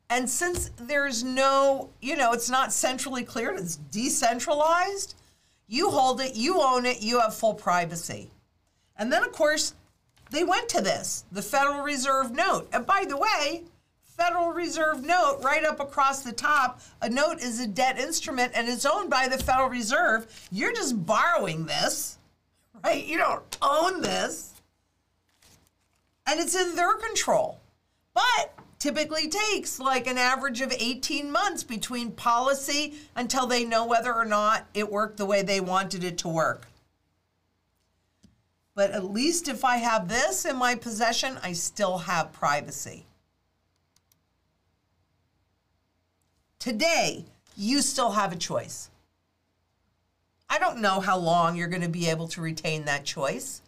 And 0.10 0.30
since 0.30 0.70
there's 0.78 1.24
no, 1.24 1.90
you 2.00 2.16
know, 2.16 2.34
it's 2.34 2.50
not 2.50 2.72
centrally 2.72 3.24
cleared, 3.24 3.58
it's 3.58 3.78
decentralized, 3.78 5.16
you 5.68 5.90
hold 5.90 6.22
it, 6.22 6.36
you 6.36 6.62
own 6.62 6.86
it, 6.86 7.02
you 7.02 7.20
have 7.20 7.34
full 7.34 7.56
privacy. 7.56 8.30
And 8.96 9.12
then, 9.12 9.24
of 9.24 9.32
course, 9.32 9.74
they 10.34 10.44
went 10.44 10.68
to 10.70 10.82
this, 10.82 11.26
the 11.32 11.44
Federal 11.44 11.84
Reserve 11.84 12.32
note. 12.32 12.68
And 12.74 12.88
by 12.88 13.06
the 13.08 13.16
way, 13.16 13.64
Federal 14.04 14.50
Reserve 14.52 15.06
note 15.06 15.40
right 15.44 15.64
up 15.64 15.80
across 15.80 16.22
the 16.22 16.32
top, 16.32 16.82
a 17.04 17.10
note 17.10 17.40
is 17.40 17.60
a 17.60 17.68
debt 17.68 18.00
instrument 18.00 18.52
and 18.56 18.68
it's 18.68 18.86
owned 18.86 19.12
by 19.12 19.28
the 19.28 19.38
Federal 19.38 19.70
Reserve. 19.70 20.26
You're 20.52 20.74
just 20.74 21.06
borrowing 21.06 21.68
this, 21.68 22.18
right? 22.84 23.06
You 23.06 23.18
don't 23.18 23.44
own 23.62 24.02
this. 24.02 24.54
And 26.26 26.40
it's 26.40 26.56
in 26.56 26.76
their 26.76 26.94
control. 26.94 27.60
But 28.16 28.58
typically 28.80 29.30
takes 29.30 29.80
like 29.80 30.08
an 30.08 30.18
average 30.18 30.62
of 30.62 30.72
18 30.72 31.32
months 31.32 31.64
between 31.64 32.12
policy 32.12 32.96
until 33.16 33.46
they 33.46 33.66
know 33.66 33.86
whether 33.86 34.14
or 34.14 34.26
not 34.26 34.66
it 34.74 34.92
worked 34.92 35.18
the 35.18 35.26
way 35.26 35.44
they 35.44 35.60
wanted 35.60 36.04
it 36.04 36.18
to 36.18 36.28
work. 36.28 36.68
But 38.76 38.92
at 38.92 39.06
least 39.06 39.48
if 39.48 39.64
I 39.64 39.78
have 39.78 40.08
this 40.08 40.46
in 40.46 40.56
my 40.56 40.76
possession, 40.76 41.38
I 41.44 41.54
still 41.54 42.00
have 42.00 42.34
privacy. 42.34 43.06
Today, 46.60 47.26
you 47.56 47.82
still 47.82 48.12
have 48.12 48.32
a 48.32 48.38
choice. 48.38 48.90
I 50.50 50.60
don't 50.60 50.82
know 50.82 51.00
how 51.00 51.18
long 51.18 51.56
you're 51.56 51.68
going 51.68 51.82
to 51.82 51.90
be 51.90 52.10
able 52.10 52.28
to 52.30 52.42
retain 52.42 52.86
that 52.86 53.06
choice. 53.06 53.62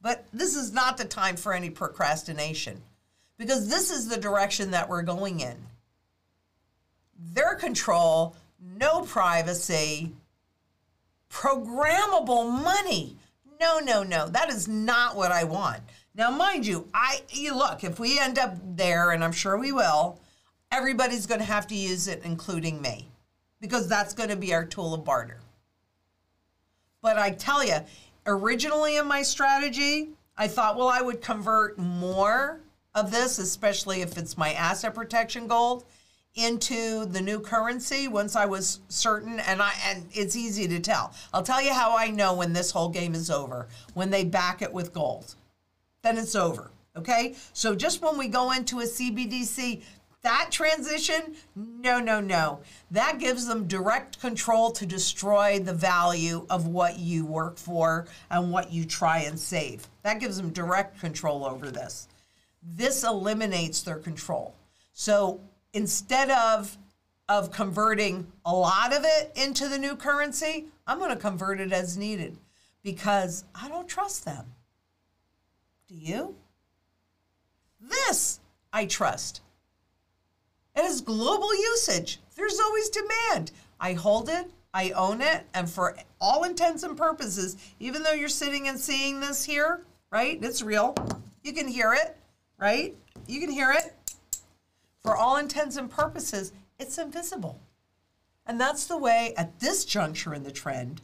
But 0.00 0.24
this 0.32 0.54
is 0.54 0.72
not 0.72 0.96
the 0.96 1.04
time 1.04 1.36
for 1.36 1.52
any 1.52 1.70
procrastination 1.70 2.82
because 3.36 3.68
this 3.68 3.90
is 3.90 4.08
the 4.08 4.16
direction 4.16 4.70
that 4.70 4.88
we're 4.88 5.02
going 5.02 5.40
in. 5.40 5.56
Their 7.18 7.54
control, 7.54 8.36
no 8.78 9.02
privacy, 9.02 10.12
programmable 11.30 12.50
money. 12.62 13.16
No, 13.60 13.78
no, 13.78 14.02
no. 14.02 14.28
That 14.28 14.50
is 14.50 14.68
not 14.68 15.16
what 15.16 15.32
I 15.32 15.44
want. 15.44 15.82
Now, 16.14 16.30
mind 16.30 16.66
you, 16.66 16.88
I 16.92 17.22
you 17.30 17.56
look, 17.56 17.84
if 17.84 17.98
we 17.98 18.18
end 18.18 18.38
up 18.38 18.56
there, 18.76 19.10
and 19.12 19.22
I'm 19.22 19.32
sure 19.32 19.58
we 19.58 19.72
will, 19.72 20.20
everybody's 20.70 21.26
going 21.26 21.40
to 21.40 21.46
have 21.46 21.66
to 21.68 21.74
use 21.74 22.08
it, 22.08 22.22
including 22.24 22.80
me, 22.80 23.08
because 23.60 23.88
that's 23.88 24.14
going 24.14 24.28
to 24.30 24.36
be 24.36 24.52
our 24.54 24.64
tool 24.64 24.94
of 24.94 25.04
barter. 25.04 25.40
But 27.02 27.18
I 27.18 27.30
tell 27.30 27.64
you, 27.64 27.78
originally 28.26 28.96
in 28.96 29.06
my 29.06 29.22
strategy, 29.22 30.10
I 30.36 30.48
thought, 30.48 30.76
well, 30.76 30.88
I 30.88 31.00
would 31.00 31.20
convert 31.20 31.78
more 31.78 32.60
of 32.94 33.10
this, 33.10 33.38
especially 33.38 34.02
if 34.02 34.18
it's 34.18 34.36
my 34.36 34.52
asset 34.52 34.94
protection 34.94 35.46
gold, 35.46 35.84
into 36.38 37.04
the 37.06 37.20
new 37.20 37.40
currency 37.40 38.08
once 38.08 38.36
I 38.36 38.46
was 38.46 38.80
certain 38.88 39.40
and 39.40 39.60
I 39.60 39.72
and 39.84 40.06
it's 40.12 40.36
easy 40.36 40.68
to 40.68 40.80
tell. 40.80 41.12
I'll 41.34 41.42
tell 41.42 41.60
you 41.60 41.72
how 41.72 41.96
I 41.96 42.10
know 42.10 42.34
when 42.34 42.52
this 42.52 42.70
whole 42.70 42.88
game 42.88 43.14
is 43.14 43.30
over. 43.30 43.68
When 43.94 44.10
they 44.10 44.24
back 44.24 44.62
it 44.62 44.72
with 44.72 44.94
gold. 44.94 45.34
Then 46.02 46.16
it's 46.16 46.34
over. 46.34 46.70
Okay? 46.96 47.34
So 47.52 47.74
just 47.74 48.02
when 48.02 48.16
we 48.16 48.28
go 48.28 48.52
into 48.52 48.80
a 48.80 48.84
CBDC, 48.84 49.82
that 50.22 50.48
transition, 50.50 51.36
no, 51.54 52.00
no, 52.00 52.20
no. 52.20 52.60
That 52.90 53.18
gives 53.18 53.46
them 53.46 53.68
direct 53.68 54.20
control 54.20 54.72
to 54.72 54.84
destroy 54.84 55.60
the 55.60 55.72
value 55.72 56.44
of 56.50 56.66
what 56.66 56.98
you 56.98 57.24
work 57.24 57.56
for 57.56 58.06
and 58.30 58.50
what 58.50 58.72
you 58.72 58.84
try 58.84 59.20
and 59.20 59.38
save. 59.38 59.86
That 60.02 60.18
gives 60.18 60.36
them 60.36 60.50
direct 60.50 61.00
control 61.00 61.44
over 61.44 61.70
this. 61.70 62.08
This 62.62 63.04
eliminates 63.04 63.82
their 63.82 63.98
control. 63.98 64.54
So 64.92 65.40
instead 65.72 66.30
of 66.30 66.76
of 67.28 67.52
converting 67.52 68.26
a 68.46 68.54
lot 68.54 68.94
of 68.94 69.04
it 69.04 69.32
into 69.36 69.68
the 69.68 69.78
new 69.78 69.94
currency, 69.94 70.66
I'm 70.86 70.98
going 70.98 71.10
to 71.10 71.16
convert 71.16 71.60
it 71.60 71.72
as 71.72 71.98
needed 71.98 72.38
because 72.82 73.44
I 73.54 73.68
don't 73.68 73.86
trust 73.86 74.24
them. 74.24 74.46
Do 75.88 75.94
you? 75.94 76.34
This 77.80 78.40
I 78.72 78.86
trust. 78.86 79.42
It 80.74 80.84
is 80.84 81.00
global 81.00 81.54
usage. 81.54 82.20
There's 82.34 82.60
always 82.60 82.88
demand. 82.88 83.52
I 83.80 83.92
hold 83.92 84.28
it, 84.28 84.50
I 84.72 84.90
own 84.90 85.20
it, 85.20 85.44
and 85.54 85.68
for 85.68 85.96
all 86.20 86.44
intents 86.44 86.82
and 86.82 86.96
purposes, 86.96 87.56
even 87.80 88.02
though 88.02 88.12
you're 88.12 88.28
sitting 88.28 88.68
and 88.68 88.78
seeing 88.78 89.20
this 89.20 89.44
here, 89.44 89.82
right? 90.10 90.38
It's 90.42 90.62
real. 90.62 90.94
You 91.42 91.52
can 91.52 91.68
hear 91.68 91.94
it, 91.94 92.16
right? 92.58 92.94
You 93.26 93.40
can 93.40 93.50
hear 93.50 93.72
it. 93.72 93.94
For 95.08 95.16
all 95.16 95.36
intents 95.36 95.78
and 95.78 95.90
purposes, 95.90 96.52
it's 96.78 96.98
invisible. 96.98 97.58
And 98.46 98.60
that's 98.60 98.84
the 98.84 98.98
way, 98.98 99.32
at 99.38 99.58
this 99.58 99.86
juncture 99.86 100.34
in 100.34 100.42
the 100.42 100.52
trend, 100.52 101.00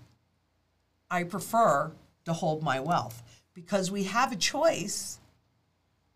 I 1.10 1.22
prefer 1.22 1.90
to 2.26 2.34
hold 2.34 2.62
my 2.62 2.80
wealth 2.80 3.22
because 3.54 3.90
we 3.90 4.04
have 4.04 4.30
a 4.30 4.36
choice 4.36 5.20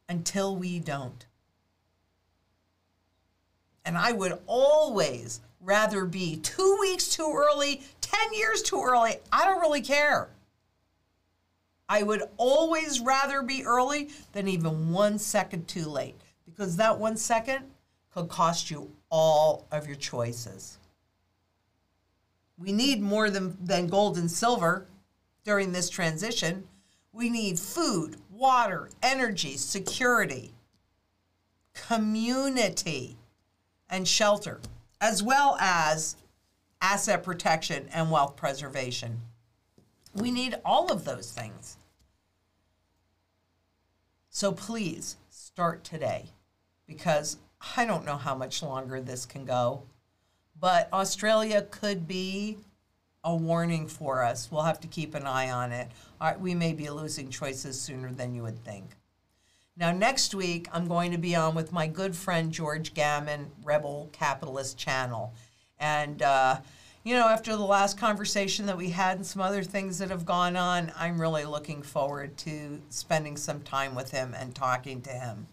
until 0.07 0.55
we 0.55 0.79
don't. 0.79 1.25
And 3.87 3.97
I 3.97 4.13
would 4.13 4.39
always 4.47 5.41
rather 5.63 6.05
be 6.05 6.37
two 6.37 6.77
weeks 6.81 7.09
too 7.09 7.33
early, 7.35 7.81
10 8.03 8.35
years 8.35 8.61
too 8.61 8.83
early. 8.83 9.17
I 9.33 9.47
don't 9.47 9.63
really 9.63 9.81
care. 9.81 10.29
I 11.89 12.03
would 12.03 12.25
always 12.37 13.01
rather 13.01 13.41
be 13.41 13.65
early 13.65 14.11
than 14.33 14.47
even 14.47 14.93
one 14.93 15.19
second 15.19 15.69
too 15.69 15.89
late 15.89 16.21
because 16.45 16.77
that 16.77 16.99
one 16.99 17.17
second 17.17 17.65
could 18.19 18.29
cost 18.29 18.69
you 18.69 18.91
all 19.11 19.67
of 19.71 19.87
your 19.87 19.97
choices. 19.97 20.79
We 22.59 22.73
need 22.73 23.01
more 23.01 23.31
than, 23.31 23.57
than 23.65 23.87
gold 23.87 24.19
and 24.19 24.29
silver 24.29 24.87
during 25.45 25.71
this 25.71 25.89
transition. 25.89 26.67
We 27.13 27.31
need 27.31 27.61
food, 27.61 28.17
water, 28.29 28.91
energy, 29.05 29.57
security, 29.57 30.53
community, 31.87 33.17
and 33.89 34.07
shelter, 34.07 34.61
as 35.01 35.23
well 35.23 35.57
as 35.61 36.17
asset 36.83 37.23
protection 37.23 37.89
and 37.93 38.11
wealth 38.11 38.35
preservation. 38.35 39.21
We 40.13 40.33
need 40.33 40.57
all 40.65 40.91
of 40.91 41.05
those 41.05 41.31
things. 41.31 41.77
So 44.29 44.51
please 44.51 45.19
start 45.31 45.85
today 45.85 46.31
because 46.85 47.37
I 47.77 47.85
don't 47.85 48.05
know 48.05 48.17
how 48.17 48.35
much 48.35 48.63
longer 48.63 49.01
this 49.01 49.27
can 49.27 49.45
go, 49.45 49.83
but 50.59 50.93
Australia 50.93 51.63
could 51.63 52.07
be 52.07 52.59
a 53.25 53.35
warning 53.35 53.87
for 53.87 54.23
us. 54.23 54.51
We'll 54.51 54.63
have 54.63 54.81
to 54.81 54.89
keep 54.89 55.15
an 55.15 55.27
eye 55.27 55.51
on 55.51 55.73
it. 55.73 55.89
Right, 56.21 56.41
we 56.41 56.55
may 56.55 56.73
be 56.73 56.89
losing 56.91 57.31
choices 57.31 57.81
sooner 57.81 58.11
than 58.13 58.35
you 58.35 58.43
would 58.43 58.65
think. 58.65 58.97
Now, 59.77 59.93
next 59.93 60.35
week, 60.35 60.67
I'm 60.73 60.89
going 60.89 61.13
to 61.13 61.19
be 61.19 61.37
on 61.37 61.55
with 61.55 61.73
my 61.73 61.87
good 61.87 62.17
friend 62.17 62.51
George 62.51 62.95
Gammon, 62.95 63.51
Rebel 63.63 64.09
Capitalist 64.13 64.77
Channel. 64.77 65.33
And, 65.79 66.21
uh, 66.21 66.59
you 67.05 67.15
know, 67.15 67.29
after 67.29 67.53
the 67.53 67.63
last 67.63 67.97
conversation 67.97 68.67
that 68.67 68.77
we 68.77 68.91
had 68.91 69.19
and 69.19 69.27
some 69.27 69.41
other 69.41 69.63
things 69.63 69.99
that 69.99 70.11
have 70.11 70.27
gone 70.27 70.57
on, 70.57 70.91
I'm 70.97 71.21
really 71.21 71.45
looking 71.45 71.83
forward 71.83 72.37
to 72.39 72.81
spending 72.89 73.37
some 73.37 73.61
time 73.61 73.95
with 73.95 74.11
him 74.11 74.35
and 74.37 74.53
talking 74.53 75.01
to 75.03 75.11
him. 75.11 75.47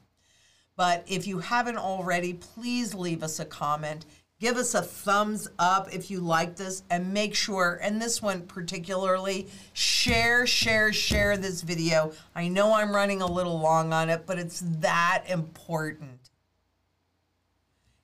But 0.78 1.06
if 1.08 1.26
you 1.28 1.40
haven't 1.40 1.78
already, 1.78 2.34
please 2.34 2.94
leave 2.94 3.24
us 3.24 3.40
a 3.40 3.46
comment. 3.46 4.06
Give 4.40 4.58
us 4.58 4.76
a 4.76 4.82
thumbs 4.82 5.48
up 5.58 5.94
if 5.94 6.12
you 6.12 6.20
like 6.20 6.58
this, 6.58 6.84
and 6.90 7.14
make 7.14 7.34
sure, 7.34 7.80
and 7.82 8.02
this 8.02 8.22
one 8.22 8.42
particularly, 8.42 9.48
share, 9.72 10.46
share, 10.46 10.92
share 10.92 11.38
this 11.38 11.62
video. 11.62 12.12
I 12.36 12.50
know 12.50 12.74
I'm 12.74 12.94
running 12.94 13.22
a 13.22 13.26
little 13.26 13.58
long 13.58 13.94
on 13.94 14.10
it, 14.10 14.26
but 14.26 14.38
it's 14.38 14.62
that 14.82 15.24
important. 15.30 16.32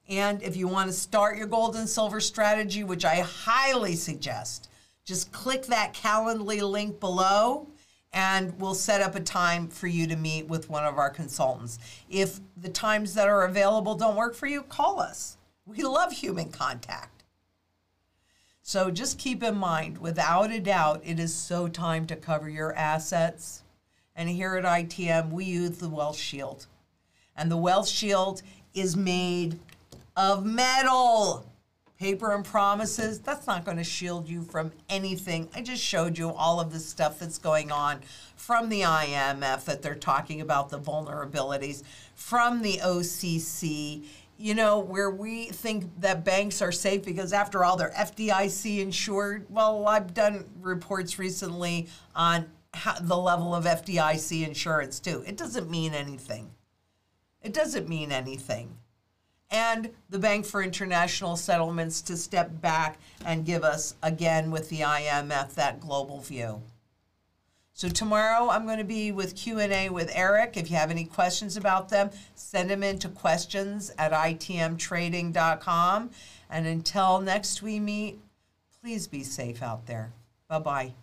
And 0.07 0.41
if 0.41 0.55
you 0.55 0.69
want 0.69 0.89
to 0.89 0.95
start 0.95 1.37
your 1.37 1.47
gold 1.47 1.75
and 1.75 1.87
silver 1.87 2.21
strategy, 2.21 2.85
which 2.85 3.03
I 3.03 3.19
highly 3.19 3.95
suggest, 3.95 4.69
just 5.03 5.33
click 5.33 5.65
that 5.65 5.93
Calendly 5.93 6.61
link 6.61 7.01
below 7.01 7.67
and 8.13 8.59
we'll 8.59 8.75
set 8.75 9.01
up 9.01 9.15
a 9.15 9.21
time 9.21 9.67
for 9.67 9.87
you 9.87 10.05
to 10.07 10.15
meet 10.15 10.47
with 10.47 10.69
one 10.69 10.85
of 10.85 10.97
our 10.97 11.09
consultants. 11.09 11.79
If 12.09 12.39
the 12.57 12.69
times 12.69 13.13
that 13.13 13.29
are 13.29 13.43
available 13.43 13.95
don't 13.95 14.15
work 14.15 14.35
for 14.35 14.47
you, 14.47 14.63
call 14.63 14.99
us. 14.99 15.37
We 15.65 15.83
love 15.83 16.11
human 16.11 16.49
contact. 16.49 17.23
So 18.61 18.91
just 18.91 19.17
keep 19.17 19.41
in 19.43 19.55
mind, 19.55 19.97
without 19.97 20.51
a 20.51 20.59
doubt, 20.59 21.01
it 21.03 21.19
is 21.19 21.33
so 21.33 21.67
time 21.67 22.05
to 22.07 22.15
cover 22.15 22.49
your 22.49 22.75
assets. 22.75 23.63
And 24.15 24.29
here 24.29 24.55
at 24.55 24.65
ITM, 24.65 25.31
we 25.31 25.45
use 25.45 25.77
the 25.77 25.89
Wealth 25.89 26.17
Shield. 26.17 26.67
And 27.35 27.49
the 27.49 27.57
Wealth 27.57 27.87
Shield 27.87 28.41
is 28.73 28.95
made 28.95 29.57
of 30.15 30.45
metal. 30.45 31.50
Paper 32.01 32.33
and 32.33 32.43
promises, 32.43 33.19
that's 33.19 33.45
not 33.45 33.63
going 33.63 33.77
to 33.77 33.83
shield 33.83 34.27
you 34.27 34.41
from 34.41 34.71
anything. 34.89 35.47
I 35.53 35.61
just 35.61 35.83
showed 35.83 36.17
you 36.17 36.31
all 36.31 36.59
of 36.59 36.73
the 36.73 36.79
stuff 36.79 37.19
that's 37.19 37.37
going 37.37 37.71
on 37.71 37.99
from 38.35 38.69
the 38.69 38.81
IMF 38.81 39.65
that 39.65 39.83
they're 39.83 39.93
talking 39.93 40.41
about 40.41 40.69
the 40.69 40.79
vulnerabilities, 40.79 41.83
from 42.15 42.63
the 42.63 42.79
OCC 42.83 44.03
you 44.35 44.55
know, 44.55 44.79
where 44.79 45.11
we 45.11 45.45
think 45.45 45.91
that 46.01 46.25
banks 46.25 46.63
are 46.63 46.71
safe 46.71 47.05
because 47.05 47.31
after 47.33 47.63
all, 47.63 47.77
they're 47.77 47.91
FDIC 47.91 48.79
insured. 48.79 49.45
Well, 49.51 49.87
I've 49.87 50.15
done 50.15 50.45
reports 50.59 51.19
recently 51.19 51.87
on 52.15 52.47
how, 52.73 52.95
the 52.99 53.15
level 53.15 53.53
of 53.53 53.65
FDIC 53.65 54.43
insurance 54.43 54.99
too. 54.99 55.23
It 55.27 55.37
doesn't 55.37 55.69
mean 55.69 55.93
anything. 55.93 56.49
It 57.43 57.53
doesn't 57.53 57.87
mean 57.87 58.11
anything. 58.11 58.77
And 59.51 59.91
the 60.09 60.17
Bank 60.17 60.45
for 60.45 60.63
International 60.63 61.35
Settlements 61.35 62.01
to 62.03 62.15
step 62.15 62.61
back 62.61 62.99
and 63.25 63.45
give 63.45 63.63
us, 63.63 63.95
again 64.01 64.49
with 64.49 64.69
the 64.69 64.79
IMF, 64.79 65.53
that 65.55 65.81
global 65.81 66.21
view. 66.21 66.61
So 67.73 67.89
tomorrow 67.89 68.49
I'm 68.49 68.65
going 68.65 68.77
to 68.77 68.83
be 68.83 69.11
with 69.11 69.35
Q&A 69.35 69.89
with 69.89 70.11
Eric. 70.13 70.55
If 70.55 70.69
you 70.69 70.77
have 70.77 70.91
any 70.91 71.03
questions 71.03 71.57
about 71.57 71.89
them, 71.89 72.11
send 72.35 72.69
them 72.69 72.83
in 72.83 72.99
to 72.99 73.09
questions 73.09 73.91
at 73.97 74.11
itmtrading.com. 74.11 76.09
And 76.49 76.67
until 76.67 77.19
next 77.21 77.61
we 77.61 77.79
meet, 77.79 78.19
please 78.81 79.07
be 79.07 79.23
safe 79.23 79.63
out 79.63 79.85
there. 79.87 80.11
Bye-bye. 80.47 80.93